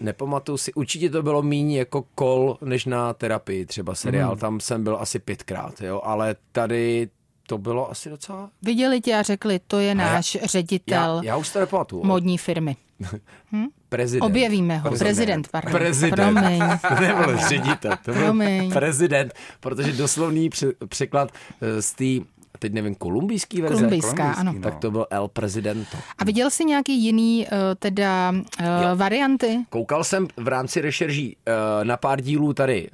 nepamatuju 0.02 0.58
si, 0.58 0.74
určitě 0.74 1.10
to 1.10 1.24
bylo 1.24 1.42
méně 1.42 1.80
jako 1.80 2.06
kol, 2.16 2.58
než 2.62 2.86
na 2.86 3.13
terapii 3.13 3.66
třeba 3.66 3.96
seriál, 3.96 4.32
hmm. 4.32 4.39
tam 4.39 4.60
jsem 4.60 4.84
byl 4.84 4.98
asi 5.00 5.20
pětkrát, 5.20 5.82
jo, 5.82 6.02
ale 6.04 6.36
tady 6.52 7.10
to 7.47 7.58
bylo 7.58 7.91
asi 7.91 8.10
docela... 8.10 8.49
Viděli 8.62 9.01
tě 9.01 9.15
a 9.15 9.21
řekli, 9.21 9.60
to 9.67 9.79
je 9.79 9.95
náš 9.95 10.36
já, 10.36 10.47
ředitel 10.47 11.21
já, 11.23 11.23
já 11.23 11.38
už 11.38 11.49
to 11.49 11.60
nepamatuju. 11.60 12.03
modní 12.03 12.38
firmy. 12.38 12.75
Hm? 13.51 13.65
Prezident. 13.89 14.25
Objevíme 14.25 14.77
ho. 14.77 14.89
Prezident. 14.89 15.47
Prezident. 15.47 15.77
Prezident. 15.77 16.15
Promiň. 16.15 16.60
To 16.88 17.01
nebyl 17.01 17.38
ředitel, 17.47 17.91
to 18.06 18.12
byl 18.12 18.23
Promiň. 18.23 18.71
prezident, 18.71 19.34
protože 19.60 19.93
doslovný 19.93 20.49
překlad 20.88 21.32
eh, 21.62 21.82
z 21.82 21.93
té 21.93 22.34
teď 22.60 22.73
nevím, 22.73 22.95
kolumbijský 22.95 23.62
verze? 23.62 23.75
Kolumbijská, 23.75 24.32
ano. 24.32 24.53
no. 24.53 24.62
Tak 24.62 24.75
to 24.79 24.91
byl 24.91 25.06
El 25.10 25.27
Presidento. 25.27 25.97
A 26.17 26.23
viděl 26.23 26.49
jsi 26.49 26.65
nějaký 26.65 27.03
jiný 27.03 27.47
uh, 27.51 27.58
teda 27.79 28.32
uh, 28.32 28.65
varianty? 28.95 29.65
Koukal 29.69 30.03
jsem 30.03 30.27
v 30.38 30.47
rámci 30.47 30.82
rešerží 30.82 31.38
uh, 31.47 31.86
na 31.86 31.97
pár 31.97 32.21
dílů 32.21 32.53
tady 32.53 32.89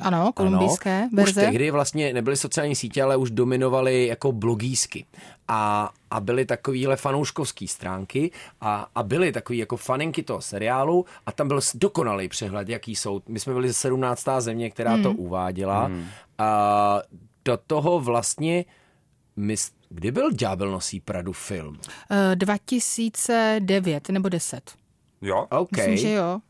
Ano, 0.00 0.32
kolumbijské 0.32 0.98
ano. 0.98 1.10
verze. 1.12 1.40
Už 1.40 1.46
tehdy 1.46 1.70
vlastně 1.70 2.12
nebyly 2.12 2.36
sociální 2.36 2.74
sítě, 2.74 3.02
ale 3.02 3.16
už 3.16 3.30
dominovaly 3.30 4.06
jako 4.06 4.32
blogísky. 4.32 5.06
A, 5.48 5.90
a 6.10 6.20
byly 6.20 6.44
takovýhle 6.46 6.96
fanouškovský 6.96 7.68
stránky 7.68 8.30
a, 8.60 8.86
a 8.94 9.02
byly 9.02 9.32
takový 9.32 9.58
jako 9.58 9.76
faninky 9.76 10.22
toho 10.22 10.40
seriálu 10.40 11.04
a 11.26 11.32
tam 11.32 11.48
byl 11.48 11.60
dokonalý 11.74 12.28
přehled, 12.28 12.68
jaký 12.68 12.96
jsou. 12.96 13.22
My 13.28 13.40
jsme 13.40 13.52
byli 13.52 13.68
ze 13.68 13.74
17. 13.74 14.28
země, 14.38 14.70
která 14.70 14.98
to 15.02 15.12
uváděla. 15.12 15.90
A 16.38 16.98
do 17.44 17.56
toho 17.66 18.00
vlastně, 18.00 18.64
mys- 19.38 19.72
kdy 19.88 20.10
byl 20.10 20.30
Ďábel 20.32 20.70
nosí 20.70 21.00
Pradu 21.00 21.32
film? 21.32 21.68
Uh, 22.10 22.34
2009 22.34 24.08
nebo 24.08 24.28
10. 24.28 24.70
Jo? 25.22 25.46
OK. 25.50 25.72
Myslím, 25.76 25.96
že 25.96 26.10
jo. 26.12 26.40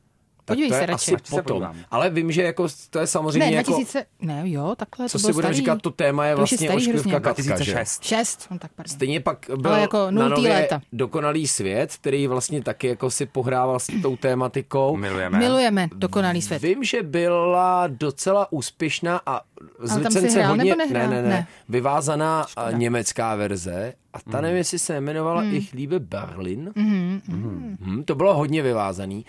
Tak 0.52 0.56
Podívej 0.58 0.68
to 0.70 0.74
je 0.74 0.80
se 0.80 0.86
radši. 0.86 1.14
asi 1.14 1.22
potom. 1.30 1.44
podívám. 1.44 1.76
Ale 1.90 2.10
vím, 2.10 2.32
že 2.32 2.42
jako 2.42 2.66
to 2.90 2.98
je 2.98 3.06
samozřejmě 3.06 3.38
Ne, 3.38 3.52
jako... 3.52 3.70
2000, 3.70 4.04
ne, 4.20 4.42
jo, 4.44 4.74
takhle 4.76 5.08
Co 5.08 5.18
to 5.18 5.26
si 5.26 5.32
budeme 5.32 5.42
starý. 5.54 5.56
říkat, 5.56 5.82
to 5.82 5.90
téma 5.90 6.26
je 6.26 6.36
To 6.36 6.42
už 6.42 6.52
je 6.52 6.56
vlastně 6.58 6.68
starý 6.68 6.76
ošklivka 6.78 7.10
hrozně. 7.10 7.20
Katka, 7.20 7.42
že? 7.42 7.48
2006. 7.72 8.04
6, 8.04 8.46
no 8.50 8.58
tak 8.58 8.70
pardon. 8.76 8.90
Stejně 8.94 9.20
pak 9.20 9.46
byl 9.56 9.72
jako 9.72 10.10
na 10.10 10.28
nově 10.28 10.52
léta. 10.52 10.80
dokonalý 10.92 11.46
svět, 11.48 11.92
který 12.00 12.26
vlastně 12.26 12.62
taky 12.62 12.86
jako 12.88 13.10
si 13.10 13.26
pohrával 13.26 13.78
s 13.80 13.86
tou 14.02 14.16
tématikou. 14.16 14.96
Milujeme. 14.96 15.38
Milujeme 15.38 15.88
dokonalý 15.94 16.42
svět. 16.42 16.62
Vím, 16.62 16.84
že 16.84 17.02
byla 17.02 17.86
docela 17.86 18.52
úspěšná 18.52 19.20
a 19.26 19.40
z 19.82 19.90
Ale 19.92 20.00
tam 20.02 20.12
si 20.12 20.18
licence 20.18 20.38
hrál 20.42 20.56
hodně, 20.56 20.76
ne, 20.76 20.86
ne, 20.86 21.08
ne, 21.08 21.22
Ne. 21.22 21.46
vyvázaná 21.68 22.46
a 22.56 22.70
německá 22.70 23.34
verze 23.36 23.92
a 24.14 24.18
ta 24.30 24.40
nevím, 24.40 24.56
jestli 24.56 24.78
se 24.78 24.94
jmenovala 24.96 25.40
Hmm. 25.40 25.54
Ich 25.54 25.72
liebe 25.72 25.98
Berlin. 26.00 26.70
Hmm, 26.76 28.02
to 28.04 28.14
bylo 28.14 28.34
hodně 28.34 28.62
vyvázaný. 28.62 29.24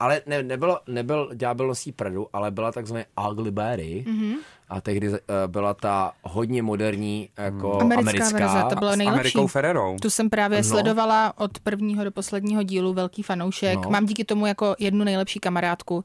Ale 0.00 0.22
ne, 0.26 0.42
nebylo, 0.42 0.80
nebyl 0.88 1.30
Ďábel 1.34 1.66
nosí 1.66 1.92
Pradu, 1.92 2.26
ale 2.32 2.50
byla 2.50 2.72
takzvaná 2.72 3.04
Ugly 3.30 3.50
Berry. 3.50 4.04
Mhm. 4.08 4.34
A 4.68 4.80
tehdy 4.80 5.08
uh, 5.08 5.16
byla 5.46 5.74
ta 5.74 6.12
hodně 6.22 6.62
moderní 6.62 7.28
jako 7.38 7.80
Americká, 7.80 8.10
americká. 8.10 8.38
verze, 8.38 8.68
to 8.68 8.76
bylo 8.76 8.92
S 8.92 8.96
nejlepší. 8.96 9.20
Amerikou 9.20 9.46
Ferrerou. 9.46 9.96
Tu 10.02 10.10
jsem 10.10 10.30
právě 10.30 10.58
No. 10.58 10.64
sledovala 10.64 11.32
od 11.38 11.58
prvního 11.58 12.04
do 12.04 12.10
posledního 12.10 12.62
dílu, 12.62 12.92
velký 12.92 13.22
fanoušek. 13.22 13.78
No. 13.84 13.90
Mám 13.90 14.06
díky 14.06 14.24
tomu 14.24 14.46
jako 14.46 14.74
jednu 14.78 15.04
nejlepší 15.04 15.40
kamarádku, 15.40 16.04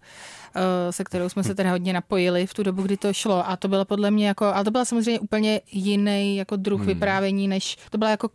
eh, 0.55 0.91
se 0.91 1.03
kterou 1.03 1.29
jsme 1.29 1.43
se 1.43 1.55
teda 1.55 1.71
hodně 1.71 1.93
napojili 1.93 2.47
v 2.47 2.53
tu 2.53 2.63
dobu, 2.63 2.81
kdy 2.81 2.97
to 2.97 3.13
šlo. 3.13 3.49
A 3.49 3.57
to 3.57 3.67
bylo 3.67 3.85
podle 3.85 4.11
mě 4.11 4.27
jako, 4.27 4.45
ale 4.45 4.63
to 4.63 4.71
byla 4.71 4.85
samozřejmě 4.85 5.19
úplně 5.19 5.61
jiný 5.71 6.37
jako 6.37 6.55
druh 6.55 6.79
hmm. 6.79 6.87
vyprávění, 6.87 7.47
než 7.47 7.77
to 7.89 7.97
byla 7.97 8.11
jako 8.11 8.29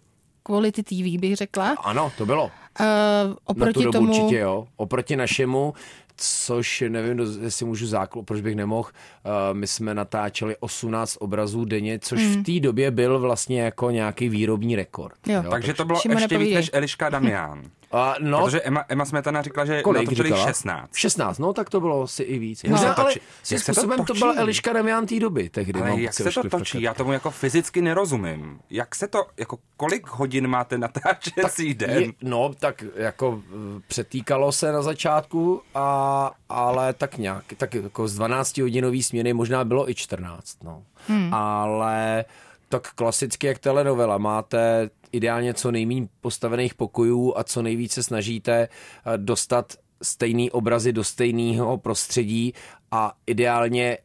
quality 0.47 0.83
TV, 0.83 1.21
bych 1.21 1.37
řekla. 1.37 1.75
Ano, 1.85 2.13
to 2.19 2.27
bylo. 2.27 2.45
Uh, 2.45 2.51
Na 2.81 3.35
tu 3.35 3.39
oproti 3.45 3.85
dobu 3.85 3.93
tomu, 3.93 4.09
určitě 4.09 4.39
jo. 4.39 4.67
Oproti 4.77 5.17
našemu, 5.17 5.75
což 6.17 6.85
nevím, 6.89 7.27
jestli 7.43 7.67
můžu 7.67 7.87
záklu, 7.87 8.23
proč 8.23 8.41
bych 8.41 8.55
nemohl, 8.57 8.89
uh, 8.89 9.33
my 9.57 9.67
jsme 9.67 9.95
natáčeli 9.95 10.57
18 10.61 11.17
obrazů 11.21 11.65
denně, 11.65 11.99
což 11.99 12.21
v 12.23 12.43
té 12.43 12.61
době 12.61 12.91
byl 12.91 13.19
vlastně 13.19 13.63
jako 13.63 13.91
nějaký 13.91 14.29
výrobní 14.29 14.77
rekord. 14.77 15.15
Hmm. 15.27 15.35
Jo. 15.37 15.51
Takže 15.51 15.75
to 15.75 15.85
bylo 15.85 16.01
ještě 16.11 16.39
víc 16.39 16.55
než 16.55 16.71
Eliška 16.73 17.09
Damián. 17.09 17.63
A 17.93 18.15
no, 18.21 18.45
Protože 18.45 18.63
Emma, 18.63 18.85
Emma 18.89 19.05
Smetana 19.05 19.43
říkala, 19.43 19.65
že 19.65 19.83
kolik 19.83 20.03
natočili 20.03 20.29
říkala? 20.29 20.47
16. 20.47 20.95
16, 20.95 21.39
no 21.39 21.53
tak 21.53 21.71
to 21.71 21.81
bylo 21.81 22.07
si 22.07 22.23
i 22.23 22.39
víc. 22.39 22.65
Jak 22.65 22.71
Možná, 22.71 22.89
se 22.89 22.95
to 22.95 23.01
ale 23.03 23.13
Jak 23.13 23.21
se 23.45 23.57
to 23.57 23.75
způsobem 23.75 23.99
to, 23.99 24.05
točí? 24.05 24.19
byla 24.19 24.35
Eliška 24.37 24.73
Damian 24.73 25.07
té 25.07 25.21
doby 25.21 25.49
tehdy. 25.49 25.81
Ale 25.81 25.91
mám 25.91 25.99
jak 25.99 26.15
se 26.15 26.31
to 26.31 26.49
točí? 26.49 26.83
Já 26.83 26.95
tomu 26.95 27.13
jako 27.13 27.31
fyzicky 27.31 27.83
nerozumím. 27.83 28.61
Jak 28.71 28.95
se 28.95 29.09
to, 29.09 29.27
jako 29.37 29.59
kolik 29.77 30.07
hodin 30.07 30.47
máte 30.47 30.79
natáčecí 30.79 31.75
den? 31.75 32.03
Je, 32.03 32.13
no, 32.23 32.55
tak 32.59 32.85
jako 32.97 33.43
eh, 33.49 33.81
přetýkalo 33.89 34.53
se 34.53 34.73
na 34.73 34.83
začátku, 34.83 35.63
a, 35.75 36.31
ale 36.49 36.93
tak 36.93 37.19
nějak, 37.19 37.45
tak 37.57 37.75
jako 37.75 38.09
z 38.09 38.15
12 38.15 38.59
hodinový 38.59 39.03
směny 39.03 39.33
možná 39.33 39.65
bylo 39.65 39.91
i 39.91 39.95
14, 39.95 40.57
no. 40.65 40.83
Hmm. 41.09 41.35
Ale 41.35 42.25
tak 42.69 42.93
klasicky 42.95 43.47
jak 43.47 43.59
telenovela, 43.59 44.19
máte 44.19 44.91
ideálně 45.13 45.55
co 45.55 45.71
nejméně 45.71 46.09
postavených 46.21 46.75
pokojů 46.75 47.35
a 47.37 47.45
co 47.45 47.63
nejvíce 47.63 48.03
snažíte 48.03 48.69
eh, 48.69 49.19
dostat 49.19 49.73
stejný 50.03 50.51
obrazy 50.51 50.93
do 50.93 51.05
stejného 51.05 51.79
prostředí 51.79 52.53
a 52.91 53.13
ideálně 53.27 53.99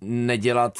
nedělat 0.00 0.78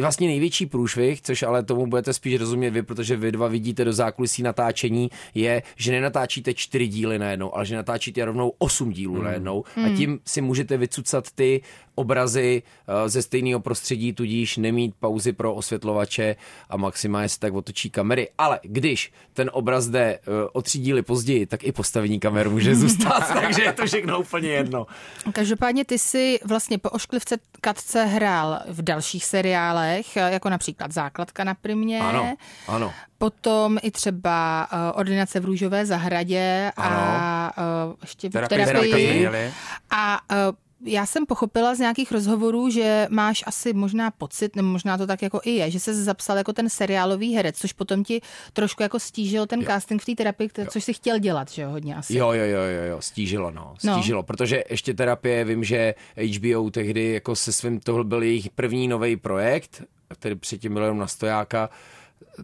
vlastně 0.00 0.28
největší 0.28 0.66
průšvih, 0.66 1.22
což 1.22 1.42
ale 1.42 1.62
tomu 1.62 1.86
budete 1.86 2.12
spíš 2.12 2.40
rozumět 2.40 2.70
vy, 2.70 2.82
protože 2.82 3.16
vy 3.16 3.32
dva 3.32 3.48
vidíte 3.48 3.84
do 3.84 3.92
zákulisí 3.92 4.42
natáčení, 4.42 5.10
je, 5.34 5.62
že 5.76 5.92
nenatáčíte 5.92 6.54
čtyři 6.54 6.88
díly 6.88 7.18
najednou, 7.18 7.56
ale 7.56 7.66
že 7.66 7.76
natáčíte 7.76 8.24
rovnou 8.24 8.52
osm 8.58 8.90
dílů 8.90 9.14
Hmm. 9.14 9.24
najednou. 9.24 9.64
A 9.76 9.96
tím 9.96 10.20
si 10.26 10.40
můžete 10.40 10.76
vycucat 10.76 11.30
ty 11.34 11.62
obrazy 11.94 12.62
eh, 12.88 13.08
ze 13.08 13.22
stejného 13.22 13.60
prostředí, 13.60 14.12
tudíž 14.12 14.56
nemít 14.56 14.94
pauzy 15.00 15.32
pro 15.32 15.54
osvětlovače 15.54 16.36
a 16.70 16.76
maximálně 16.76 17.28
se 17.28 17.40
tak 17.40 17.54
otočí 17.54 17.90
kamery. 17.90 18.28
Ale 18.38 18.60
když 18.62 19.12
ten 19.32 19.50
obraz 19.52 19.86
jde 19.86 20.00
eh, 20.00 20.20
o 20.52 20.62
tři 20.62 20.78
díly 20.78 21.02
později, 21.02 21.46
tak 21.46 21.64
i 21.64 21.72
postavení 21.72 22.20
kamer 22.20 22.50
může 22.50 22.74
zůstat, 22.84 23.32
takže 23.40 23.62
je 23.62 23.72
to 23.72 23.86
všechno 23.86 24.20
úplně 24.20 24.48
jedno. 24.48 24.86
Každopádně 25.32 25.84
ty 25.84 25.98
si 25.98 26.38
vlastně 26.44 26.78
po 26.78 26.90
ošklivce 26.90 27.36
Katce 27.60 28.04
hrál 28.04 28.60
v 28.68 28.82
dalších 28.82 29.24
seriálech, 29.24 30.16
jako 30.16 30.50
například 30.50 30.92
Základka 30.92 31.44
na 31.44 31.54
Primě. 31.54 32.00
Ano, 32.00 32.36
ano. 32.68 32.92
Potom 33.18 33.78
i 33.82 33.90
třeba 33.90 34.68
uh, 34.72 34.78
ordinace 34.98 35.40
v 35.40 35.44
Růžové 35.44 35.86
zahradě 35.86 36.72
a 36.76 37.52
uh, 37.86 37.94
ještě 38.02 38.28
v 38.28 38.32
terapii. 38.32 38.64
terapii. 38.64 39.52
A 39.90 40.20
uh, 40.32 40.36
já 40.84 41.06
jsem 41.06 41.26
pochopila 41.26 41.74
z 41.74 41.78
nějakých 41.78 42.12
rozhovorů, 42.12 42.70
že 42.70 43.06
máš 43.10 43.44
asi 43.46 43.72
možná 43.72 44.10
pocit, 44.10 44.56
nebo 44.56 44.68
možná 44.68 44.98
to 44.98 45.06
tak 45.06 45.22
jako 45.22 45.40
i 45.44 45.50
je, 45.50 45.70
že 45.70 45.80
se 45.80 46.04
zapsal 46.04 46.36
jako 46.36 46.52
ten 46.52 46.68
seriálový 46.70 47.34
herec, 47.34 47.58
což 47.58 47.72
potom 47.72 48.04
ti 48.04 48.20
trošku 48.52 48.82
jako 48.82 48.98
stížil 49.00 49.46
ten 49.46 49.64
casting 49.64 50.02
v 50.02 50.04
té 50.04 50.14
terapii, 50.14 50.48
které- 50.48 50.70
což 50.70 50.84
si 50.84 50.92
chtěl 50.92 51.18
dělat, 51.18 51.50
že 51.50 51.62
jo, 51.62 51.70
hodně 51.70 51.96
asi. 51.96 52.16
Jo, 52.16 52.32
jo, 52.32 52.44
jo, 52.44 52.60
jo, 52.62 52.82
jo, 52.90 52.96
stížilo, 53.00 53.50
no, 53.50 53.74
No. 53.84 53.94
stížilo, 53.94 54.22
protože 54.22 54.64
ještě 54.70 54.94
terapie, 54.94 55.44
vím, 55.44 55.64
že 55.64 55.94
HBO 56.16 56.70
tehdy 56.70 57.12
jako 57.12 57.36
se 57.36 57.52
svým, 57.52 57.80
tohle 57.80 58.04
byl 58.04 58.22
jejich 58.22 58.50
první 58.50 58.88
nový 58.88 59.16
projekt, 59.16 59.82
který 60.18 60.34
předtím 60.34 60.72
byl 60.74 60.82
jenom 60.82 60.98
na 60.98 61.06
stojáka, 61.06 61.70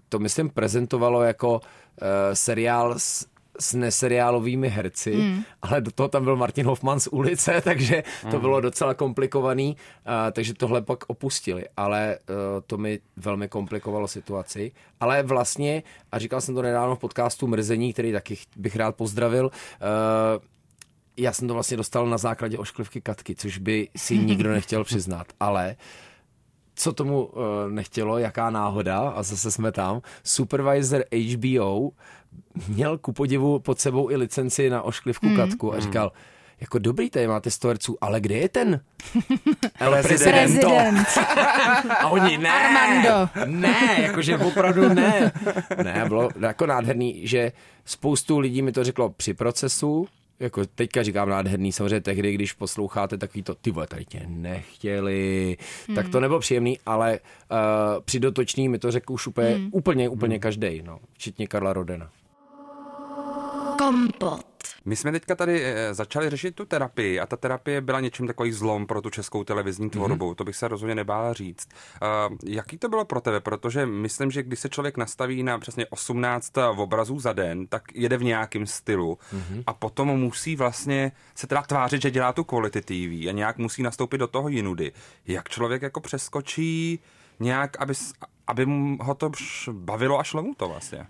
to 0.09 0.18
myslím 0.18 0.50
prezentovalo 0.50 1.22
jako 1.22 1.53
uh, 1.55 1.61
seriál 2.35 2.94
s, 2.98 3.26
s 3.61 3.75
neseriálovými 3.75 4.68
herci, 4.68 5.16
mm. 5.16 5.42
ale 5.62 5.81
do 5.81 5.90
toho 5.90 6.09
tam 6.09 6.25
byl 6.25 6.37
Martin 6.37 6.66
Hoffman 6.66 7.01
z 7.01 7.07
ulice, 7.07 7.61
takže 7.64 8.03
to 8.31 8.40
bylo 8.40 8.61
docela 8.61 8.94
komplikovaný, 8.94 9.77
uh, 9.77 10.12
takže 10.33 10.55
tohle 10.55 10.83
pak 10.83 11.05
opustili, 11.07 11.64
ale 11.77 12.18
uh, 12.18 12.35
to 12.66 12.79
mi 12.79 13.01
velmi 13.16 13.49
komplikovalo 13.49 14.09
situaci, 14.09 14.73
ale 15.01 15.23
vlastně, 15.23 15.83
a 16.12 16.18
říkal 16.18 16.40
jsem 16.40 16.55
to 16.55 16.62
nedávno 16.62 16.96
v 16.96 16.99
podcastu 16.99 17.46
Mrzení, 17.46 17.92
který 17.92 18.12
taky 18.12 18.37
ch- 18.37 18.46
bych 18.57 18.77
rád 18.77 18.96
pozdravil, 18.96 19.44
uh, 19.44 19.51
já 21.16 21.33
jsem 21.33 21.49
to 21.49 21.55
vlastně 21.55 21.77
dostal 21.77 22.07
na 22.07 22.18
základě 22.18 22.59
ošklivky 22.59 23.01
Katky, 23.01 23.35
což 23.35 23.59
by 23.59 23.88
si 23.96 24.18
nikdo 24.18 24.51
nechtěl 24.53 24.85
přiznat, 24.85 25.27
ale 25.40 25.77
co 26.81 26.93
tomu 26.93 27.25
uh, 27.25 27.43
nechtělo, 27.69 28.19
jaká 28.19 28.51
náhoda, 28.51 28.99
a 28.99 29.23
zase 29.23 29.51
jsme 29.51 29.73
tam, 29.73 30.03
supervisor 30.25 31.05
HBO 31.12 31.90
měl 32.69 32.99
ku 32.99 33.12
podivu 33.12 33.59
pod 33.59 33.81
sebou 33.81 34.11
i 34.11 34.16
licenci 34.16 34.71
na 34.71 34.83
ošklivku 34.83 35.27
mm. 35.27 35.37
Katku 35.37 35.75
a 35.75 35.81
říkal, 35.81 36.12
jako 36.61 36.79
dobrý, 36.79 37.11
tady 37.11 37.27
máte 37.27 37.51
100 37.51 37.69
herců, 37.69 37.97
ale 38.01 38.21
kde 38.21 38.35
je 38.35 38.49
ten? 38.49 38.81
El. 39.81 40.03
Prezident. 40.03 40.64
A 42.01 42.09
oni 42.09 42.38
ne, 42.38 42.51
Armando. 42.51 43.29
ne, 43.47 43.97
jakože 43.99 44.38
opravdu 44.38 44.88
ne. 44.88 45.33
Ne, 45.83 46.05
bylo 46.09 46.29
jako 46.40 46.66
nádherný, 46.66 47.27
že 47.27 47.53
spoustu 47.85 48.38
lidí 48.38 48.62
mi 48.62 48.73
to 48.73 48.85
řeklo 48.85 49.11
při 49.11 49.35
procesu, 49.35 50.09
jako 50.40 50.66
teďka 50.66 51.03
říkám 51.03 51.29
nádherný, 51.29 51.72
samozřejmě 51.72 52.00
tehdy, 52.00 52.33
když 52.33 52.53
posloucháte 52.53 53.18
takový 53.18 53.42
to, 53.42 53.55
ty 53.55 53.70
vole, 53.70 53.87
tady 53.87 54.05
tě 54.05 54.22
nechtěli, 54.26 55.57
hmm. 55.87 55.94
tak 55.94 56.09
to 56.09 56.20
nebylo 56.20 56.40
příjemný, 56.40 56.79
ale 56.87 57.18
uh, 57.18 57.59
při 58.05 58.20
dotočný 58.20 58.68
mi 58.68 58.79
to 58.79 58.90
řekl 58.90 59.12
už 59.12 59.26
úplně, 59.26 59.50
hmm. 59.50 59.68
úplně, 59.72 60.09
úplně 60.09 60.38
každý, 60.38 60.83
no, 60.83 60.98
včetně 61.12 61.46
Karla 61.46 61.72
Rodena. 61.72 62.11
Kompot. 63.79 64.49
My 64.90 64.96
jsme 64.96 65.12
teďka 65.12 65.35
tady 65.35 65.62
eh, 65.64 65.94
začali 65.94 66.31
řešit 66.31 66.55
tu 66.55 66.64
terapii 66.64 67.20
a 67.20 67.26
ta 67.26 67.37
terapie 67.37 67.81
byla 67.81 68.00
něčím 68.00 68.26
takový 68.26 68.53
zlom 68.53 68.86
pro 68.86 69.03
tu 69.03 69.11
českou 69.11 69.45
televizní 69.45 69.91
tvorbu, 69.91 70.30
mm-hmm. 70.30 70.34
to 70.34 70.45
bych 70.45 70.57
se 70.57 70.68
rozhodně 70.68 70.95
nebála 70.95 71.32
říct. 71.32 71.68
Uh, 72.28 72.36
jaký 72.45 72.78
to 72.78 72.88
bylo 72.88 73.05
pro 73.05 73.20
tebe? 73.20 73.41
Protože 73.41 73.86
myslím, 73.86 74.30
že 74.30 74.43
když 74.43 74.61
se 74.61 74.68
člověk 74.68 74.97
nastaví 74.97 75.43
na 75.43 75.59
přesně 75.59 75.86
18 75.86 76.53
obrazů 76.76 77.20
za 77.20 77.32
den, 77.32 77.66
tak 77.66 77.82
jede 77.95 78.16
v 78.16 78.24
nějakém 78.24 78.66
stylu 78.66 79.18
mm-hmm. 79.34 79.62
a 79.66 79.72
potom 79.72 80.09
musí 80.09 80.57
vlastně 80.57 81.12
se 81.34 81.47
teda 81.47 81.62
tvářit, 81.62 82.03
že 82.03 82.11
dělá 82.11 82.32
tu 82.32 82.45
quality 82.45 82.80
TV 82.80 83.28
a 83.28 83.32
nějak 83.32 83.59
musí 83.59 83.82
nastoupit 83.82 84.18
do 84.18 84.26
toho 84.26 84.49
jinudy. 84.49 84.93
Jak 85.26 85.49
člověk 85.49 85.82
jako 85.82 86.01
přeskočí 86.01 87.01
nějak, 87.41 87.76
aby, 87.80 87.95
aby 88.47 88.66
ho 89.01 89.14
to 89.14 89.30
bavilo 89.72 90.20
a 90.20 90.24
šlo 90.24 90.43
mu 90.43 90.55
to 90.55 90.68
vlastně? 90.68 91.07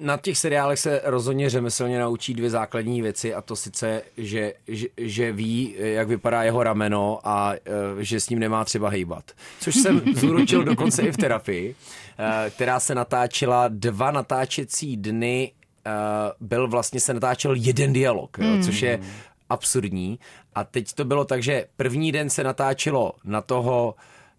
Na 0.00 0.16
těch 0.16 0.38
seriálech 0.38 0.78
se 0.78 1.00
rozhodně 1.04 1.50
řemeslně 1.50 1.98
naučí 1.98 2.34
dvě 2.34 2.50
základní 2.50 3.02
věci 3.02 3.34
a 3.34 3.40
to 3.40 3.56
sice, 3.56 4.02
že, 4.16 4.52
že, 4.68 4.86
že 4.96 5.32
ví, 5.32 5.74
jak 5.78 6.08
vypadá 6.08 6.42
jeho 6.42 6.62
rameno 6.62 7.20
a 7.24 7.52
uh, 7.52 8.00
že 8.00 8.20
s 8.20 8.28
ním 8.28 8.38
nemá 8.38 8.64
třeba 8.64 8.88
hejbat. 8.88 9.32
Což 9.60 9.74
jsem 9.74 10.02
zúročil 10.14 10.64
dokonce 10.64 11.02
i 11.02 11.12
v 11.12 11.16
terapii, 11.16 11.74
uh, 11.74 12.50
která 12.50 12.80
se 12.80 12.94
natáčela 12.94 13.68
dva 13.68 14.10
natáčecí 14.10 14.96
dny, 14.96 15.52
uh, 15.86 16.48
byl 16.48 16.68
vlastně 16.68 17.00
se 17.00 17.14
natáčel 17.14 17.54
jeden 17.54 17.92
dialog, 17.92 18.38
jo, 18.38 18.62
což 18.64 18.82
je 18.82 19.00
absurdní. 19.50 20.18
A 20.54 20.64
teď 20.64 20.92
to 20.92 21.04
bylo 21.04 21.24
tak, 21.24 21.42
že 21.42 21.66
první 21.76 22.12
den 22.12 22.30
se 22.30 22.44
natáčelo 22.44 23.12
na 23.24 23.40
toho 23.40 23.94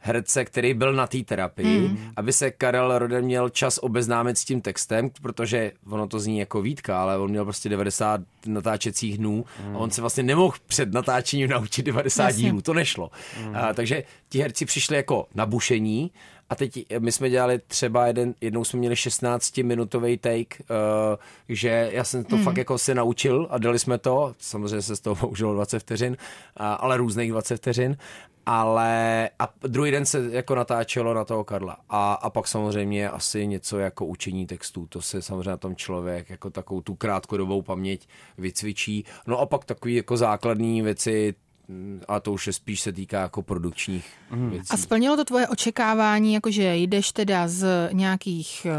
herce, 0.05 0.45
který 0.45 0.73
byl 0.73 0.93
na 0.93 1.07
té 1.07 1.23
terapii, 1.23 1.87
hmm. 1.87 1.97
aby 2.15 2.33
se 2.33 2.51
Karel 2.51 2.99
Roden 2.99 3.25
měl 3.25 3.49
čas 3.49 3.77
obeznámit 3.77 4.37
s 4.37 4.45
tím 4.45 4.61
textem, 4.61 5.09
protože 5.21 5.71
ono 5.89 6.07
to 6.07 6.19
zní 6.19 6.39
jako 6.39 6.61
výtka, 6.61 7.01
ale 7.01 7.17
on 7.17 7.29
měl 7.29 7.43
prostě 7.43 7.69
90 7.69 8.21
natáčecích 8.45 9.17
dnů 9.17 9.45
hmm. 9.63 9.75
a 9.75 9.79
on 9.79 9.91
se 9.91 10.01
vlastně 10.01 10.23
nemohl 10.23 10.53
před 10.67 10.93
natáčením 10.93 11.49
naučit 11.49 11.83
90 11.83 12.23
Jasně. 12.23 12.43
dílů, 12.43 12.61
to 12.61 12.73
nešlo. 12.73 13.11
Hmm. 13.37 13.55
A, 13.55 13.73
takže 13.73 14.03
ti 14.29 14.39
herci 14.39 14.65
přišli 14.65 14.95
jako 14.95 15.27
na 15.35 15.45
bušení 15.45 16.11
a 16.49 16.55
teď 16.55 16.85
my 16.99 17.11
jsme 17.11 17.29
dělali 17.29 17.59
třeba 17.67 18.07
jeden, 18.07 18.35
jednou 18.41 18.63
jsme 18.63 18.79
měli 18.79 18.95
16-minutový 18.95 20.19
take, 20.19 20.63
uh, 20.69 21.15
že 21.49 21.89
já 21.93 22.03
jsem 22.03 22.23
to 22.23 22.35
hmm. 22.35 22.45
fakt 22.45 22.57
jako 22.57 22.77
se 22.77 22.95
naučil 22.95 23.47
a 23.49 23.57
dali 23.57 23.79
jsme 23.79 23.97
to, 23.97 24.33
samozřejmě 24.37 24.81
se 24.81 24.95
z 24.95 24.99
toho 24.99 25.15
použilo 25.27 25.53
20 25.53 25.79
vteřin, 25.79 26.11
uh, 26.11 26.65
ale 26.79 26.97
různých 26.97 27.31
20 27.31 27.57
vteřin 27.57 27.97
ale 28.45 29.29
a 29.39 29.53
druhý 29.67 29.91
den 29.91 30.05
se 30.05 30.29
jako 30.31 30.55
natáčelo 30.55 31.13
na 31.13 31.25
toho 31.25 31.43
Karla. 31.43 31.77
A, 31.89 32.13
a 32.13 32.29
pak 32.29 32.47
samozřejmě 32.47 33.09
asi 33.09 33.47
něco 33.47 33.79
jako 33.79 34.05
učení 34.05 34.47
textů, 34.47 34.87
to 34.87 35.01
se 35.01 35.21
samozřejmě 35.21 35.49
na 35.49 35.57
tom 35.57 35.75
člověk 35.75 36.29
jako 36.29 36.49
takovou 36.49 36.81
tu 36.81 36.95
krátkodobou 36.95 37.61
paměť 37.61 38.07
vycvičí. 38.37 39.05
No 39.27 39.39
a 39.39 39.45
pak 39.45 39.65
takový 39.65 39.95
jako 39.95 40.17
základní 40.17 40.81
věci, 40.81 41.35
a 42.07 42.19
to 42.19 42.33
už 42.33 42.47
je 42.47 42.53
spíš 42.53 42.81
se 42.81 42.91
týká 42.91 43.21
jako 43.21 43.41
produkčních 43.41 44.05
mm. 44.31 44.49
věcí. 44.49 44.67
A 44.69 44.77
splnilo 44.77 45.15
to 45.15 45.25
tvoje 45.25 45.47
očekávání, 45.47 46.33
jakože 46.33 46.75
jdeš 46.75 47.11
teda 47.11 47.47
z 47.47 47.89
nějakých 47.91 48.67
eh, 48.69 48.75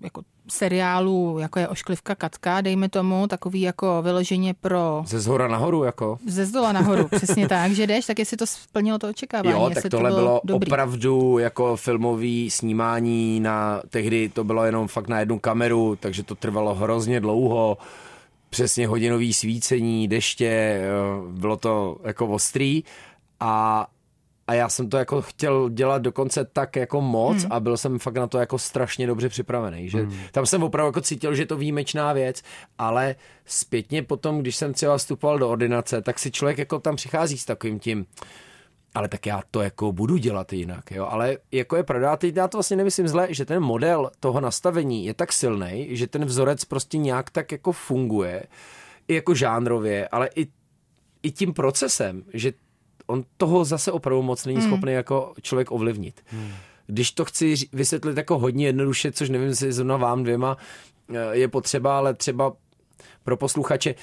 jako 0.00 0.22
seriálů, 0.48 1.38
jako 1.38 1.58
je 1.58 1.68
Ošklivka 1.68 2.14
Katka, 2.14 2.60
dejme 2.60 2.88
tomu, 2.88 3.26
takový 3.26 3.60
jako 3.60 4.02
vyloženě 4.02 4.54
pro... 4.54 5.02
Ze 5.06 5.20
zhora 5.20 5.48
nahoru, 5.48 5.84
jako? 5.84 6.18
Ze 6.26 6.46
zdola 6.46 6.72
nahoru, 6.72 7.08
přesně 7.16 7.48
tak, 7.48 7.72
že 7.72 7.86
jdeš, 7.86 8.06
tak 8.06 8.18
jestli 8.18 8.36
to 8.36 8.46
splnilo 8.46 8.98
to 8.98 9.08
očekávání. 9.08 9.56
Jo, 9.56 9.70
tak 9.74 9.90
tohle 9.90 10.10
to 10.10 10.16
bylo, 10.16 10.40
bylo 10.44 10.56
opravdu 10.58 11.38
jako 11.38 11.76
filmový 11.76 12.50
snímání 12.50 13.40
na, 13.40 13.82
tehdy 13.90 14.28
to 14.28 14.44
bylo 14.44 14.64
jenom 14.64 14.88
fakt 14.88 15.08
na 15.08 15.20
jednu 15.20 15.38
kameru, 15.38 15.96
takže 16.00 16.22
to 16.22 16.34
trvalo 16.34 16.74
hrozně 16.74 17.20
dlouho, 17.20 17.78
přesně 18.52 18.86
hodinový 18.86 19.32
svícení, 19.32 20.08
deště, 20.08 20.82
bylo 21.28 21.56
to 21.56 21.96
jako 22.04 22.26
ostrý 22.28 22.84
a 23.40 23.86
a 24.46 24.54
já 24.54 24.68
jsem 24.68 24.90
to 24.90 24.96
jako 24.96 25.22
chtěl 25.22 25.68
dělat 25.68 26.02
dokonce 26.02 26.44
tak 26.44 26.76
jako 26.76 27.00
moc 27.00 27.42
hmm. 27.42 27.52
a 27.52 27.60
byl 27.60 27.76
jsem 27.76 27.98
fakt 27.98 28.14
na 28.14 28.26
to 28.26 28.38
jako 28.38 28.58
strašně 28.58 29.06
dobře 29.06 29.28
připravený, 29.28 29.88
že 29.88 29.98
hmm. 29.98 30.18
tam 30.32 30.46
jsem 30.46 30.62
opravdu 30.62 30.88
jako 30.88 31.00
cítil, 31.00 31.34
že 31.34 31.42
je 31.42 31.46
to 31.46 31.56
výjimečná 31.56 32.12
věc, 32.12 32.42
ale 32.78 33.14
zpětně 33.46 34.02
potom, 34.02 34.38
když 34.38 34.56
jsem 34.56 34.72
třeba 34.72 34.98
vstupoval 34.98 35.38
do 35.38 35.48
ordinace, 35.48 36.02
tak 36.02 36.18
si 36.18 36.30
člověk 36.30 36.58
jako 36.58 36.78
tam 36.78 36.96
přichází 36.96 37.38
s 37.38 37.44
takovým 37.44 37.78
tím, 37.78 38.06
ale 38.94 39.08
tak 39.08 39.26
já 39.26 39.42
to 39.50 39.60
jako 39.60 39.92
budu 39.92 40.16
dělat 40.16 40.52
jinak, 40.52 40.90
jo, 40.90 41.06
ale 41.06 41.36
jako 41.52 41.76
je 41.76 41.82
pravda, 41.82 42.16
teď 42.16 42.36
já 42.36 42.48
to 42.48 42.56
vlastně 42.58 42.76
nemyslím 42.76 43.08
zle, 43.08 43.26
že 43.30 43.44
ten 43.44 43.62
model 43.62 44.10
toho 44.20 44.40
nastavení 44.40 45.06
je 45.06 45.14
tak 45.14 45.32
silný, 45.32 45.86
že 45.90 46.06
ten 46.06 46.24
vzorec 46.24 46.64
prostě 46.64 46.98
nějak 46.98 47.30
tak 47.30 47.52
jako 47.52 47.72
funguje, 47.72 48.42
i 49.08 49.14
jako 49.14 49.34
žánrově, 49.34 50.08
ale 50.08 50.28
i, 50.36 50.46
i 51.22 51.30
tím 51.30 51.52
procesem, 51.52 52.22
že 52.34 52.52
on 53.06 53.24
toho 53.36 53.64
zase 53.64 53.92
opravdu 53.92 54.22
moc 54.22 54.46
není 54.46 54.58
hmm. 54.58 54.68
schopný 54.68 54.92
jako 54.92 55.34
člověk 55.42 55.70
ovlivnit. 55.70 56.20
Hmm. 56.26 56.52
Když 56.86 57.12
to 57.12 57.24
chci 57.24 57.54
vysvětlit 57.72 58.16
jako 58.16 58.38
hodně 58.38 58.66
jednoduše, 58.66 59.12
což 59.12 59.28
nevím, 59.28 59.48
jestli 59.48 59.72
zrovna 59.72 59.96
vám 59.96 60.22
dvěma 60.22 60.56
eh, 61.14 61.16
je 61.32 61.48
potřeba, 61.48 61.98
ale 61.98 62.14
třeba 62.14 62.52
pro 63.24 63.36
posluchače, 63.36 63.94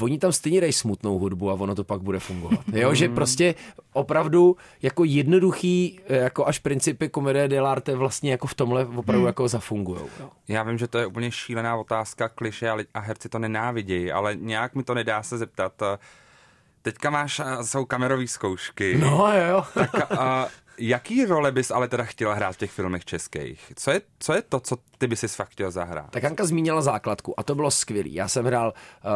oni 0.00 0.18
tam 0.18 0.32
stejně 0.32 0.60
dají 0.60 0.72
smutnou 0.72 1.18
hudbu 1.18 1.50
a 1.50 1.54
ono 1.54 1.74
to 1.74 1.84
pak 1.84 2.00
bude 2.00 2.18
fungovat. 2.18 2.60
Jo, 2.72 2.94
že 2.94 3.06
hmm. 3.06 3.14
prostě 3.14 3.54
opravdu 3.92 4.56
jako 4.82 5.04
jednoduchý, 5.04 6.00
eh, 6.06 6.16
jako 6.16 6.46
až 6.46 6.58
principy 6.58 7.08
komedie 7.08 7.48
dell'arte 7.48 7.96
vlastně 7.96 8.30
jako 8.30 8.46
v 8.46 8.54
tomhle 8.54 8.86
opravdu 8.86 9.20
hmm. 9.20 9.26
jako 9.26 9.48
zafungují. 9.48 10.00
Já 10.48 10.62
vím, 10.62 10.78
že 10.78 10.88
to 10.88 10.98
je 10.98 11.06
úplně 11.06 11.30
šílená 11.30 11.76
otázka, 11.76 12.28
kliše 12.28 12.70
a 12.94 13.00
herci 13.00 13.28
to 13.28 13.38
nenávidějí, 13.38 14.12
ale 14.12 14.36
nějak 14.36 14.74
mi 14.74 14.82
to 14.82 14.94
nedá 14.94 15.22
se 15.22 15.38
zeptat, 15.38 15.82
eh, 15.82 15.98
Teďka 16.84 17.10
máš, 17.10 17.40
jsou 17.62 17.84
kamerové 17.84 18.26
zkoušky. 18.26 18.98
No 18.98 19.32
jo. 19.48 19.64
Tak 19.74 20.12
a, 20.18 20.48
jaký 20.78 21.24
role 21.24 21.52
bys 21.52 21.70
ale 21.70 21.88
teda 21.88 22.04
chtěla 22.04 22.34
hrát 22.34 22.52
v 22.52 22.56
těch 22.56 22.70
filmech 22.70 23.04
českých? 23.04 23.72
Co 23.76 23.90
je, 23.90 24.00
co 24.18 24.32
je 24.32 24.42
to, 24.42 24.60
co 24.60 24.76
ty 24.98 25.06
bys 25.06 25.20
si 25.20 25.28
fakt 25.28 25.48
chtěl 25.48 25.70
zahrát? 25.70 26.10
Tak 26.10 26.24
Anka 26.24 26.44
zmínila 26.44 26.82
základku 26.82 27.40
a 27.40 27.42
to 27.42 27.54
bylo 27.54 27.70
skvělý. 27.70 28.14
Já 28.14 28.28
jsem 28.28 28.44
hrál 28.44 28.72
uh, 29.04 29.10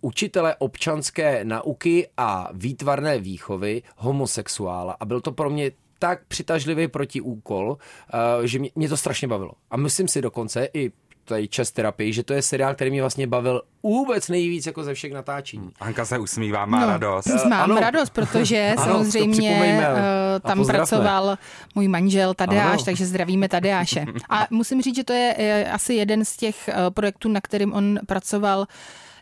učitele 0.00 0.56
občanské 0.58 1.44
nauky 1.44 2.08
a 2.16 2.48
výtvarné 2.52 3.18
výchovy 3.18 3.82
homosexuála 3.96 4.96
a 5.00 5.04
byl 5.04 5.20
to 5.20 5.32
pro 5.32 5.50
mě 5.50 5.70
tak 5.98 6.26
přitažlivý 6.28 6.88
protiúkol, 6.88 7.68
uh, 7.68 8.44
že 8.44 8.58
mě, 8.58 8.70
mě 8.74 8.88
to 8.88 8.96
strašně 8.96 9.28
bavilo. 9.28 9.52
A 9.70 9.76
myslím 9.76 10.08
si 10.08 10.22
dokonce 10.22 10.68
i 10.74 10.92
tady 11.28 11.48
čas 11.48 11.70
terapii, 11.70 12.12
že 12.12 12.22
to 12.22 12.32
je 12.32 12.42
seriál, 12.42 12.74
který 12.74 12.90
mě 12.90 13.00
vlastně 13.00 13.26
bavil 13.26 13.62
vůbec 13.82 14.28
nejvíc 14.28 14.66
jako 14.66 14.84
ze 14.84 14.94
všech 14.94 15.12
natáčení. 15.12 15.70
Anka 15.80 16.04
se 16.04 16.18
usmívá, 16.18 16.66
má 16.66 16.80
no, 16.80 16.86
radost. 16.86 17.44
Mám 17.48 17.52
ano. 17.70 17.80
radost, 17.80 18.10
protože 18.10 18.74
ano, 18.76 18.84
samozřejmě 18.84 19.80
uh, 19.92 19.98
tam 20.40 20.66
pracoval 20.66 21.38
můj 21.74 21.88
manžel 21.88 22.34
Tadeáš, 22.34 22.74
ano. 22.74 22.84
takže 22.84 23.06
zdravíme 23.06 23.48
Tadeáše. 23.48 24.04
A 24.28 24.46
musím 24.50 24.82
říct, 24.82 24.96
že 24.96 25.04
to 25.04 25.12
je 25.12 25.34
uh, 25.38 25.74
asi 25.74 25.94
jeden 25.94 26.24
z 26.24 26.36
těch 26.36 26.68
uh, 26.68 26.74
projektů, 26.90 27.28
na 27.28 27.40
kterým 27.40 27.72
on 27.72 27.98
pracoval 28.06 28.66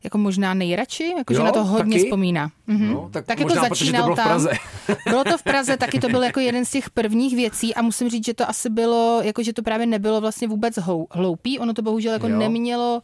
jako 0.07 0.18
možná 0.18 0.54
nejradši, 0.54 1.14
jakože 1.16 1.42
na 1.42 1.52
to 1.52 1.64
hodně 1.64 1.96
taky? 1.96 2.04
vzpomíná. 2.04 2.50
Mhm. 2.66 2.94
No, 2.94 3.09
tak 3.12 3.26
taky 3.26 3.42
možná, 3.42 3.62
to 3.62 3.68
začínal 3.68 4.02
to 4.02 4.07
bylo 4.07 4.16
tam. 4.16 4.24
V 4.24 4.28
Praze. 4.28 4.50
bylo 5.09 5.24
to 5.24 5.38
v 5.38 5.42
Praze, 5.42 5.76
taky 5.76 5.98
to 5.98 6.09
byl 6.09 6.22
jako 6.22 6.40
jeden 6.40 6.64
z 6.64 6.70
těch 6.70 6.90
prvních 6.90 7.36
věcí 7.36 7.74
a 7.74 7.82
musím 7.82 8.09
říct, 8.09 8.26
že 8.26 8.34
to 8.34 8.48
asi 8.48 8.70
bylo, 8.70 9.20
jakože 9.24 9.52
to 9.52 9.62
právě 9.62 9.86
nebylo 9.86 10.20
vlastně 10.20 10.48
vůbec 10.48 10.78
hloupý, 11.11 11.59
ono 11.59 11.74
to 11.74 11.82
bohužel 11.82 12.12
jako 12.12 12.28
jo. 12.28 12.38
nemělo 12.38 13.02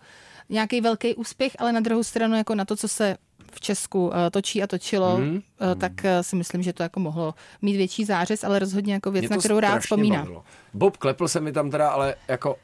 nějaký 0.49 0.81
velký 0.81 1.15
úspěch, 1.15 1.53
ale 1.59 1.73
na 1.73 1.81
druhou 1.81 2.03
stranu 2.03 2.37
jako 2.37 2.55
na 2.55 2.65
to, 2.65 2.77
co 2.77 2.89
se 2.89 3.17
v 3.53 3.61
Česku 3.61 4.07
uh, 4.07 4.13
točí 4.31 4.63
a 4.63 4.67
točilo, 4.67 5.19
mm. 5.19 5.43
tak 5.79 5.93
uh, 6.05 6.11
si 6.21 6.37
myslím, 6.37 6.63
že 6.63 6.73
to 6.73 6.83
jako 6.83 7.01
mohlo 7.01 7.35
mít 7.63 7.77
větší 7.77 8.05
zářez, 8.05 8.45
ale 8.45 8.59
rozhodně 8.59 8.93
jako 8.93 9.11
věc, 9.11 9.31
na 9.31 9.37
kterou 9.37 9.61
rád 9.61 9.79
vzpomínám. 9.79 10.29
Bob 10.75 10.97
Klepl 10.97 11.29
se 11.29 11.41
mi 11.41 11.53
tam 11.53 11.71
teda 11.71 11.91
ale 11.91 12.15
jako 12.29 12.57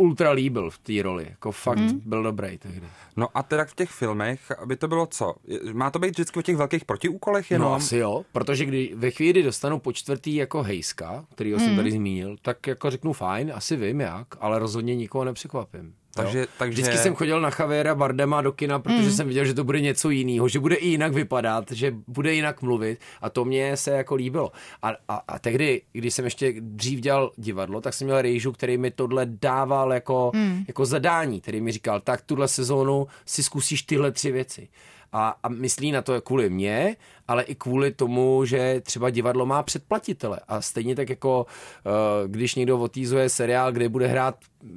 ultra 0.00 0.30
líbil 0.30 0.70
v 0.70 0.78
té 0.78 1.02
roli. 1.02 1.26
Jako 1.30 1.52
fakt 1.52 1.78
hmm. 1.78 2.00
byl 2.04 2.22
dobrý 2.22 2.58
tehdy. 2.58 2.86
No 3.16 3.28
a 3.34 3.42
teda 3.42 3.64
v 3.64 3.74
těch 3.74 3.90
filmech, 3.90 4.50
aby 4.50 4.76
to 4.76 4.88
bylo 4.88 5.06
co? 5.06 5.34
Má 5.72 5.90
to 5.90 5.98
být 5.98 6.10
vždycky 6.10 6.40
v 6.40 6.42
těch 6.42 6.56
velkých 6.56 6.84
protiúkolech 6.84 7.50
jenom? 7.50 7.68
No 7.68 7.74
asi 7.74 7.96
jo, 7.96 8.24
protože 8.32 8.64
když 8.64 8.94
ve 8.94 9.10
chvíli 9.10 9.42
dostanu 9.42 9.78
po 9.78 9.92
čtvrtý 9.92 10.34
jako 10.34 10.62
hejska, 10.62 11.24
který 11.34 11.52
hmm. 11.52 11.64
jsem 11.64 11.76
tady 11.76 11.92
zmínil, 11.92 12.36
tak 12.42 12.66
jako 12.66 12.90
řeknu 12.90 13.12
fajn, 13.12 13.52
asi 13.54 13.76
vím 13.76 14.00
jak, 14.00 14.26
ale 14.40 14.58
rozhodně 14.58 14.96
nikoho 14.96 15.24
nepřekvapím. 15.24 15.94
Takže, 16.14 16.46
takže... 16.58 16.82
Vždycky 16.82 16.98
jsem 16.98 17.14
chodil 17.14 17.40
na 17.40 17.50
Javiera 17.58 17.94
Bardema 17.94 18.42
do 18.42 18.52
kina, 18.52 18.78
protože 18.78 19.02
mm. 19.02 19.10
jsem 19.10 19.28
viděl, 19.28 19.44
že 19.44 19.54
to 19.54 19.64
bude 19.64 19.80
něco 19.80 20.10
jiného, 20.10 20.48
že 20.48 20.60
bude 20.60 20.74
i 20.74 20.88
jinak 20.88 21.12
vypadat, 21.12 21.70
že 21.70 21.94
bude 22.06 22.34
jinak 22.34 22.62
mluvit 22.62 23.00
a 23.20 23.30
to 23.30 23.44
mě 23.44 23.76
se 23.76 23.90
jako 23.90 24.14
líbilo. 24.14 24.52
A, 24.82 24.92
a, 25.08 25.14
a 25.28 25.38
tehdy, 25.38 25.82
když 25.92 26.14
jsem 26.14 26.24
ještě 26.24 26.54
dřív 26.60 27.00
dělal 27.00 27.32
divadlo, 27.36 27.80
tak 27.80 27.94
jsem 27.94 28.06
měl 28.06 28.22
rejžu, 28.22 28.52
který 28.52 28.78
mi 28.78 28.90
tohle 28.90 29.26
dával 29.26 29.92
jako, 29.92 30.30
mm. 30.34 30.64
jako 30.68 30.86
zadání, 30.86 31.40
který 31.40 31.60
mi 31.60 31.72
říkal, 31.72 32.00
tak 32.00 32.22
tuhle 32.22 32.48
sezónu 32.48 33.06
si 33.26 33.42
zkusíš 33.42 33.82
tyhle 33.82 34.12
tři 34.12 34.32
věci 34.32 34.68
a, 35.12 35.36
a 35.42 35.48
myslí 35.48 35.92
na 35.92 36.02
to 36.02 36.20
kvůli 36.20 36.50
mě, 36.50 36.96
ale 37.30 37.42
i 37.42 37.54
kvůli 37.54 37.90
tomu, 37.90 38.44
že 38.44 38.80
třeba 38.84 39.10
divadlo 39.10 39.46
má 39.46 39.62
předplatitele 39.62 40.40
a 40.48 40.60
stejně 40.60 40.96
tak 40.96 41.08
jako 41.08 41.46
uh, 41.46 42.30
když 42.30 42.54
někdo 42.54 42.78
otýzuje 42.78 43.28
seriál, 43.28 43.72
kde 43.72 43.88
bude 43.88 44.06
hrát 44.06 44.34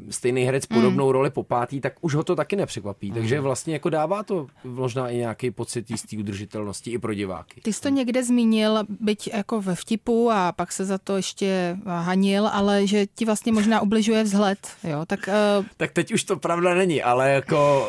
stejný 0.10 0.43
herec 0.43 0.66
podobnou 0.66 1.06
mm. 1.06 1.12
roli 1.12 1.30
po 1.30 1.43
pátý, 1.43 1.82
tak 1.82 1.93
už 2.01 2.16
ho 2.16 2.24
to 2.24 2.36
taky 2.36 2.56
nepřekvapí. 2.56 3.08
Mm. 3.08 3.14
Takže 3.14 3.41
vlastně 3.41 3.74
jako 3.74 3.89
dává 3.89 4.24
to 4.24 4.47
možná 4.64 5.10
i 5.10 5.18
nějaký 5.18 5.51
pocit 5.51 5.91
jistý 5.91 6.18
udržitelnosti 6.18 6.91
i 6.91 6.97
pro 6.97 7.14
diváky. 7.14 7.62
Ty 7.62 7.74
jsi 7.74 7.82
to 7.82 7.89
někde 7.89 8.24
zmínil, 8.24 8.80
byť 8.99 9.30
jako 9.34 9.62
ve 9.62 9.76
vtipu 9.76 10.32
a 10.32 10.51
pak 10.51 10.72
se 10.72 10.86
za 10.86 10.97
to 10.97 11.16
ještě 11.16 11.78
hanil, 11.86 12.47
ale 12.47 12.88
že 12.88 13.06
ti 13.16 13.26
vlastně 13.26 13.51
možná 13.51 13.82
ubližuje 13.82 14.24
vzhled, 14.24 14.60
jo, 14.84 15.06
tak... 15.08 15.20
Uh... 15.60 15.66
Tak 15.78 15.91
teď 15.91 16.14
už 16.14 16.24
to 16.24 16.36
pravda 16.38 16.74
není, 16.74 17.04
ale 17.04 17.32
jako 17.32 17.88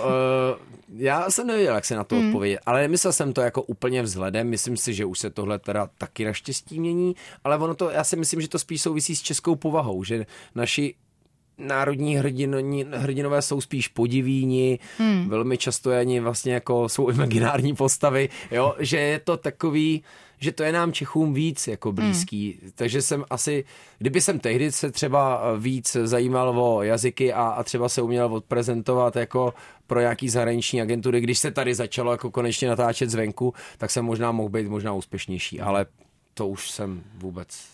uh, 0.59 0.75
já 0.97 1.31
jsem 1.31 1.47
nevěděl, 1.47 1.75
jak 1.75 1.85
se 1.85 1.97
na 1.97 2.05
to 2.05 2.17
hmm. 2.17 2.27
odpovědět, 2.27 2.61
ale 2.67 2.89
myslel 2.89 3.13
jsem 3.13 3.33
to 3.33 3.41
jako 3.41 3.63
úplně 3.63 4.03
vzhledem, 4.03 4.51
myslím 4.55 4.77
si, 4.77 4.95
že 4.95 5.05
už 5.05 5.19
se 5.19 5.31
tohle 5.31 5.59
teda 5.59 5.89
taky 5.99 6.25
naštěstí 6.25 6.81
mění, 6.81 7.15
ale 7.45 7.59
ono 7.59 7.75
to, 7.75 7.91
já 7.91 8.05
si 8.05 8.17
myslím, 8.17 8.41
že 8.41 8.49
to 8.49 8.59
spíš 8.59 8.83
souvisí 8.83 9.17
s 9.17 9.23
českou 9.23 9.55
povahou, 9.55 10.05
že 10.05 10.27
naši 10.55 10.95
národní 11.59 12.17
hrdinoni, 12.17 12.87
hrdinové 12.93 13.43
jsou 13.43 13.61
spíš 13.61 13.89
podivíni, 13.89 14.79
hmm. 14.99 15.29
velmi 15.29 15.59
často 15.59 15.91
ani 15.91 16.21
vlastně 16.21 16.55
jako 16.55 16.89
jsou 16.89 17.11
imaginární 17.11 17.75
postavy, 17.75 18.29
jo, 18.51 18.75
že 18.79 18.99
je 18.99 19.19
to 19.19 19.37
takový, 19.37 20.03
že 20.39 20.53
to 20.53 20.63
je 20.63 20.73
nám 20.73 20.93
Čechům 20.93 21.35
víc 21.35 21.69
jako 21.69 21.93
blízký. 21.93 22.59
Hmm. 22.63 22.71
Takže 22.75 23.03
jsem 23.03 23.25
asi, 23.31 23.65
kdyby 23.99 24.21
jsem 24.21 24.39
tehdy 24.39 24.73
se 24.73 24.91
třeba 24.91 25.43
víc 25.59 25.97
zajímal 26.05 26.61
o 26.61 26.83
jazyky 26.83 27.33
a, 27.33 27.43
a 27.43 27.63
třeba 27.63 27.89
se 27.89 28.03
uměl 28.03 28.35
odprezentovat 28.35 29.17
jako 29.17 29.55
pro 29.87 30.01
nějaký 30.01 30.29
zahraniční 30.29 30.83
agentury, 30.83 31.21
když 31.21 31.39
se 31.39 31.51
tady 31.51 31.75
začalo 31.75 32.13
jako 32.13 32.31
konečně 32.31 32.69
natáčet 32.69 33.11
zvenku, 33.11 33.55
tak 33.79 33.91
jsem 33.91 34.05
možná 34.05 34.33
mohl 34.33 34.49
být 34.49 34.69
možná 34.69 34.93
úspěšnější, 34.93 35.61
ale 35.61 35.87
to 36.35 36.49
už 36.49 36.71
jsem 36.71 37.03
vůbec 37.15 37.74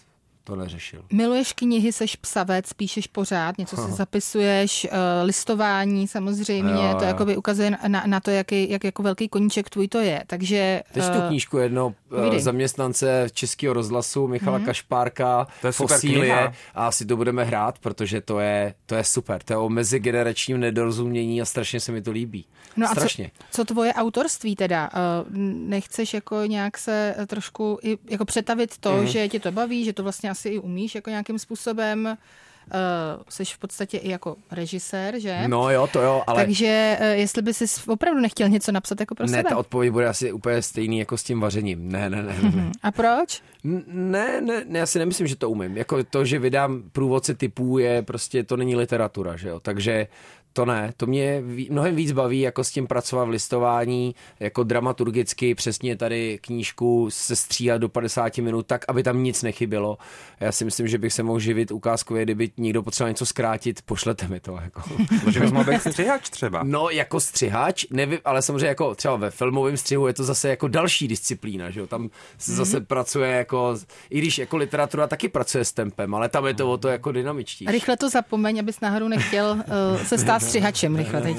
to 0.50 0.56
neřešil. 0.56 1.02
Miluješ 1.12 1.52
knihy, 1.52 1.92
seš 1.92 2.16
psavec, 2.16 2.72
píšeš 2.72 3.06
pořád, 3.06 3.58
něco 3.58 3.76
si 3.76 3.92
zapisuješ, 3.92 4.84
uh, 4.84 4.98
listování 5.26 6.08
samozřejmě, 6.08 6.72
jo, 6.72 6.82
jo. 6.82 6.94
to 6.98 7.04
jakoby 7.04 7.36
ukazuje 7.36 7.70
na, 7.88 8.02
na 8.06 8.20
to, 8.20 8.30
jaký, 8.30 8.70
jak 8.70 8.84
jako 8.84 9.02
velký 9.02 9.28
koníček 9.28 9.70
tvůj 9.70 9.88
to 9.88 9.98
je. 9.98 10.24
Takže, 10.26 10.82
Teď 10.92 11.02
uh, 11.02 11.10
tu 11.10 11.28
knížku 11.28 11.58
jedno 11.58 11.86
uh, 11.86 12.38
zaměstnance 12.38 13.26
Českého 13.32 13.74
rozhlasu 13.74 14.26
Michala 14.26 14.58
mm-hmm. 14.58 14.64
Kašpárka, 14.64 15.46
to 15.60 15.66
je 15.66 15.72
Fosílie 15.72 16.52
a 16.74 16.86
asi 16.86 17.06
to 17.06 17.16
budeme 17.16 17.44
hrát, 17.44 17.78
protože 17.78 18.20
to 18.20 18.40
je, 18.40 18.74
to 18.86 18.94
je 18.94 19.04
super. 19.04 19.42
To 19.42 19.52
je 19.52 19.56
o 19.56 19.68
mezigeneračním 19.68 20.60
nedorozumění 20.60 21.42
a 21.42 21.44
strašně 21.44 21.80
se 21.80 21.92
mi 21.92 22.02
to 22.02 22.10
líbí. 22.10 22.46
No 22.76 22.88
strašně. 22.88 23.26
a 23.26 23.44
co, 23.50 23.56
co 23.56 23.64
tvoje 23.64 23.94
autorství 23.94 24.56
teda? 24.56 24.90
Uh, 24.92 25.36
nechceš 25.68 26.14
jako 26.14 26.44
nějak 26.46 26.78
se 26.78 27.14
trošku 27.26 27.78
i, 27.82 27.98
jako 28.10 28.24
přetavit 28.24 28.78
to, 28.78 28.92
mm. 28.92 29.06
že 29.06 29.28
tě 29.28 29.40
to 29.40 29.52
baví, 29.52 29.84
že 29.84 29.92
to 29.92 30.02
vlastně 30.02 30.30
asi 30.40 30.48
i 30.48 30.58
umíš 30.58 30.94
jako 30.94 31.10
nějakým 31.10 31.38
způsobem 31.38 32.06
uh, 32.06 33.22
jsi 33.28 33.44
v 33.44 33.58
podstatě 33.58 33.98
i 33.98 34.10
jako 34.10 34.36
režisér, 34.50 35.18
že? 35.18 35.44
No 35.46 35.70
jo, 35.70 35.86
to 35.86 36.02
jo, 36.02 36.22
ale... 36.26 36.44
Takže 36.44 36.98
uh, 37.00 37.06
jestli 37.06 37.42
by 37.42 37.54
si 37.54 37.64
opravdu 37.90 38.20
nechtěl 38.20 38.48
něco 38.48 38.72
napsat 38.72 39.00
jako 39.00 39.14
pro 39.14 39.26
ne, 39.26 39.30
sebe? 39.30 39.42
Ne, 39.42 39.50
ta 39.50 39.56
odpověď 39.56 39.92
bude 39.92 40.08
asi 40.08 40.32
úplně 40.32 40.62
stejný 40.62 40.98
jako 40.98 41.16
s 41.16 41.22
tím 41.22 41.40
vařením. 41.40 41.92
Ne, 41.92 42.10
ne, 42.10 42.22
ne. 42.22 42.34
ne. 42.54 42.70
A 42.82 42.90
proč? 42.90 43.42
Ne, 43.64 44.40
ne, 44.40 44.64
ne, 44.66 44.78
já 44.78 44.86
si 44.86 44.98
nemyslím, 44.98 45.26
že 45.26 45.36
to 45.36 45.50
umím. 45.50 45.76
Jako 45.76 46.04
to, 46.04 46.24
že 46.24 46.38
vydám 46.38 46.82
průvodce 46.92 47.34
typů 47.34 47.78
je 47.78 48.02
prostě, 48.02 48.44
to 48.44 48.56
není 48.56 48.76
literatura, 48.76 49.36
že 49.36 49.48
jo. 49.48 49.60
Takže 49.60 50.06
to 50.52 50.64
ne, 50.64 50.92
to 50.96 51.06
mě 51.06 51.42
mnohem 51.70 51.96
víc 51.96 52.12
baví, 52.12 52.40
jako 52.40 52.64
s 52.64 52.70
tím 52.70 52.86
pracovat 52.86 53.24
v 53.24 53.28
listování, 53.28 54.14
jako 54.40 54.62
dramaturgicky, 54.62 55.54
přesně 55.54 55.96
tady 55.96 56.38
knížku 56.42 57.06
se 57.10 57.36
stříhat 57.36 57.80
do 57.80 57.88
50 57.88 58.38
minut 58.38 58.66
tak, 58.66 58.84
aby 58.88 59.02
tam 59.02 59.22
nic 59.22 59.42
nechybělo. 59.42 59.98
Já 60.40 60.52
si 60.52 60.64
myslím, 60.64 60.88
že 60.88 60.98
bych 60.98 61.12
se 61.12 61.22
mohl 61.22 61.40
živit 61.40 61.70
ukázkově, 61.70 62.22
kdyby 62.22 62.50
někdo 62.56 62.82
potřeboval 62.82 63.10
něco 63.10 63.26
zkrátit, 63.26 63.82
pošlete 63.82 64.28
mi 64.28 64.40
to. 64.40 64.58
Jako. 64.62 64.82
Že 65.30 65.40
bys 65.40 65.52
mohl 65.52 65.70
být 65.70 65.80
střihač 65.80 66.30
třeba. 66.30 66.62
No, 66.62 66.90
jako 66.90 67.20
střihač, 67.20 67.86
nevím, 67.90 68.18
ale 68.24 68.42
samozřejmě 68.42 68.66
jako 68.66 68.94
třeba 68.94 69.16
ve 69.16 69.30
filmovém 69.30 69.76
střihu 69.76 70.06
je 70.06 70.14
to 70.14 70.24
zase 70.24 70.48
jako 70.48 70.68
další 70.68 71.08
disciplína, 71.08 71.70
že 71.70 71.80
jo? 71.80 71.86
Tam 71.86 72.10
se 72.38 72.54
zase 72.54 72.78
mm-hmm. 72.78 72.86
pracuje 72.86 73.30
jako, 73.30 73.76
i 74.10 74.18
když 74.18 74.38
jako 74.38 74.56
literatura 74.56 75.06
taky 75.06 75.28
pracuje 75.28 75.64
s 75.64 75.72
tempem, 75.72 76.14
ale 76.14 76.28
tam 76.28 76.46
je 76.46 76.54
to 76.54 76.72
o 76.72 76.76
to 76.76 76.88
jako 76.88 77.12
dynamičtí. 77.12 77.66
Rychle 77.66 77.96
to 77.96 78.08
zapomeň, 78.08 78.58
abys 78.58 78.80
náhodou 78.80 79.08
nechtěl 79.08 79.50
uh, 79.92 80.02
se 80.02 80.18
stát 80.18 80.39
střihačem 80.40 80.96
rychle 80.96 81.20
teď. 81.20 81.36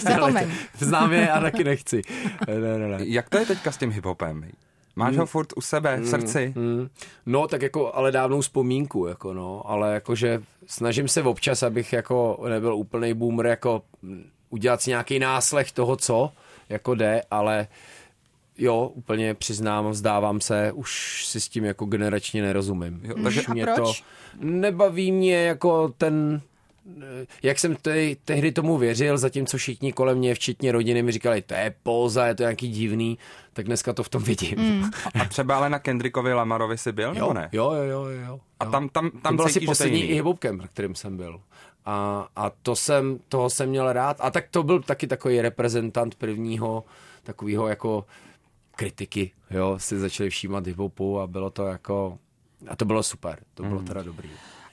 Zapomeň. 0.00 0.50
Znám 0.78 1.12
je 1.12 1.30
a 1.30 1.40
taky 1.40 1.64
nechci. 1.64 2.02
Ne, 2.48 2.78
ne, 2.78 2.88
ne. 2.88 2.98
Jak 3.00 3.28
to 3.28 3.38
je 3.38 3.46
teďka 3.46 3.72
s 3.72 3.76
tím 3.76 3.90
hiphopem? 3.90 4.44
Máš 4.96 5.16
ho 5.16 5.22
mm. 5.22 5.26
furt 5.26 5.52
u 5.56 5.60
sebe, 5.60 5.96
v 5.96 6.00
mm, 6.00 6.06
srdci? 6.06 6.52
Mm, 6.56 6.88
no, 7.26 7.48
tak 7.48 7.62
jako, 7.62 7.94
ale 7.94 8.12
dávnou 8.12 8.40
vzpomínku, 8.40 9.06
jako 9.06 9.32
no, 9.32 9.70
ale 9.70 9.94
jakože 9.94 10.42
snažím 10.66 11.08
se 11.08 11.22
občas, 11.22 11.62
abych 11.62 11.92
jako 11.92 12.44
nebyl 12.48 12.74
úplný 12.74 13.14
boomer, 13.14 13.46
jako 13.46 13.82
udělat 14.50 14.82
si 14.82 14.90
nějaký 14.90 15.18
náslech 15.18 15.72
toho, 15.72 15.96
co 15.96 16.32
jako 16.68 16.94
jde, 16.94 17.22
ale 17.30 17.66
jo, 18.58 18.90
úplně 18.94 19.34
přiznám, 19.34 19.90
vzdávám 19.90 20.40
se, 20.40 20.72
už 20.72 21.22
si 21.26 21.40
s 21.40 21.48
tím 21.48 21.64
jako 21.64 21.84
generačně 21.84 22.42
nerozumím. 22.42 23.00
Jo, 23.04 23.14
takže 23.22 23.42
mě 23.52 23.64
proč? 23.64 23.76
to 23.76 23.92
nebaví 24.38 25.12
mě 25.12 25.44
jako 25.44 25.94
ten 25.98 26.40
jak 27.42 27.58
jsem 27.58 27.76
te, 27.76 28.14
tehdy 28.24 28.52
tomu 28.52 28.78
věřil, 28.78 29.18
zatímco 29.18 29.56
všichni 29.56 29.92
kolem 29.92 30.18
mě, 30.18 30.34
včetně 30.34 30.72
rodiny, 30.72 31.02
mi 31.02 31.12
říkali, 31.12 31.42
to 31.42 31.54
je 31.54 31.74
póza, 31.82 32.26
je 32.26 32.34
to 32.34 32.42
nějaký 32.42 32.68
divný, 32.68 33.18
tak 33.52 33.66
dneska 33.66 33.92
to 33.92 34.02
v 34.02 34.08
tom 34.08 34.22
vidím. 34.22 34.58
Mm. 34.58 34.90
A 35.20 35.24
třeba 35.24 35.56
ale 35.56 35.70
na 35.70 35.78
Kendrickovi 35.78 36.32
Lamarovi 36.32 36.78
si 36.78 36.92
byl, 36.92 37.08
jo, 37.08 37.14
nebo 37.14 37.32
ne? 37.32 37.48
Jo, 37.52 37.72
jo, 37.72 37.82
jo. 37.82 38.04
jo. 38.04 38.40
A 38.60 38.64
tam, 38.64 38.88
tam, 38.88 39.10
tam 39.10 39.32
to 39.32 39.36
byl 39.36 39.46
asi 39.46 39.60
poslední 39.60 40.02
i 40.02 40.14
hip 40.14 40.26
kterým 40.72 40.94
jsem 40.94 41.16
byl. 41.16 41.40
A, 41.84 42.28
a 42.36 42.50
to 42.62 42.76
jsem, 42.76 43.18
toho 43.28 43.50
jsem 43.50 43.68
měl 43.68 43.92
rád. 43.92 44.16
A 44.20 44.30
tak 44.30 44.44
to 44.50 44.62
byl 44.62 44.82
taky 44.82 45.06
takový 45.06 45.40
reprezentant 45.40 46.14
prvního 46.14 46.84
takového 47.22 47.68
jako 47.68 48.04
kritiky, 48.76 49.32
jo, 49.50 49.78
si 49.78 49.98
začali 49.98 50.30
všímat 50.30 50.66
hip 50.66 51.00
a 51.20 51.26
bylo 51.26 51.50
to 51.50 51.66
jako, 51.66 52.18
a 52.68 52.76
to 52.76 52.84
bylo 52.84 53.02
super, 53.02 53.38
to 53.54 53.62
bylo 53.62 53.80
mm. 53.80 53.86
teda 53.86 54.02
dobrý. 54.02 54.30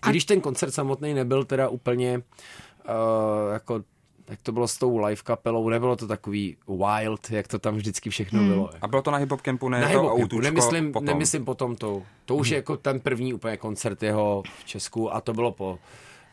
I 0.08 0.10
když 0.10 0.26
ten 0.26 0.42
koncert 0.42 0.72
samotný 0.72 1.14
nebyl 1.14 1.46
teda 1.46 1.70
úplně 1.70 2.18
uh, 2.18 3.54
jako 3.54 3.84
tak 4.28 4.42
to 4.42 4.52
bylo 4.52 4.68
s 4.68 4.78
tou 4.78 4.98
live 4.98 5.22
kapelou, 5.24 5.70
nebylo 5.70 5.96
to 5.96 6.08
takový 6.08 6.58
wild, 6.68 7.32
jak 7.32 7.48
to 7.48 7.60
tam 7.60 7.76
vždycky 7.76 8.10
všechno 8.10 8.40
hmm. 8.40 8.50
bylo. 8.50 8.70
A 8.82 8.88
bylo 8.88 9.02
to 9.02 9.12
na 9.12 9.18
hip 9.18 9.34
campu, 9.42 9.70
ne 9.70 9.82
na 9.82 9.90
to 9.92 10.16
campu, 10.18 10.40
nemyslím, 10.40 10.92
potom. 10.92 11.06
nemyslím 11.06 11.46
potom 11.46 11.76
to. 11.76 12.04
To 12.26 12.36
už 12.36 12.48
hmm. 12.48 12.54
je 12.54 12.56
jako 12.56 12.78
ten 12.78 13.00
první 13.00 13.34
úplně 13.34 13.58
koncert 13.58 14.04
jeho 14.04 14.44
v 14.60 14.66
Česku 14.66 15.14
a 15.14 15.22
to 15.22 15.34
bylo 15.34 15.52
po... 15.52 15.80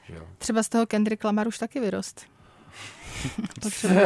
Že 0.09 0.15
jo. 0.15 0.23
Třeba 0.39 0.62
z 0.62 0.69
toho 0.69 0.87
Kendrick 0.87 1.25
Lamar 1.25 1.49
už 1.49 1.59
taky 1.59 1.81
vyrost. 1.81 2.27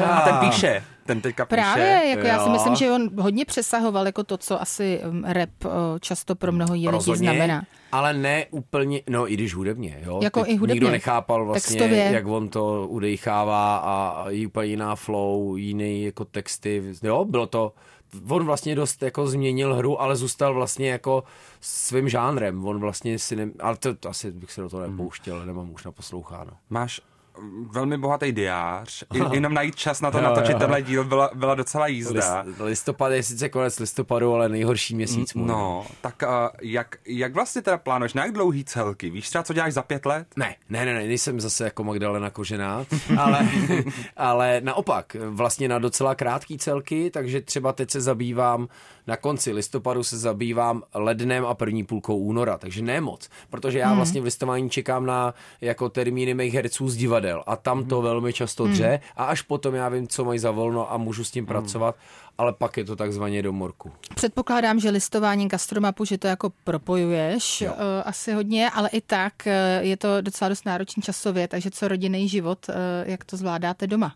A 0.04 0.20
ten 0.20 0.36
píše, 0.36 0.84
ten 1.06 1.20
teďka 1.20 1.46
píše. 1.46 1.56
Právě, 1.56 2.02
jako 2.08 2.26
já 2.26 2.44
si 2.44 2.50
myslím, 2.50 2.74
že 2.74 2.92
on 2.92 3.10
hodně 3.20 3.44
přesahoval 3.44 4.06
jako 4.06 4.24
to, 4.24 4.38
co 4.38 4.62
asi 4.62 5.00
um, 5.10 5.24
rap 5.24 5.50
často 6.00 6.34
pro 6.34 6.52
mnoho 6.52 6.72
lidí 6.72 6.86
Rozhodně, 6.88 7.30
znamená. 7.30 7.62
Ale 7.92 8.14
ne 8.14 8.46
úplně, 8.50 9.02
no 9.08 9.32
i 9.32 9.34
když 9.34 9.54
hudebně, 9.54 10.00
jo. 10.06 10.20
Jako 10.22 10.40
Teď 10.40 10.52
i 10.52 10.56
hudebně. 10.56 10.74
Nikdo 10.74 10.90
nechápal 10.90 11.44
vlastně, 11.46 11.78
Textově. 11.78 12.10
jak 12.12 12.26
on 12.26 12.48
to 12.48 12.86
udechává 12.88 13.76
a 13.76 14.24
je 14.30 14.46
úplně 14.46 14.66
jiná 14.66 14.96
flow, 14.96 15.56
jiný 15.56 16.04
jako 16.04 16.24
texty, 16.24 16.82
jo, 17.02 17.24
bylo 17.24 17.46
to, 17.46 17.72
on 18.28 18.44
vlastně 18.44 18.74
dost 18.74 19.02
jako 19.02 19.26
změnil 19.26 19.74
hru, 19.74 20.02
ale 20.02 20.16
zůstal 20.16 20.54
vlastně 20.54 20.90
jako 20.90 21.24
svým 21.60 22.08
žánrem. 22.08 22.66
On 22.66 22.80
vlastně 22.80 23.18
si 23.18 23.36
ne... 23.36 23.48
Ale 23.60 23.76
to, 23.76 23.94
to 23.94 24.08
asi 24.08 24.32
bych 24.32 24.52
se 24.52 24.60
do 24.60 24.68
toho 24.68 24.82
nepouštěl, 24.82 25.46
nemám 25.46 25.70
už 25.70 25.84
naposloucháno. 25.84 26.50
Máš 26.70 27.00
velmi 27.70 27.98
bohatý 27.98 28.32
diář. 28.32 29.04
I, 29.14 29.20
jenom 29.32 29.54
najít 29.54 29.76
čas 29.76 30.00
na 30.00 30.10
to 30.10 30.18
jo, 30.18 30.24
natočit 30.24 30.52
jo. 30.52 30.58
tenhle 30.58 30.82
díl 30.82 31.04
byla, 31.04 31.30
byla 31.34 31.54
docela 31.54 31.86
jízda. 31.86 32.42
List, 32.46 32.60
listopad 32.60 33.12
je 33.12 33.22
sice 33.22 33.48
konec 33.48 33.78
listopadu, 33.78 34.34
ale 34.34 34.48
nejhorší 34.48 34.94
měsíc. 34.94 35.34
Můj. 35.34 35.48
No, 35.48 35.86
tak 36.00 36.22
uh, 36.22 36.28
jak, 36.62 36.96
jak 37.06 37.34
vlastně 37.34 37.62
teda 37.62 37.78
plánuješ? 37.78 38.14
Na 38.14 38.24
jak 38.24 38.34
dlouhý 38.34 38.64
celky? 38.64 39.10
Víš 39.10 39.28
třeba, 39.28 39.44
co 39.44 39.52
děláš 39.52 39.72
za 39.72 39.82
pět 39.82 40.06
let? 40.06 40.26
Ne, 40.36 40.56
ne, 40.68 40.84
ne, 40.84 40.94
ne 40.94 41.06
nejsem 41.06 41.40
zase 41.40 41.64
jako 41.64 41.84
Magdalena 41.84 42.30
Kožená, 42.30 42.84
ale, 43.18 43.48
ale 44.16 44.60
naopak, 44.64 45.16
vlastně 45.28 45.68
na 45.68 45.78
docela 45.78 46.14
krátký 46.14 46.58
celky, 46.58 47.10
takže 47.10 47.40
třeba 47.40 47.72
teď 47.72 47.90
se 47.90 48.00
zabývám 48.00 48.68
na 49.08 49.16
konci 49.16 49.52
listopadu 49.52 50.04
se 50.04 50.18
zabývám 50.18 50.82
lednem 50.94 51.46
a 51.46 51.54
první 51.54 51.84
půlkou 51.84 52.16
února, 52.16 52.58
takže 52.58 52.82
ne 52.82 53.00
moc, 53.00 53.28
protože 53.50 53.78
já 53.78 53.86
hmm. 53.86 53.96
vlastně 53.96 54.20
v 54.20 54.24
listování 54.24 54.70
čekám 54.70 55.06
na 55.06 55.34
jako 55.60 55.88
termíny 55.88 56.34
mých 56.34 56.54
herců 56.54 56.88
z 56.88 56.96
divadel 56.96 57.27
divadel 57.28 57.44
a 57.46 57.56
tam 57.56 57.84
to 57.84 58.02
velmi 58.02 58.32
často 58.32 58.66
dře 58.66 59.00
a 59.16 59.24
až 59.24 59.42
potom 59.42 59.74
já 59.74 59.88
vím, 59.88 60.08
co 60.08 60.24
mají 60.24 60.38
za 60.38 60.50
volno 60.50 60.92
a 60.92 60.96
můžu 60.96 61.24
s 61.24 61.30
tím 61.30 61.46
pracovat, 61.46 61.96
ale 62.38 62.52
pak 62.52 62.76
je 62.76 62.84
to 62.84 62.96
takzvaně 62.96 63.42
do 63.42 63.52
morku. 63.52 63.92
Předpokládám, 64.14 64.80
že 64.80 64.90
listování 64.90 65.48
gastromapu, 65.48 66.04
že 66.04 66.18
to 66.18 66.26
jako 66.26 66.52
propojuješ 66.64 67.60
Jo. 67.60 67.72
uh, 67.72 67.78
asi 68.04 68.32
hodně, 68.32 68.70
ale 68.70 68.88
i 68.88 69.00
tak 69.00 69.32
uh, 69.46 69.86
je 69.86 69.96
to 69.96 70.20
docela 70.20 70.48
dost 70.48 70.66
náročný 70.66 71.02
časově, 71.02 71.48
takže 71.48 71.70
co 71.70 71.88
rodinný 71.88 72.28
život, 72.28 72.66
uh, 72.68 72.74
jak 73.04 73.24
to 73.24 73.36
zvládáte 73.36 73.86
doma? 73.86 74.14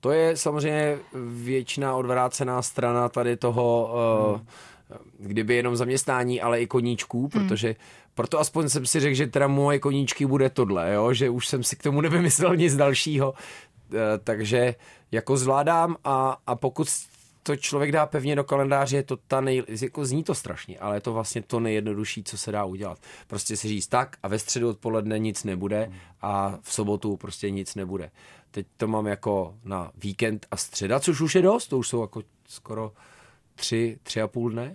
To 0.00 0.12
je 0.12 0.36
samozřejmě 0.36 0.98
většiná 1.24 1.96
odvrácená 1.96 2.62
strana 2.62 3.08
tady 3.08 3.36
toho, 3.36 3.90
hmm. 4.36 4.46
Kdyby 5.18 5.54
jenom 5.54 5.76
zaměstnání, 5.76 6.40
ale 6.40 6.62
i 6.62 6.66
koníčků, 6.66 7.28
protože 7.28 7.76
proto 8.14 8.40
aspoň 8.40 8.68
jsem 8.68 8.86
si 8.86 9.00
řekl, 9.00 9.14
že 9.14 9.26
teda 9.26 9.48
moje 9.48 9.78
koníčky 9.78 10.26
bude 10.26 10.50
tohle, 10.50 10.94
jo? 10.94 11.12
že 11.12 11.30
už 11.30 11.48
jsem 11.48 11.62
si 11.62 11.76
k 11.76 11.82
tomu 11.82 12.00
nevymyslel 12.06 12.56
nic 12.56 12.76
dalšího, 12.76 13.34
Eh, 13.94 14.18
takže 14.24 14.74
jako 15.12 15.36
zvládám 15.36 15.96
a, 16.04 16.38
a 16.46 16.54
pokud 16.54 16.88
to 17.42 17.56
člověk 17.56 17.92
dá 17.92 18.06
pevně 18.06 18.36
do 18.36 18.44
kalendáře, 18.44 18.96
je 18.96 19.02
to 19.02 19.16
ta 19.16 19.40
nej, 19.40 19.62
jako 19.82 20.04
zní 20.04 20.24
to 20.24 20.34
strašně, 20.34 20.78
ale 20.78 20.96
je 20.96 21.00
to 21.00 21.12
vlastně 21.12 21.42
to 21.42 21.60
nejjednodušší, 21.60 22.24
co 22.24 22.38
se 22.38 22.52
dá 22.52 22.64
udělat. 22.64 22.98
Prostě 23.26 23.56
si 23.56 23.68
říct 23.68 23.86
tak 23.86 24.16
a 24.22 24.28
ve 24.28 24.38
středu 24.38 24.68
odpoledne 24.68 25.18
nic 25.18 25.44
nebude 25.44 25.92
a 26.22 26.58
v 26.62 26.72
sobotu 26.72 27.16
prostě 27.16 27.50
nic 27.50 27.74
nebude. 27.74 28.10
Teď 28.50 28.66
to 28.76 28.88
mám 28.88 29.06
jako 29.06 29.54
na 29.64 29.90
víkend 29.96 30.46
a 30.50 30.56
středa, 30.56 31.00
což 31.00 31.20
už 31.20 31.34
je 31.34 31.42
dost, 31.42 31.68
to 31.68 31.78
už 31.78 31.88
jsou 31.88 32.00
jako 32.00 32.22
skoro 32.48 32.92
tři, 33.54 33.98
tři 34.02 34.22
a 34.22 34.28
půl 34.28 34.50
dne. 34.50 34.74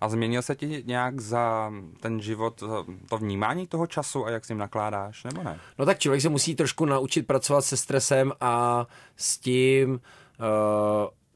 A 0.00 0.08
změnil 0.08 0.42
se 0.42 0.56
ti 0.56 0.82
nějak 0.86 1.20
za 1.20 1.72
ten 2.00 2.20
život 2.20 2.62
to 3.08 3.18
vnímání 3.18 3.66
toho 3.66 3.86
času 3.86 4.26
a 4.26 4.30
jak 4.30 4.44
s 4.44 4.48
ním 4.48 4.58
nakládáš, 4.58 5.24
nebo 5.24 5.42
ne? 5.42 5.58
No 5.78 5.86
tak 5.86 5.98
člověk 5.98 6.22
se 6.22 6.28
musí 6.28 6.54
trošku 6.54 6.84
naučit 6.84 7.26
pracovat 7.26 7.62
se 7.62 7.76
stresem 7.76 8.32
a 8.40 8.86
s 9.16 9.38
tím 9.38 9.90
uh, 9.90 9.98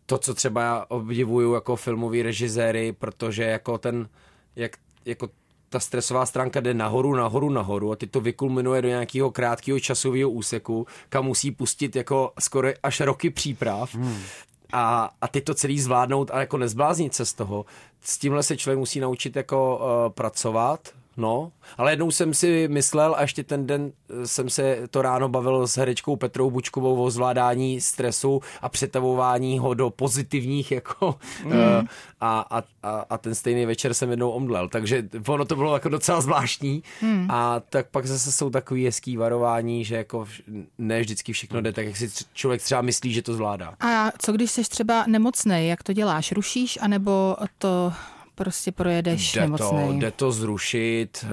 to, 0.07 0.19
co 0.19 0.35
třeba 0.35 0.63
já 0.63 0.85
obdivuju 0.89 1.55
jako 1.55 1.77
filmový 1.77 2.23
režiséry, 2.23 2.93
protože 2.93 3.43
jako 3.43 3.79
ten, 3.79 4.09
jak, 4.57 4.73
jako 5.05 5.29
ta 5.69 5.81
stresová 5.81 6.27
stránka 6.27 6.61
jde 6.61 6.75
nahoru, 6.75 7.15
nahoru, 7.15 7.51
nahoru 7.51 7.93
a 7.93 7.97
ty 7.97 8.07
to 8.07 8.21
vykulminuje 8.21 8.83
do 8.83 8.89
nějakého 8.89 9.31
krátkého 9.31 9.81
časového 9.81 10.31
úseku, 10.31 10.87
kam 11.09 11.25
musí 11.25 11.51
pustit 11.51 11.97
jako 11.97 12.33
skoro 12.41 12.69
až 12.83 13.01
roky 13.01 13.31
příprav. 13.31 13.95
Hmm. 13.95 14.23
A, 14.73 15.11
a 15.21 15.29
ty 15.29 15.41
to 15.41 15.55
celý 15.55 15.81
zvládnout 15.81 16.31
a 16.31 16.41
jako 16.41 16.59
nezbláznit 16.59 17.15
se 17.15 17.27
z 17.27 17.33
toho. 17.33 17.65
S 18.01 18.19
tímhle 18.19 18.43
se 18.43 18.57
člověk 18.57 18.79
musí 18.79 19.01
naučit 19.01 19.37
jako 19.37 19.77
uh, 19.77 20.13
pracovat, 20.13 20.89
No, 21.17 21.53
ale 21.79 21.93
jednou 21.93 22.11
jsem 22.11 22.35
si 22.35 22.69
myslel 22.69 23.15
a 23.19 23.23
ještě 23.23 23.45
ten 23.45 23.67
den 23.67 23.93
jsem 24.25 24.51
se 24.51 24.79
to 24.91 25.03
ráno 25.03 25.29
bavil 25.29 25.67
s 25.67 25.77
herečkou 25.77 26.17
Petrou 26.17 26.51
Bučkovou 26.51 27.03
o 27.03 27.11
zvládání 27.11 27.81
stresu 27.81 28.41
a 28.63 28.69
přetavování 28.69 29.59
ho 29.59 29.75
do 29.75 29.91
pozitivních 29.91 30.73
jako 30.77 31.19
mm. 31.45 31.53
a, 32.21 32.41
a, 32.41 32.63
a, 32.83 33.05
a 33.11 33.19
ten 33.19 33.35
stejný 33.35 33.67
večer 33.67 33.95
jsem 33.95 34.11
jednou 34.11 34.31
omdlel, 34.31 34.69
takže 34.69 35.09
ono 35.29 35.45
to 35.45 35.57
bylo 35.57 35.75
jako 35.75 35.89
docela 35.89 36.21
zvláštní 36.21 36.83
mm. 37.03 37.31
a 37.31 37.61
tak 37.61 37.87
pak 37.91 38.07
zase 38.07 38.33
jsou 38.33 38.51
takový 38.51 38.85
hezký 38.85 39.17
varování, 39.17 39.85
že 39.85 39.97
jako 39.97 40.27
ne 40.79 41.01
vždycky 41.01 41.33
všechno 41.33 41.61
jde 41.61 41.73
tak, 41.73 41.87
jak 41.87 41.97
si 41.97 42.11
člověk 42.33 42.63
třeba 42.63 42.83
myslí, 42.83 43.13
že 43.13 43.23
to 43.23 43.35
zvládá. 43.35 43.75
A 43.81 44.11
co 44.19 44.33
když 44.33 44.51
jsi 44.51 44.63
třeba 44.63 45.05
nemocnej, 45.07 45.69
jak 45.69 45.83
to 45.83 45.93
děláš? 45.93 46.33
Rušíš 46.33 46.79
anebo 46.83 47.37
to 47.59 47.93
prostě 48.37 48.73
projedeš 48.73 49.33
jde 49.33 49.41
nemocnej. 49.41 49.87
To, 49.87 49.93
jde 49.93 50.11
to 50.11 50.33
zrušit, 50.33 51.25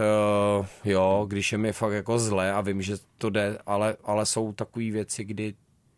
uh, 0.59 0.65
jo, 0.83 1.25
když 1.29 1.51
je 1.51 1.57
mi 1.57 1.73
fakt 1.73 1.93
jako 1.93 2.19
zle 2.19 2.53
a 2.53 2.61
vím, 2.61 2.81
že 2.81 2.95
to 3.17 3.29
jde, 3.29 3.57
ale, 3.65 3.97
ale 4.03 4.25
jsou 4.25 4.53
takové 4.53 4.91
věci, 4.91 5.23
kdy, 5.23 5.53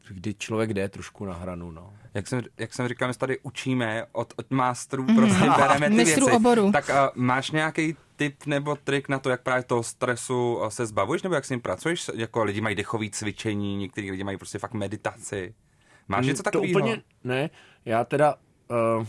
kdy 0.10 0.34
člověk 0.34 0.74
jde 0.74 0.89
trošku 0.89 1.26
na 1.26 1.34
hranu, 1.34 1.72
no. 1.72 1.93
Jak 2.14 2.28
jsem, 2.28 2.41
jak 2.58 2.74
jsem 2.74 2.88
říkal, 2.88 3.08
my 3.08 3.14
se 3.14 3.20
tady 3.20 3.39
učíme 3.43 4.06
od, 4.12 4.34
od 4.38 4.51
mástrů, 4.51 5.06
prostě 5.16 5.49
bereme 5.58 5.89
ty 5.89 5.95
Mistrů 5.95 6.26
věci. 6.26 6.38
oboru. 6.38 6.72
Tak 6.72 6.89
uh, 6.89 6.95
máš 7.16 7.51
nějaký 7.51 7.95
tip 8.16 8.45
nebo 8.45 8.76
trik 8.76 9.10
na 9.10 9.20
to, 9.20 9.30
jak 9.30 9.41
právě 9.43 9.64
toho 9.64 9.84
stresu 9.84 10.56
uh, 10.56 10.68
se 10.68 10.86
zbavuješ, 10.86 11.24
nebo 11.24 11.36
jak 11.36 11.45
s 11.45 11.49
ním 11.49 11.62
pracuješ? 11.62 12.12
Jako 12.14 12.43
lidi 12.43 12.62
mají 12.62 12.76
dechové 12.76 13.06
cvičení, 13.12 13.76
někteří 13.78 14.12
lidi 14.12 14.24
mají 14.24 14.38
prostě 14.38 14.60
fakt 14.60 14.74
meditaci. 14.74 15.53
Máš 16.08 16.26
něco 16.26 16.39
Mm, 16.39 16.43
to 16.43 16.43
takového? 16.43 16.72
úplně 16.80 17.01
ne, 17.24 17.49
já 17.86 18.03
teda... 18.03 18.36
Uh, 18.99 19.06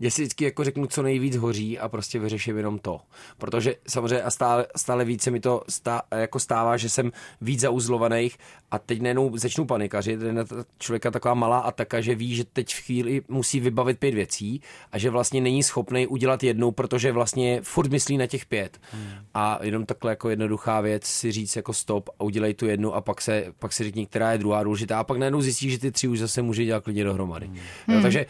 já 0.00 0.10
si 0.10 0.22
vždycky 0.22 0.44
jako 0.44 0.64
řeknu, 0.64 0.86
co 0.86 1.02
nejvíc 1.02 1.36
hoří 1.36 1.78
a 1.78 1.88
prostě 1.88 2.18
vyřeším 2.18 2.56
jenom 2.56 2.78
to. 2.78 3.00
Protože 3.38 3.74
samozřejmě 3.88 4.22
a 4.22 4.30
stále, 4.30 4.66
stále 4.76 5.04
více 5.04 5.30
mi 5.30 5.40
to 5.40 5.62
stá, 5.68 6.02
jako 6.14 6.38
stává, 6.38 6.76
že 6.76 6.88
jsem 6.88 7.12
víc 7.40 7.60
zauzlovaných 7.60 8.38
a 8.70 8.78
teď 8.78 9.02
najednou 9.02 9.36
začnu 9.36 9.66
panikařit. 9.66 10.20
Je 10.20 10.32
na 10.32 10.44
člověka 10.78 11.10
taková 11.10 11.34
malá 11.34 11.58
ataka, 11.58 12.00
že 12.00 12.14
ví, 12.14 12.34
že 12.34 12.44
teď 12.44 12.74
v 12.74 12.80
chvíli 12.80 13.22
musí 13.28 13.60
vybavit 13.60 13.98
pět 13.98 14.14
věcí 14.14 14.60
a 14.92 14.98
že 14.98 15.10
vlastně 15.10 15.40
není 15.40 15.62
schopný 15.62 16.06
udělat 16.06 16.42
jednu, 16.42 16.70
protože 16.70 17.12
vlastně 17.12 17.60
furt 17.62 17.90
myslí 17.90 18.16
na 18.16 18.26
těch 18.26 18.46
pět. 18.46 18.78
Hmm. 18.90 19.10
A 19.34 19.58
jenom 19.62 19.86
takhle 19.86 20.12
jako 20.12 20.30
jednoduchá 20.30 20.80
věc 20.80 21.04
si 21.04 21.32
říct 21.32 21.56
jako 21.56 21.72
stop 21.72 22.10
a 22.18 22.24
udělej 22.24 22.54
tu 22.54 22.66
jednu 22.66 22.94
a 22.94 23.00
pak 23.00 23.20
se, 23.20 23.44
pak 23.58 23.72
si 23.72 23.84
řekni, 23.84 24.06
která 24.06 24.32
je 24.32 24.38
druhá 24.38 24.62
důležitá 24.62 25.00
a 25.00 25.04
pak 25.04 25.18
najednou 25.18 25.40
zjistí, 25.40 25.70
že 25.70 25.78
ty 25.78 25.90
tři 25.90 26.08
už 26.08 26.18
zase 26.18 26.42
může 26.42 26.64
dělat 26.64 26.84
klidně 26.84 27.04
dohromady. 27.04 27.46
Hmm. 27.46 27.58
Jo, 27.88 28.02
takže 28.02 28.26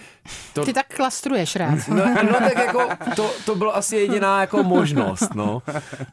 to, 0.52 0.64
Ty 0.64 0.72
tak 0.72 0.94
klastruješ 0.96 1.55
rád. 1.56 1.88
No, 1.88 2.04
no 2.22 2.38
tak 2.38 2.58
jako 2.58 2.88
to, 3.16 3.30
to 3.44 3.54
bylo 3.54 3.76
asi 3.76 3.96
jediná 3.96 4.40
jako 4.40 4.62
možnost, 4.62 5.34
no. 5.34 5.62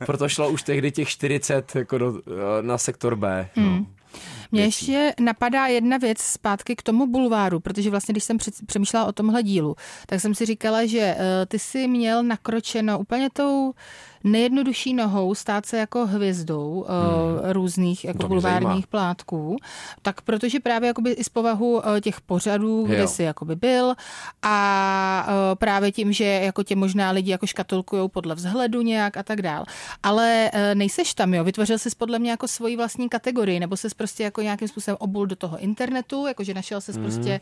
Proto 0.06 0.30
šlo 0.30 0.50
už 0.50 0.64
tehdy 0.64 0.92
těch 0.92 1.10
40 1.10 1.76
jako 1.76 1.98
do, 1.98 2.14
na 2.62 2.78
sektor 2.78 3.16
B. 3.16 3.50
No. 3.56 3.64
Hmm. 3.64 3.86
Mně 4.52 4.64
ještě 4.64 5.14
napadá 5.20 5.68
jedna 5.68 5.98
věc 5.98 6.22
zpátky 6.22 6.76
k 6.76 6.82
tomu 6.82 7.08
bulváru, 7.08 7.60
protože 7.60 7.90
vlastně, 7.90 8.12
když 8.12 8.24
jsem 8.24 8.38
přemýšlela 8.66 9.06
o 9.06 9.12
tomhle 9.12 9.44
dílu, 9.44 9.76
tak 10.06 10.22
jsem 10.22 10.36
si 10.36 10.46
říkala, 10.46 10.86
že 10.86 11.16
uh, 11.18 11.24
ty 11.48 11.60
jsi 11.60 11.88
měl 11.88 12.24
nakročeno 12.24 13.00
úplně 13.00 13.30
tou 13.34 13.74
nejjednodušší 14.24 14.94
nohou 14.94 15.36
stát 15.36 15.66
se 15.66 15.78
jako 15.78 16.06
hvězdou 16.06 16.86
hmm. 16.88 17.44
uh, 17.46 17.52
různých 17.52 18.06
jako 18.06 18.28
bulvárních 18.28 18.88
plátků, 18.88 19.58
tak 20.02 20.22
protože 20.22 20.60
právě 20.60 20.88
jakoby 20.88 21.12
i 21.12 21.24
z 21.24 21.30
povahu 21.30 21.74
uh, 21.74 21.82
těch 22.02 22.22
pořadů, 22.22 22.84
kde 22.84 22.98
jo. 23.00 23.08
jsi 23.08 23.24
jakoby 23.24 23.56
byl 23.56 23.94
a 24.42 25.28
uh, 25.28 25.56
právě 25.56 25.92
tím, 25.92 26.14
že 26.14 26.24
jako 26.24 26.64
tě 26.64 26.76
možná 26.76 27.12
lidi 27.12 27.32
jako 27.32 27.48
škatulkujou 27.48 28.08
podle 28.08 28.36
vzhledu 28.36 28.82
nějak 28.82 29.18
a 29.18 29.24
tak 29.24 29.42
dál. 29.42 29.66
Ale 30.04 30.52
nejseš 30.74 31.14
tam, 31.14 31.34
jo, 31.34 31.44
vytvořil 31.44 31.78
jsi 31.78 31.90
podle 31.98 32.20
mě 32.20 32.32
jako 32.32 32.48
svoji 32.48 32.78
vlastní 32.78 33.10
kategorii, 33.10 33.60
nebo 33.60 33.78
jsi 33.78 33.88
prostě 33.98 34.24
jako 34.24 34.42
nějakým 34.42 34.68
způsobem 34.68 34.98
obul 35.00 35.26
do 35.26 35.36
toho 35.36 35.58
internetu, 35.58 36.28
jakože 36.28 36.54
našel 36.54 36.82
ses 36.82 36.96
hmm. 36.96 37.06
prostě 37.06 37.40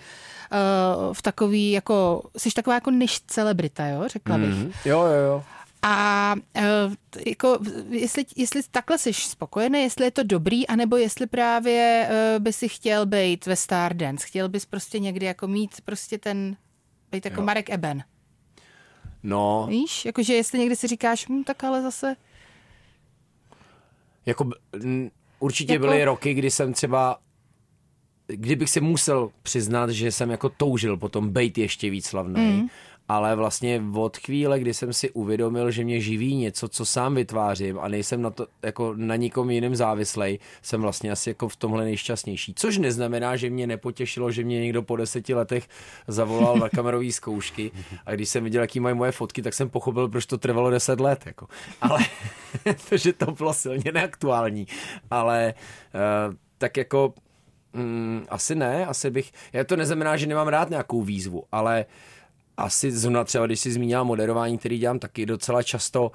uh, 0.52 1.14
v 1.14 1.22
takový 1.22 1.72
jako, 1.72 2.24
jsi 2.38 2.52
taková 2.52 2.74
jako 2.74 2.92
než 2.92 3.20
celebrita, 3.28 3.88
jo, 3.88 4.04
řekla 4.08 4.38
bych. 4.38 4.50
Hmm. 4.50 4.72
Jo, 4.86 5.02
jo, 5.02 5.22
jo. 5.28 5.44
A 5.82 6.36
uh, 6.58 6.94
jako, 7.28 7.60
jestli, 7.90 8.26
jestli 8.36 8.62
takhle 8.72 8.98
jsi 8.98 9.14
spokojený, 9.14 9.82
jestli 9.82 10.06
je 10.06 10.12
to 10.12 10.24
dobrý, 10.24 10.68
anebo 10.68 10.98
jestli 10.98 11.28
právě 11.28 12.10
uh, 12.10 12.44
by 12.44 12.54
si 12.54 12.70
chtěl 12.70 13.06
být 13.06 13.46
ve 13.46 13.56
Stardance, 13.56 14.28
chtěl 14.28 14.50
bys 14.50 14.66
prostě 14.66 15.00
někdy 15.00 15.26
jako 15.26 15.48
mít 15.48 15.82
prostě 15.86 16.18
ten, 16.18 16.58
být 17.12 17.26
jako 17.26 17.42
jo. 17.42 17.46
Marek 17.46 17.70
Eben. 17.70 18.04
No. 19.24 19.68
Víš, 19.70 20.06
jakože 20.06 20.34
jestli 20.34 20.60
někdy 20.60 20.76
si 20.76 20.88
říkáš, 20.88 21.30
hm, 21.30 21.44
tak 21.44 21.64
ale 21.64 21.82
zase... 21.82 22.16
Jako, 24.26 24.50
určitě 25.40 25.74
jako... 25.74 25.86
byly 25.86 26.06
roky, 26.06 26.34
kdy 26.34 26.52
jsem 26.52 26.74
třeba 26.74 27.20
kdybych 28.28 28.70
si 28.70 28.82
musel 28.82 29.32
přiznat, 29.44 29.90
že 29.90 30.12
jsem 30.12 30.30
jako 30.30 30.50
toužil 30.50 30.98
potom 30.98 31.30
být 31.30 31.58
ještě 31.58 31.90
víc 31.90 32.06
slavný, 32.06 32.42
mm 32.42 32.68
ale 33.10 33.36
vlastně 33.36 33.84
od 33.96 34.18
chvíle, 34.18 34.60
kdy 34.60 34.74
jsem 34.74 34.94
si 34.94 35.10
uvědomil, 35.10 35.72
že 35.72 35.84
mě 35.84 36.02
živí 36.02 36.36
něco, 36.36 36.68
co 36.68 36.86
sám 36.86 37.16
vytvářím 37.16 37.80
a 37.80 37.88
nejsem 37.88 38.22
na 38.22 38.30
to 38.30 38.48
jako 38.64 38.94
na 38.96 39.16
nikom 39.16 39.50
jiným 39.50 39.76
závislej, 39.76 40.40
jsem 40.62 40.82
vlastně 40.82 41.12
asi 41.12 41.30
jako 41.30 41.48
v 41.48 41.56
tomhle 41.56 41.84
nejšťastnější. 41.84 42.54
Což 42.54 42.78
neznamená, 42.78 43.36
že 43.36 43.50
mě 43.50 43.68
nepotěšilo, 43.68 44.32
že 44.32 44.44
mě 44.44 44.62
někdo 44.62 44.82
po 44.84 44.96
deseti 44.96 45.34
letech 45.34 45.68
zavolal 46.08 46.56
na 46.56 46.70
kamerové 46.70 47.12
zkoušky 47.12 47.72
a 48.06 48.12
když 48.12 48.30
jsem 48.30 48.44
viděl, 48.44 48.62
jaký 48.62 48.80
mají 48.80 48.96
moje 48.96 49.12
fotky, 49.12 49.42
tak 49.42 49.54
jsem 49.54 49.70
pochopil, 49.70 50.10
proč 50.10 50.26
to 50.26 50.38
trvalo 50.38 50.70
deset 50.70 51.00
let. 51.00 51.24
Jako. 51.26 51.48
Ale 51.82 52.00
že 52.96 53.14
to 53.14 53.32
bylo 53.32 53.54
silně 53.54 53.92
neaktuální. 53.92 54.68
Ale 55.12 55.54
uh, 56.28 56.36
tak 56.58 56.78
jako 56.78 57.14
mm, 57.74 58.26
asi 58.30 58.56
ne, 58.56 58.86
asi 58.86 59.10
bych, 59.10 59.32
já 59.54 59.64
to 59.64 59.76
neznamená, 59.76 60.18
že 60.18 60.28
nemám 60.28 60.48
rád 60.48 60.70
nějakou 60.70 61.02
výzvu, 61.02 61.44
ale 61.52 61.86
uh, 61.86 61.92
asi 62.62 62.92
zrovna 62.92 63.24
třeba, 63.24 63.46
když 63.46 63.60
si 63.60 63.72
zmínila 63.72 64.04
moderování, 64.04 64.58
který 64.58 64.78
dělám 64.78 65.00
taky 65.00 65.26
docela 65.26 65.64
často, 65.64 66.12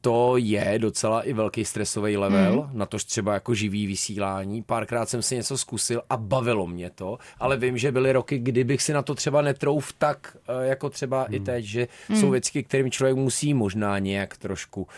to 0.00 0.36
je 0.36 0.78
docela 0.78 1.22
i 1.22 1.32
velký 1.32 1.64
stresový 1.64 2.16
level, 2.16 2.60
hmm. 2.60 2.78
na 2.78 2.86
tož 2.86 3.04
třeba 3.04 3.34
jako 3.34 3.54
živý 3.54 3.86
vysílání. 3.86 4.62
Párkrát 4.62 5.08
jsem 5.08 5.22
si 5.22 5.36
něco 5.36 5.58
zkusil 5.58 6.02
a 6.10 6.16
bavilo 6.16 6.66
mě 6.66 6.90
to, 6.90 7.18
ale 7.40 7.56
vím, 7.56 7.78
že 7.78 7.92
byly 7.92 8.12
roky, 8.12 8.38
kdybych 8.38 8.82
si 8.82 8.92
na 8.92 9.02
to 9.02 9.14
třeba 9.14 9.42
netrouf 9.42 9.92
tak, 9.92 10.36
eh, 10.48 10.66
jako 10.66 10.90
třeba 10.90 11.22
hmm. 11.22 11.34
i 11.34 11.40
teď, 11.40 11.64
že 11.64 11.88
hmm. 12.08 12.20
jsou 12.20 12.30
věci, 12.30 12.62
kterým 12.62 12.90
člověk 12.90 13.16
musí 13.16 13.54
možná 13.54 13.98
nějak 13.98 14.36
trošku 14.36 14.88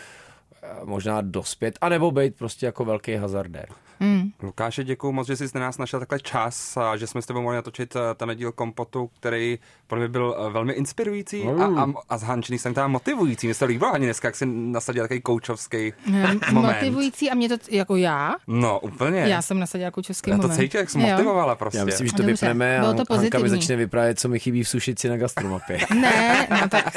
eh, 0.63 0.67
možná 0.83 1.21
dospět, 1.21 1.77
anebo 1.81 2.11
být 2.11 2.35
prostě 2.35 2.65
jako 2.65 2.85
velký 2.85 3.15
hazardér. 3.15 3.67
Hmm. 4.01 4.31
Lukáše, 4.41 4.83
děkuji 4.83 5.11
moc, 5.11 5.27
že 5.27 5.35
jsi 5.37 5.45
na 5.55 5.61
nás 5.61 5.77
našel 5.77 5.99
takhle 5.99 6.19
čas 6.19 6.77
a 6.77 6.97
že 6.97 7.07
jsme 7.07 7.21
s 7.21 7.25
tebou 7.25 7.41
mohli 7.41 7.55
natočit 7.55 7.95
eh, 7.95 7.99
ten 8.15 8.35
díl 8.35 8.51
kompotu, 8.51 9.09
který 9.19 9.59
pro 9.87 9.99
mě 9.99 10.07
byl 10.07 10.35
eh, 10.47 10.49
velmi 10.49 10.73
inspirující 10.73 11.43
a, 11.43 11.65
a, 11.83 11.93
a 12.09 12.17
z 12.17 12.23
Hančný 12.23 12.57
jsem 12.59 12.73
tam 12.73 12.91
motivující. 12.91 13.47
Mně 13.47 13.53
se 13.53 13.59
to 13.59 13.65
líbilo 13.65 13.93
ani 13.93 14.05
dneska, 14.05 14.27
jak 14.27 14.35
jsi 14.35 14.45
nasadil 14.45 15.03
takový 15.03 15.21
koučovský 15.21 15.93
moment. 16.07 16.43
Motivující 16.51 17.29
a 17.31 17.35
mě 17.35 17.49
to, 17.49 17.55
jako 17.71 17.95
já, 17.95 18.35
No, 18.47 18.79
úplně. 18.79 19.19
já 19.19 19.41
jsem 19.41 19.59
nasadila 19.59 19.91
koučovský 19.91 20.29
Já 20.31 20.37
to 20.37 20.41
moment. 20.41 20.57
cítil, 20.57 20.79
jak 20.79 20.89
jsi 20.89 20.99
Jo. 21.01 21.07
motivovala 21.07 21.55
prostě. 21.55 21.77
Já 21.77 21.85
myslím, 21.85 22.07
že 22.07 22.13
to 22.13 22.23
vypneme 22.23 22.79
a 22.79 22.93
to 22.93 23.03
Hanka 23.15 23.39
mi 23.39 23.49
začne 23.49 23.75
vyprávět, 23.75 24.19
co 24.19 24.29
mi 24.29 24.39
chybí 24.39 24.63
v 24.63 24.69
sušici 24.69 25.09
na 25.09 25.17
gastromapě. 25.17 25.79
Ne, 26.01 26.47
no 26.61 26.69
tak 26.69 26.93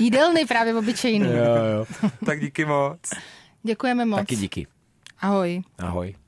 jídelny 0.00 0.46
právě 0.46 0.74
obyčejný. 0.74 1.26
jo, 1.26 1.34
jo. 1.78 2.08
Tak 2.26 2.40
díky 2.40 2.64
moc. 2.64 2.98
Děkujeme 3.62 4.04
moc. 4.04 4.18
Taky 4.18 4.36
díky. 4.36 4.66
Ahoj. 5.20 5.62
Ahoj. 5.78 6.14